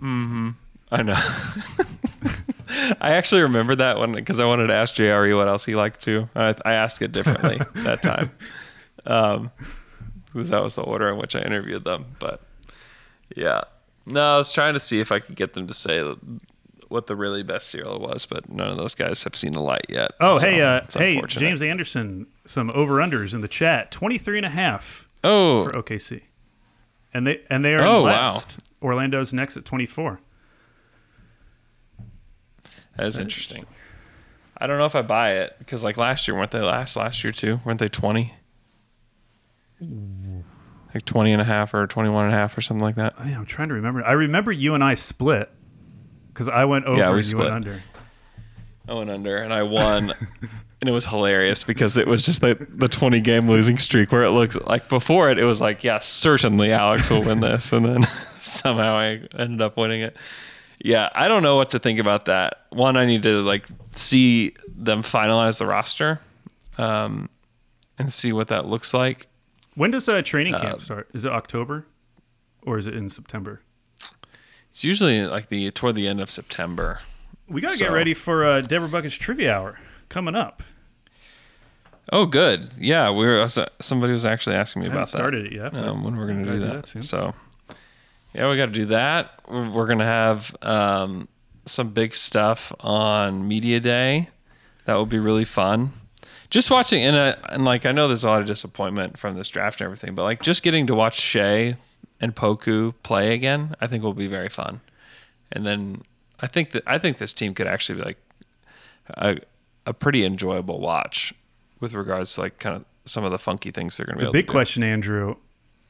Hmm. 0.00 0.50
I 0.90 1.02
know. 1.02 1.14
I 3.00 3.12
actually 3.12 3.42
remember 3.42 3.74
that 3.76 3.98
one 3.98 4.12
because 4.12 4.40
I 4.40 4.46
wanted 4.46 4.68
to 4.68 4.74
ask 4.74 4.94
JRE 4.94 5.36
what 5.36 5.48
else 5.48 5.64
he 5.64 5.74
liked 5.74 6.02
too. 6.02 6.28
I, 6.34 6.54
I 6.64 6.74
asked 6.74 7.02
it 7.02 7.12
differently 7.12 7.58
that 7.82 8.02
time. 8.02 8.30
Um, 9.04 9.50
because 10.32 10.50
that 10.50 10.62
was 10.62 10.74
the 10.74 10.82
order 10.82 11.08
in 11.08 11.16
which 11.16 11.34
I 11.34 11.40
interviewed 11.40 11.84
them. 11.84 12.16
But 12.18 12.40
yeah, 13.34 13.62
no, 14.04 14.34
I 14.34 14.36
was 14.38 14.52
trying 14.52 14.74
to 14.74 14.80
see 14.80 15.00
if 15.00 15.12
I 15.12 15.18
could 15.18 15.34
get 15.34 15.54
them 15.54 15.66
to 15.66 15.74
say 15.74 16.02
what 16.88 17.06
the 17.06 17.16
really 17.16 17.42
best 17.42 17.68
cereal 17.68 17.98
was, 17.98 18.26
but 18.26 18.48
none 18.48 18.68
of 18.68 18.76
those 18.76 18.94
guys 18.94 19.24
have 19.24 19.34
seen 19.34 19.52
the 19.52 19.60
light 19.60 19.86
yet. 19.88 20.12
Oh, 20.20 20.38
so 20.38 20.46
hey, 20.48 20.60
uh, 20.62 20.80
hey. 20.92 21.20
James 21.26 21.62
Anderson, 21.62 22.26
some 22.44 22.70
over 22.74 22.94
unders 22.98 23.34
in 23.34 23.40
the 23.40 23.48
chat, 23.48 23.90
23 23.90 24.38
and 24.38 24.46
a 24.46 24.50
half 24.50 25.08
Oh, 25.24 25.64
for 25.64 25.72
OKC. 25.72 26.22
And 27.12 27.26
they 27.26 27.40
and 27.50 27.64
they 27.64 27.74
are 27.74 27.80
Oh, 27.86 27.98
in 28.00 28.04
wow. 28.04 28.10
last. 28.30 28.60
Orlando's 28.82 29.32
next 29.32 29.56
at 29.56 29.64
24. 29.64 30.20
that 32.96 33.06
is 33.06 33.18
interesting. 33.18 33.66
I 34.58 34.66
don't 34.66 34.78
know 34.78 34.84
if 34.86 34.94
I 34.94 35.02
buy 35.02 35.32
it 35.32 35.56
because 35.58 35.82
like 35.84 35.96
last 35.96 36.26
year, 36.28 36.36
weren't 36.36 36.50
they 36.50 36.60
last 36.60 36.96
last 36.96 37.24
year 37.24 37.32
too? 37.32 37.60
Weren't 37.64 37.78
they 37.80 37.88
20? 37.88 38.32
Like 40.94 41.04
20 41.04 41.32
and 41.32 41.42
a 41.42 41.44
half 41.44 41.74
or 41.74 41.86
21 41.86 42.24
and 42.26 42.32
a 42.34 42.36
half 42.36 42.56
or 42.56 42.60
something 42.62 42.82
like 42.84 42.94
that. 42.94 43.14
Oh, 43.18 43.24
yeah, 43.26 43.36
I'm 43.38 43.44
trying 43.46 43.68
to 43.68 43.74
remember. 43.74 44.02
I 44.04 44.12
remember 44.12 44.50
you 44.52 44.74
and 44.74 44.82
I 44.82 44.94
split 44.94 45.50
because 46.36 46.50
I 46.50 46.66
went 46.66 46.84
over 46.84 46.98
Yeah, 46.98 47.10
we 47.12 47.16
and 47.20 47.30
you 47.30 47.36
went 47.38 47.46
split. 47.46 47.52
under. 47.52 47.82
I 48.86 48.92
went 48.92 49.08
under 49.08 49.38
and 49.38 49.54
I 49.54 49.62
won. 49.62 50.12
and 50.80 50.88
it 50.88 50.92
was 50.92 51.06
hilarious 51.06 51.64
because 51.64 51.96
it 51.96 52.06
was 52.06 52.26
just 52.26 52.42
the, 52.42 52.66
the 52.68 52.88
20 52.88 53.20
game 53.22 53.48
losing 53.48 53.78
streak 53.78 54.12
where 54.12 54.22
it 54.22 54.30
looked 54.32 54.66
like 54.66 54.90
before 54.90 55.30
it, 55.30 55.38
it 55.38 55.44
was 55.44 55.62
like, 55.62 55.82
yeah, 55.82 55.98
certainly 55.98 56.72
Alex 56.72 57.08
will 57.08 57.22
win 57.22 57.40
this. 57.40 57.72
And 57.72 57.86
then 57.86 58.02
somehow 58.40 58.92
I 58.98 59.22
ended 59.38 59.62
up 59.62 59.78
winning 59.78 60.02
it. 60.02 60.14
Yeah, 60.78 61.08
I 61.14 61.26
don't 61.26 61.42
know 61.42 61.56
what 61.56 61.70
to 61.70 61.78
think 61.78 61.98
about 61.98 62.26
that. 62.26 62.66
One, 62.68 62.98
I 62.98 63.06
need 63.06 63.22
to 63.22 63.40
like 63.40 63.64
see 63.92 64.54
them 64.68 65.00
finalize 65.02 65.58
the 65.58 65.66
roster 65.66 66.20
um, 66.76 67.30
and 67.98 68.12
see 68.12 68.34
what 68.34 68.48
that 68.48 68.66
looks 68.66 68.92
like. 68.92 69.26
When 69.74 69.90
does 69.90 70.06
uh, 70.06 70.20
training 70.20 70.52
camp 70.52 70.82
start? 70.82 71.08
Is 71.14 71.24
it 71.24 71.32
October 71.32 71.86
or 72.60 72.76
is 72.76 72.86
it 72.86 72.94
in 72.94 73.08
September? 73.08 73.62
It's 74.76 74.84
usually 74.84 75.26
like 75.26 75.48
the 75.48 75.70
toward 75.70 75.94
the 75.94 76.06
end 76.06 76.20
of 76.20 76.30
September. 76.30 77.00
We 77.48 77.62
got 77.62 77.70
to 77.70 77.76
So- 77.78 77.86
get 77.86 77.92
ready 77.92 78.12
for 78.12 78.44
uh, 78.44 78.60
Deborah 78.60 78.90
Bucket's 78.90 79.14
trivia 79.14 79.54
hour 79.56 79.78
coming 80.10 80.34
up. 80.34 80.62
Oh, 82.12 82.26
good. 82.26 82.68
Yeah, 82.78 83.10
we 83.10 83.24
were. 83.24 83.48
Somebody 83.80 84.12
was 84.12 84.26
actually 84.26 84.54
asking 84.54 84.82
me 84.82 84.88
I 84.88 84.92
about 84.92 85.06
that. 85.06 85.16
started 85.16 85.46
it 85.46 85.52
yet. 85.54 85.74
um, 85.74 86.04
when 86.04 86.14
we're 86.16 86.26
going 86.26 86.40
to 86.40 86.44
gotta 86.44 86.58
do 86.58 86.62
do 86.66 86.72
that. 86.72 86.82
that 86.84 87.02
so, 87.04 87.32
yeah, 88.34 88.50
we 88.50 88.58
got 88.58 88.66
to 88.66 88.72
do 88.72 88.84
that. 88.84 89.40
We're, 89.48 89.70
we're 89.70 89.86
going 89.86 90.00
to 90.00 90.04
have 90.04 90.54
um, 90.60 91.26
some 91.64 91.92
big 91.94 92.14
stuff 92.14 92.70
on 92.80 93.48
Media 93.48 93.80
Day. 93.80 94.28
That 94.84 94.96
will 94.96 95.06
be 95.06 95.18
really 95.18 95.46
fun. 95.46 95.94
Just 96.50 96.70
watching, 96.70 97.02
and, 97.02 97.16
uh, 97.16 97.36
and 97.48 97.64
like, 97.64 97.86
I 97.86 97.92
know 97.92 98.08
there's 98.08 98.24
a 98.24 98.28
lot 98.28 98.42
of 98.42 98.46
disappointment 98.46 99.16
from 99.18 99.36
this 99.36 99.48
draft 99.48 99.80
and 99.80 99.86
everything, 99.86 100.14
but 100.14 100.24
like, 100.24 100.42
just 100.42 100.62
getting 100.62 100.86
to 100.88 100.94
watch 100.94 101.18
Shai 101.18 101.76
and 102.20 102.34
Poku 102.34 102.94
play 103.02 103.34
again, 103.34 103.74
I 103.80 103.86
think 103.86 104.02
will 104.02 104.14
be 104.14 104.26
very 104.28 104.48
fun. 104.48 104.80
And 105.52 105.66
then 105.66 106.02
I 106.40 106.46
think 106.46 106.70
that 106.72 106.82
I 106.86 106.98
think 106.98 107.18
this 107.18 107.32
team 107.32 107.54
could 107.54 107.66
actually 107.66 108.00
be 108.00 108.04
like 108.06 108.18
a, 109.10 109.38
a 109.86 109.92
pretty 109.94 110.24
enjoyable 110.24 110.80
watch 110.80 111.32
with 111.80 111.94
regards 111.94 112.34
to 112.34 112.40
like 112.42 112.58
kind 112.58 112.76
of 112.76 112.84
some 113.04 113.22
of 113.24 113.30
the 113.30 113.38
funky 113.38 113.70
things 113.70 113.96
they're 113.96 114.06
going 114.06 114.16
to 114.18 114.20
be 114.20 114.26
The 114.26 114.32
big 114.32 114.48
question, 114.48 114.82
Andrew, 114.82 115.36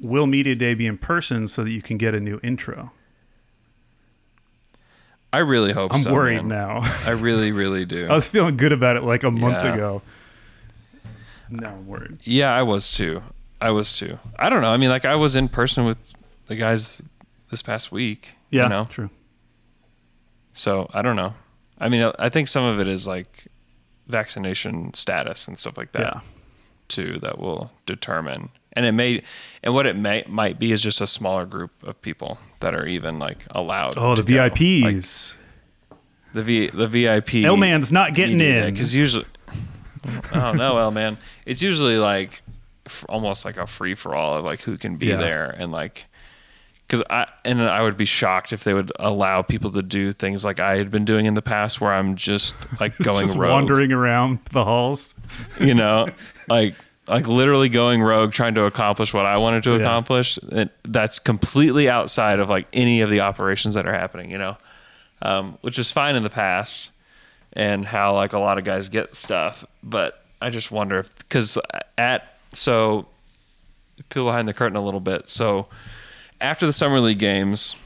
will 0.03 0.27
Media 0.27 0.55
Day 0.55 0.75
be 0.75 0.87
in 0.87 0.99
person 0.99 1.47
so 1.49 1.65
that 1.65 1.71
you 1.71 1.81
can 1.81 1.97
get 1.97 2.15
a 2.15 2.21
new 2.21 2.39
intro? 2.43 2.93
I 5.33 5.39
really 5.39 5.73
hope 5.73 5.93
I'm 5.93 6.01
so, 6.01 6.13
worried 6.13 6.45
man. 6.45 6.49
now. 6.49 6.81
I 7.05 7.11
really, 7.13 7.53
really 7.63 7.85
do. 7.85 8.07
I 8.09 8.15
was 8.15 8.29
feeling 8.29 8.57
good 8.57 8.73
about 8.73 8.97
it 8.97 9.03
like 9.03 9.23
a 9.25 9.31
month 9.31 9.57
Yeah. 9.65 9.75
ago. 9.75 10.03
Now 11.51 11.71
I'm 11.71 11.87
worried. 11.87 12.19
yeah, 12.25 12.53
I 12.55 12.63
was 12.63 12.93
too. 12.97 13.23
I 13.61 13.71
was 13.71 13.97
too. 13.97 14.19
I 14.39 14.51
don't 14.51 14.63
know. 14.63 14.71
I 14.73 14.77
mean, 14.77 14.91
like 14.91 15.05
I 15.05 15.15
was 15.17 15.37
in 15.37 15.49
person 15.49 15.85
with 15.85 15.99
the 16.47 16.57
guys 16.57 17.03
this 17.51 17.63
past 17.63 17.93
week. 17.93 18.35
Yeah, 18.51 18.65
You 18.65 18.69
know? 18.69 18.85
true. 18.91 19.11
So 20.53 20.89
I 20.95 21.03
don't 21.03 21.17
know. 21.17 21.35
I 21.79 21.89
mean, 21.89 22.11
I 22.19 22.29
think 22.29 22.49
some 22.49 22.65
of 22.65 22.81
it 22.81 22.89
is 22.89 23.07
like 23.07 23.49
vaccination 24.09 24.95
status 24.95 25.47
and 25.49 25.59
stuff 25.59 25.77
like 25.77 25.93
that 25.93 26.01
Yeah. 26.15 26.21
too 26.89 27.19
that 27.21 27.39
will 27.39 27.73
determine. 27.85 28.51
And 28.73 28.85
it 28.87 28.93
may, 28.93 29.23
and 29.63 29.75
what 29.75 29.87
it 29.87 29.97
may 29.97 30.25
might 30.29 30.59
be 30.59 30.73
is 30.73 30.83
just 30.83 31.01
a 31.01 31.07
smaller 31.07 31.47
group 31.47 31.71
of 31.83 32.01
people 32.03 32.39
that 32.61 32.75
are 32.75 32.87
even 32.87 33.19
like 33.19 33.47
allowed. 33.51 33.97
Oh, 33.99 34.15
the 34.15 34.23
go. 34.23 34.35
Like, 34.37 34.55
VIPs. 34.55 35.39
the 36.35 36.43
V 36.43 36.69
the 36.69 36.87
VIP. 36.87 37.45
L-Man's 37.45 37.91
not 37.93 38.15
getting 38.15 38.41
in. 38.41 38.73
because 38.73 38.95
usually, 38.95 39.25
oh 40.35 40.53
no, 40.53 40.77
L 40.79 40.91
man, 40.91 41.19
it's 41.47 41.63
usually 41.63 41.97
like 41.99 42.43
f- 42.87 43.05
almost 43.09 43.45
like 43.45 43.57
a 43.57 43.67
free 43.67 43.95
for 43.95 44.15
all 44.15 44.37
of 44.39 44.45
like 44.45 44.61
who 44.63 44.77
can 44.79 44.97
be 44.97 45.07
Yeah. 45.07 45.17
there 45.17 45.51
and 45.59 45.73
like 45.73 46.07
because 46.87 47.03
I 47.11 47.27
and 47.45 47.61
I 47.63 47.83
would 47.83 47.97
be 47.97 48.05
shocked 48.05 48.53
if 48.53 48.63
they 48.65 48.73
would 48.75 48.93
allow 48.99 49.43
people 49.43 49.71
to 49.73 49.83
do 49.83 50.13
things 50.13 50.45
like 50.45 50.61
I 50.61 50.77
had 50.77 50.91
been 50.91 51.05
doing 51.05 51.27
in 51.27 51.35
the 51.35 51.43
past, 51.43 51.81
where 51.81 51.93
I'm 51.93 52.15
just 52.17 52.55
like 52.81 52.97
going 53.03 53.25
Just 53.27 53.37
rogue, 53.37 53.51
wandering 53.53 53.93
around 53.93 54.39
the 54.53 54.65
halls. 54.65 55.15
you 55.61 55.75
know, 55.75 56.09
like 56.49 56.75
like 57.09 57.27
literally 57.29 57.69
going 57.69 58.03
rogue, 58.03 58.33
trying 58.33 58.55
to 58.55 58.65
accomplish 58.65 59.15
what 59.15 59.27
I 59.27 59.37
wanted 59.37 59.63
to 59.65 59.71
Yeah. 59.71 59.77
accomplish. 59.79 60.39
And 60.51 60.71
that's 60.83 61.19
completely 61.21 61.89
outside 61.89 62.41
of 62.41 62.49
like 62.49 62.67
any 62.73 63.01
of 63.01 63.11
the 63.11 63.21
operations 63.21 63.75
that 63.75 63.87
are 63.87 63.93
happening, 63.93 64.31
you 64.31 64.39
know, 64.39 64.57
um, 65.23 65.57
which 65.61 65.79
is 65.79 65.93
fine 65.93 66.17
in 66.17 66.23
the 66.23 66.31
past. 66.31 66.91
and 67.53 67.87
how 67.87 68.13
like 68.15 68.33
a 68.33 68.39
lot 68.39 68.59
of 68.59 68.65
guys 68.65 68.89
get 68.91 69.15
stuff. 69.17 69.65
But 69.83 70.21
I 70.43 70.51
just 70.51 70.71
wonder 70.71 70.99
if 70.99 71.17
because 71.19 71.57
at 71.97 72.37
so 72.53 73.07
peel 74.11 74.25
behind 74.27 74.47
the 74.49 74.53
curtain 74.53 74.77
a 74.77 74.85
little 74.85 75.01
bit. 75.01 75.29
So 75.29 75.67
after 76.41 76.67
the 76.67 76.73
summer 76.73 77.01
league 77.01 77.19
games, 77.19 77.77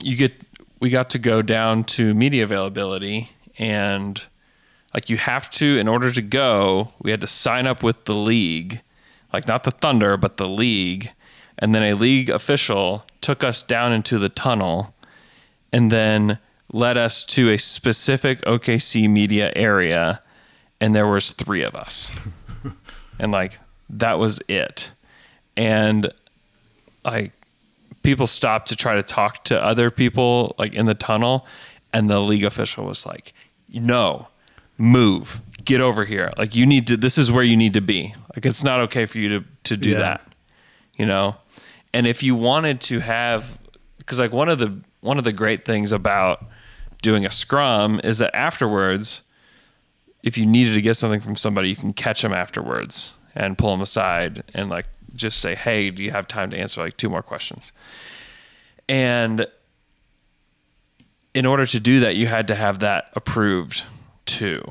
you 0.00 0.16
get 0.16 0.32
we 0.80 0.90
got 0.90 1.10
to 1.10 1.18
go 1.18 1.40
down 1.40 1.84
to 1.84 2.14
media 2.14 2.44
availability 2.44 3.30
and 3.58 4.22
like 4.92 5.08
you 5.08 5.16
have 5.16 5.48
to 5.50 5.78
in 5.78 5.88
order 5.88 6.10
to 6.10 6.20
go 6.20 6.92
we 7.00 7.10
had 7.10 7.20
to 7.20 7.26
sign 7.26 7.66
up 7.66 7.82
with 7.82 8.04
the 8.04 8.14
league. 8.14 8.80
Like 9.32 9.46
not 9.46 9.64
the 9.64 9.70
thunder 9.70 10.16
but 10.16 10.36
the 10.36 10.48
league. 10.48 11.10
And 11.58 11.74
then 11.74 11.82
a 11.82 11.94
league 11.94 12.30
official 12.30 13.04
took 13.20 13.44
us 13.44 13.62
down 13.62 13.92
into 13.92 14.18
the 14.18 14.28
tunnel 14.28 14.94
and 15.72 15.90
then 15.90 16.38
led 16.72 16.96
us 16.96 17.24
to 17.24 17.50
a 17.50 17.58
specific 17.58 18.40
okc 18.42 19.08
media 19.08 19.52
area. 19.54 20.20
And 20.80 20.94
there 20.94 21.06
was 21.06 21.32
three 21.32 21.62
of 21.62 21.74
us. 21.74 22.16
And 23.18 23.32
like 23.32 23.58
that 23.90 24.18
was 24.18 24.40
it. 24.48 24.90
And 25.56 26.12
like 27.04 27.32
people 28.04 28.26
stopped 28.28 28.68
to 28.68 28.76
try 28.76 28.94
to 28.94 29.02
talk 29.02 29.42
to 29.44 29.60
other 29.62 29.90
people 29.90 30.54
like 30.58 30.72
in 30.74 30.86
the 30.86 30.94
tunnel 30.94 31.46
and 31.92 32.08
the 32.08 32.20
league 32.20 32.44
official 32.44 32.84
was 32.84 33.04
like 33.04 33.32
no 33.72 34.28
move. 34.78 35.40
Get 35.64 35.80
over 35.80 36.04
here. 36.04 36.30
Like 36.38 36.54
you 36.54 36.66
need 36.66 36.86
to 36.88 36.96
this 36.96 37.18
is 37.18 37.32
where 37.32 37.42
you 37.42 37.56
need 37.56 37.74
to 37.74 37.80
be. 37.80 38.14
Like 38.36 38.46
it's 38.46 38.62
not 38.62 38.80
okay 38.82 39.06
for 39.06 39.18
you 39.18 39.28
to 39.40 39.44
to 39.64 39.76
do 39.76 39.90
Yeah. 39.90 39.98
that 39.98 40.28
you 40.96 41.06
know? 41.06 41.36
And 41.92 42.06
if 42.06 42.22
you 42.22 42.34
wanted 42.36 42.80
to 42.82 43.00
have 43.00 43.58
because 43.98 44.18
like 44.20 44.32
one 44.32 44.48
of 44.48 44.58
the 44.58 44.78
one 45.00 45.18
of 45.18 45.24
the 45.24 45.32
great 45.32 45.64
things 45.64 45.90
about 45.92 46.44
doing 47.02 47.24
a 47.26 47.30
scrum 47.30 48.00
is 48.04 48.18
that 48.18 48.34
afterwards 48.36 49.22
if 50.22 50.38
you 50.38 50.46
needed 50.46 50.74
to 50.74 50.80
get 50.82 50.94
something 50.94 51.20
from 51.20 51.36
somebody 51.36 51.68
you 51.68 51.76
can 51.76 51.92
catch 51.92 52.22
them 52.22 52.32
afterwards 52.32 53.14
and 53.34 53.58
pull 53.58 53.70
them 53.70 53.80
aside 53.82 54.42
and 54.54 54.70
like 54.70 54.86
just 55.14 55.40
say 55.40 55.54
hey 55.54 55.90
do 55.90 56.02
you 56.02 56.10
have 56.10 56.26
time 56.26 56.50
to 56.50 56.56
answer 56.56 56.82
like 56.82 56.96
two 56.96 57.08
more 57.08 57.22
questions 57.22 57.72
and 58.88 59.46
in 61.34 61.46
order 61.46 61.66
to 61.66 61.80
do 61.80 62.00
that 62.00 62.16
you 62.16 62.26
had 62.26 62.46
to 62.46 62.54
have 62.54 62.80
that 62.80 63.10
approved 63.14 63.84
too 64.24 64.62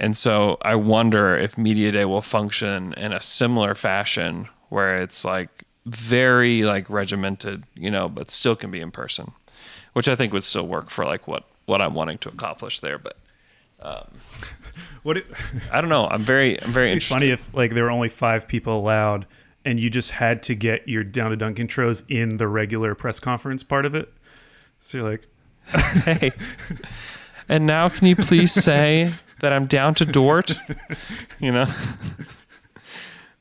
and 0.00 0.16
so 0.16 0.56
I 0.62 0.76
wonder 0.76 1.36
if 1.36 1.58
Media 1.58 1.92
Day 1.92 2.06
will 2.06 2.22
function 2.22 2.94
in 2.94 3.12
a 3.12 3.20
similar 3.20 3.74
fashion 3.74 4.48
where 4.70 4.96
it's 4.96 5.26
like 5.26 5.64
very 5.84 6.62
like 6.62 6.88
regimented, 6.88 7.64
you 7.74 7.90
know, 7.90 8.08
but 8.08 8.30
still 8.30 8.56
can 8.56 8.70
be 8.70 8.80
in 8.80 8.90
person, 8.90 9.32
which 9.92 10.08
I 10.08 10.16
think 10.16 10.32
would 10.32 10.42
still 10.42 10.66
work 10.66 10.88
for 10.88 11.04
like 11.04 11.28
what 11.28 11.44
what 11.66 11.82
I'm 11.82 11.92
wanting 11.92 12.16
to 12.18 12.30
accomplish 12.30 12.80
there. 12.80 12.96
But 12.96 13.18
What 15.02 15.16
it, 15.16 15.26
I 15.72 15.80
don't 15.80 15.90
know. 15.90 16.06
I'm 16.06 16.22
very 16.22 16.60
I'm 16.62 16.72
very 16.72 16.94
be 16.94 17.00
funny 17.00 17.30
if 17.30 17.52
like 17.54 17.72
there 17.72 17.84
were 17.84 17.90
only 17.90 18.08
five 18.08 18.46
people 18.46 18.78
allowed, 18.78 19.26
and 19.64 19.80
you 19.80 19.90
just 19.90 20.10
had 20.10 20.42
to 20.44 20.54
get 20.54 20.88
your 20.88 21.04
down 21.04 21.30
to 21.30 21.36
dunk 21.36 21.58
intros 21.58 22.02
in 22.08 22.36
the 22.36 22.48
regular 22.48 22.94
press 22.94 23.20
conference 23.20 23.62
part 23.62 23.86
of 23.86 23.94
it. 23.94 24.12
So 24.78 24.98
you're 24.98 25.10
like, 25.10 25.26
hey, 26.04 26.30
and 27.48 27.66
now 27.66 27.88
can 27.88 28.06
you 28.06 28.16
please 28.16 28.52
say 28.52 29.12
that 29.40 29.52
I'm 29.52 29.66
down 29.66 29.94
to 29.94 30.04
Dort? 30.04 30.54
You 31.38 31.52
know. 31.52 31.66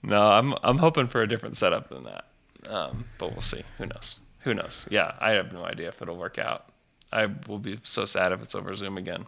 No, 0.02 0.32
I'm 0.32 0.54
I'm 0.64 0.78
hoping 0.78 1.08
for 1.08 1.22
a 1.22 1.28
different 1.28 1.58
setup 1.58 1.90
than 1.90 2.04
that. 2.04 2.26
Um, 2.70 3.06
but 3.18 3.32
we'll 3.32 3.42
see. 3.42 3.64
Who 3.78 3.86
knows? 3.86 4.20
Who 4.40 4.54
knows? 4.54 4.88
Yeah, 4.90 5.16
I 5.20 5.32
have 5.32 5.52
no 5.52 5.66
idea 5.66 5.90
if 5.90 6.02
it'll 6.02 6.16
work 6.16 6.38
out. 6.38 6.70
I 7.12 7.26
will 7.48 7.60
be 7.60 7.80
so 7.84 8.06
sad 8.06 8.32
if 8.32 8.42
it's 8.42 8.56
over 8.56 8.74
Zoom 8.76 8.98
again. 8.98 9.26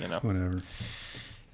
You 0.00 0.08
know, 0.08 0.18
whatever. 0.20 0.62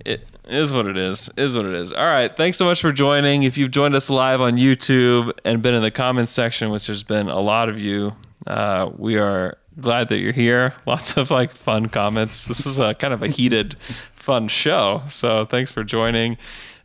it 0.04 0.26
is 0.44 0.72
what 0.72 0.86
it 0.86 0.96
is. 0.96 1.30
Is 1.36 1.56
what 1.56 1.64
it 1.64 1.74
is. 1.74 1.92
All 1.92 2.04
right. 2.06 2.34
Thanks 2.34 2.56
so 2.56 2.64
much 2.64 2.80
for 2.80 2.92
joining. 2.92 3.42
If 3.42 3.58
you've 3.58 3.70
joined 3.70 3.94
us 3.94 4.08
live 4.10 4.40
on 4.40 4.56
YouTube 4.56 5.32
and 5.44 5.62
been 5.62 5.74
in 5.74 5.82
the 5.82 5.90
comments 5.90 6.32
section, 6.32 6.70
which 6.70 6.86
there's 6.86 7.02
been 7.02 7.28
a 7.28 7.40
lot 7.40 7.68
of 7.68 7.80
you, 7.80 8.14
uh, 8.46 8.90
we 8.96 9.18
are 9.18 9.56
glad 9.80 10.08
that 10.10 10.18
you're 10.18 10.32
here. 10.32 10.74
Lots 10.86 11.16
of 11.16 11.30
like 11.30 11.50
fun 11.52 11.88
comments. 11.88 12.46
This 12.46 12.66
is 12.66 12.78
a 12.78 12.94
kind 12.94 13.12
of 13.12 13.22
a 13.22 13.28
heated, 13.28 13.78
fun 14.14 14.48
show. 14.48 15.02
So 15.08 15.44
thanks 15.44 15.70
for 15.70 15.84
joining. 15.84 16.36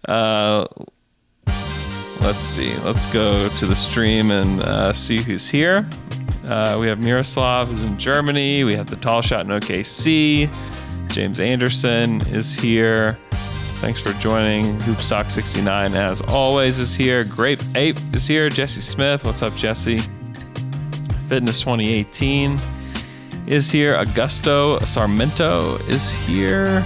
Uh, 0.07 0.65
let's 2.21 2.39
see. 2.39 2.75
Let's 2.79 3.05
go 3.13 3.47
to 3.49 3.65
the 3.65 3.75
stream 3.75 4.31
and 4.31 4.61
uh, 4.61 4.93
see 4.93 5.21
who's 5.21 5.49
here. 5.49 5.87
Uh, 6.45 6.77
we 6.77 6.87
have 6.87 6.99
Miroslav, 6.99 7.69
who's 7.69 7.83
in 7.83 7.97
Germany. 7.97 8.65
We 8.65 8.75
have 8.75 8.89
the 8.89 8.97
tall 8.97 9.21
shot 9.21 9.45
in 9.45 9.51
OKC. 9.51 10.49
James 11.13 11.39
Anderson 11.39 12.21
is 12.29 12.55
here. 12.55 13.13
Thanks 13.81 14.01
for 14.01 14.13
joining. 14.13 14.79
Hoopstock69, 14.79 15.95
as 15.95 16.21
always, 16.21 16.79
is 16.79 16.95
here. 16.95 17.23
Grape 17.23 17.61
Ape 17.75 17.99
is 18.13 18.25
here. 18.25 18.49
Jesse 18.49 18.81
Smith. 18.81 19.23
What's 19.23 19.43
up, 19.43 19.55
Jesse? 19.55 19.99
Fitness 21.29 21.59
2018 21.59 22.59
is 23.45 23.71
here. 23.71 23.93
Augusto 23.93 24.79
Sarmento 24.79 25.79
is 25.87 26.11
here. 26.25 26.81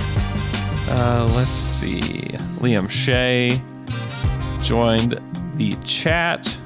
Uh, 0.89 1.25
let's 1.33 1.55
see. 1.55 2.11
Liam 2.59 2.89
Shea 2.89 3.57
joined 4.61 5.21
the 5.55 5.73
chat. 5.85 6.59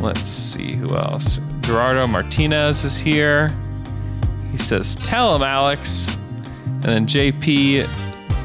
Let's 0.00 0.22
see 0.22 0.76
who 0.76 0.96
else. 0.96 1.40
Gerardo 1.60 2.06
Martinez 2.06 2.84
is 2.84 2.98
here. 2.98 3.54
He 4.50 4.56
says, 4.56 4.94
Tell 4.94 5.36
him, 5.36 5.42
Alex. 5.42 6.16
And 6.82 6.84
then 6.84 7.06
JP 7.06 7.84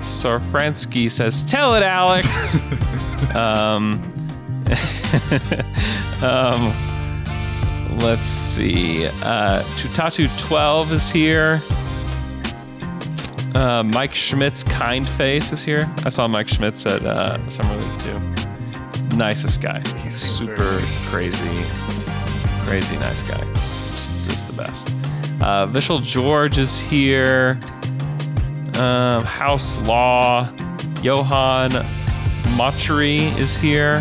Sarfransky 0.01 1.09
says, 1.09 1.43
Tell 1.43 1.75
it, 1.75 1.83
Alex. 1.83 2.55
um, 3.35 3.93
um, 6.23 6.73
let's 7.99 8.25
see. 8.25 9.05
Uh, 9.23 9.61
Tutatu12 9.77 10.91
is 10.91 11.11
here. 11.11 11.59
Uh, 13.55 13.83
Mike 13.83 14.15
Schmidt's 14.15 14.63
Kind 14.63 15.07
Face 15.07 15.51
is 15.51 15.63
here. 15.63 15.87
I 16.05 16.09
saw 16.09 16.27
Mike 16.27 16.47
Schmidt's 16.47 16.85
at 16.87 17.05
uh, 17.05 17.43
Summer 17.49 17.75
League 17.77 17.99
too. 17.99 18.19
Nicest 19.15 19.61
guy. 19.61 19.79
He's 19.99 20.15
super 20.15 20.55
crazy, 21.09 21.63
crazy 22.65 22.97
nice 22.97 23.21
guy. 23.21 23.43
Just, 23.53 24.25
just 24.25 24.47
the 24.47 24.53
best. 24.53 24.87
Uh, 25.39 25.67
Vishal 25.67 26.01
George 26.01 26.57
is 26.57 26.79
here. 26.79 27.59
Um, 28.77 29.23
House 29.23 29.77
Law. 29.79 30.49
Johan 31.01 31.71
Machry 32.57 33.37
is 33.37 33.57
here. 33.57 33.99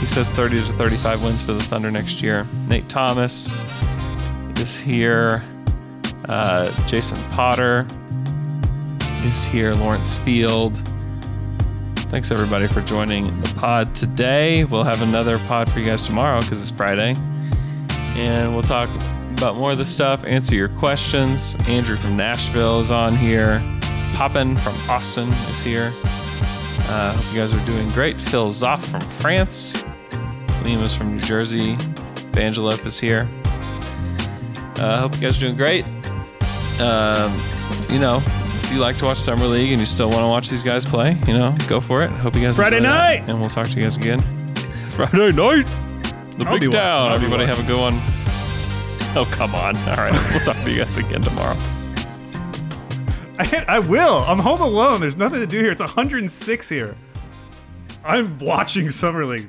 He 0.00 0.06
says 0.06 0.30
30 0.30 0.66
to 0.66 0.72
35 0.74 1.22
wins 1.22 1.42
for 1.42 1.52
the 1.52 1.62
Thunder 1.62 1.90
next 1.90 2.22
year. 2.22 2.46
Nate 2.68 2.88
Thomas 2.88 3.48
is 4.58 4.78
here. 4.78 5.44
Uh, 6.28 6.70
Jason 6.86 7.22
Potter 7.30 7.86
is 9.24 9.44
here. 9.44 9.74
Lawrence 9.74 10.18
Field. 10.18 10.76
Thanks 12.10 12.30
everybody 12.30 12.66
for 12.66 12.80
joining 12.80 13.38
the 13.42 13.54
pod 13.54 13.94
today. 13.94 14.64
We'll 14.64 14.84
have 14.84 15.02
another 15.02 15.38
pod 15.40 15.70
for 15.70 15.80
you 15.80 15.86
guys 15.86 16.06
tomorrow 16.06 16.40
because 16.40 16.60
it's 16.62 16.70
Friday. 16.70 17.14
And 18.16 18.54
we'll 18.54 18.62
talk 18.62 18.88
about 19.32 19.56
more 19.56 19.72
of 19.72 19.78
the 19.78 19.84
stuff, 19.84 20.24
answer 20.24 20.54
your 20.54 20.68
questions. 20.70 21.54
Andrew 21.66 21.96
from 21.96 22.16
Nashville 22.16 22.80
is 22.80 22.90
on 22.90 23.14
here. 23.14 23.62
Poppin 24.14 24.56
from 24.56 24.74
Austin 24.90 25.28
is 25.28 25.62
here. 25.62 25.92
Uh, 26.90 27.12
hope 27.12 27.32
you 27.34 27.38
guys 27.40 27.52
are 27.52 27.66
doing 27.66 27.88
great. 27.90 28.16
Phil 28.16 28.48
Zoff 28.48 28.84
from 28.84 29.00
France. 29.00 29.84
Liam 30.62 30.82
is 30.82 30.94
from 30.94 31.16
New 31.16 31.20
Jersey. 31.22 31.76
Vangelope 32.32 32.84
is 32.86 32.98
here. 32.98 33.26
Uh, 34.76 35.00
hope 35.00 35.14
you 35.14 35.20
guys 35.20 35.36
are 35.36 35.40
doing 35.40 35.56
great. 35.56 35.84
Um, 36.80 37.36
you 37.90 37.98
know, 37.98 38.20
if 38.24 38.70
you 38.72 38.78
like 38.78 38.96
to 38.98 39.06
watch 39.06 39.18
Summer 39.18 39.44
League 39.44 39.70
and 39.72 39.80
you 39.80 39.86
still 39.86 40.08
want 40.08 40.20
to 40.20 40.28
watch 40.28 40.48
these 40.48 40.62
guys 40.62 40.84
play, 40.84 41.16
you 41.26 41.32
know, 41.34 41.56
go 41.66 41.80
for 41.80 42.02
it. 42.02 42.10
Hope 42.10 42.34
you 42.36 42.42
guys 42.42 42.56
Friday 42.56 42.78
enjoy 42.78 42.88
that. 42.88 43.20
night! 43.20 43.28
and 43.28 43.40
we'll 43.40 43.50
talk 43.50 43.66
to 43.68 43.74
you 43.76 43.82
guys 43.82 43.96
again. 43.96 44.20
Friday 44.90 45.32
night, 45.32 45.66
the 46.38 46.44
I'll 46.46 46.58
big 46.58 46.70
down. 46.70 47.12
Everybody 47.12 47.44
have 47.46 47.58
a 47.58 47.66
good 47.66 47.78
one. 47.80 47.94
Oh 49.16 49.28
come 49.32 49.54
on! 49.54 49.76
All 49.88 49.96
right, 49.96 50.12
we'll 50.30 50.44
talk 50.44 50.56
to 50.64 50.70
you 50.70 50.78
guys 50.78 50.96
again 50.96 51.22
tomorrow. 51.22 51.56
I, 53.38 53.64
I 53.68 53.78
will. 53.78 54.18
I'm 54.26 54.38
home 54.38 54.60
alone. 54.60 55.00
There's 55.00 55.16
nothing 55.16 55.40
to 55.40 55.46
do 55.46 55.60
here. 55.60 55.70
It's 55.70 55.80
106 55.80 56.68
here. 56.68 56.96
I'm 58.04 58.38
watching 58.38 58.90
Summer 58.90 59.24
League. 59.24 59.48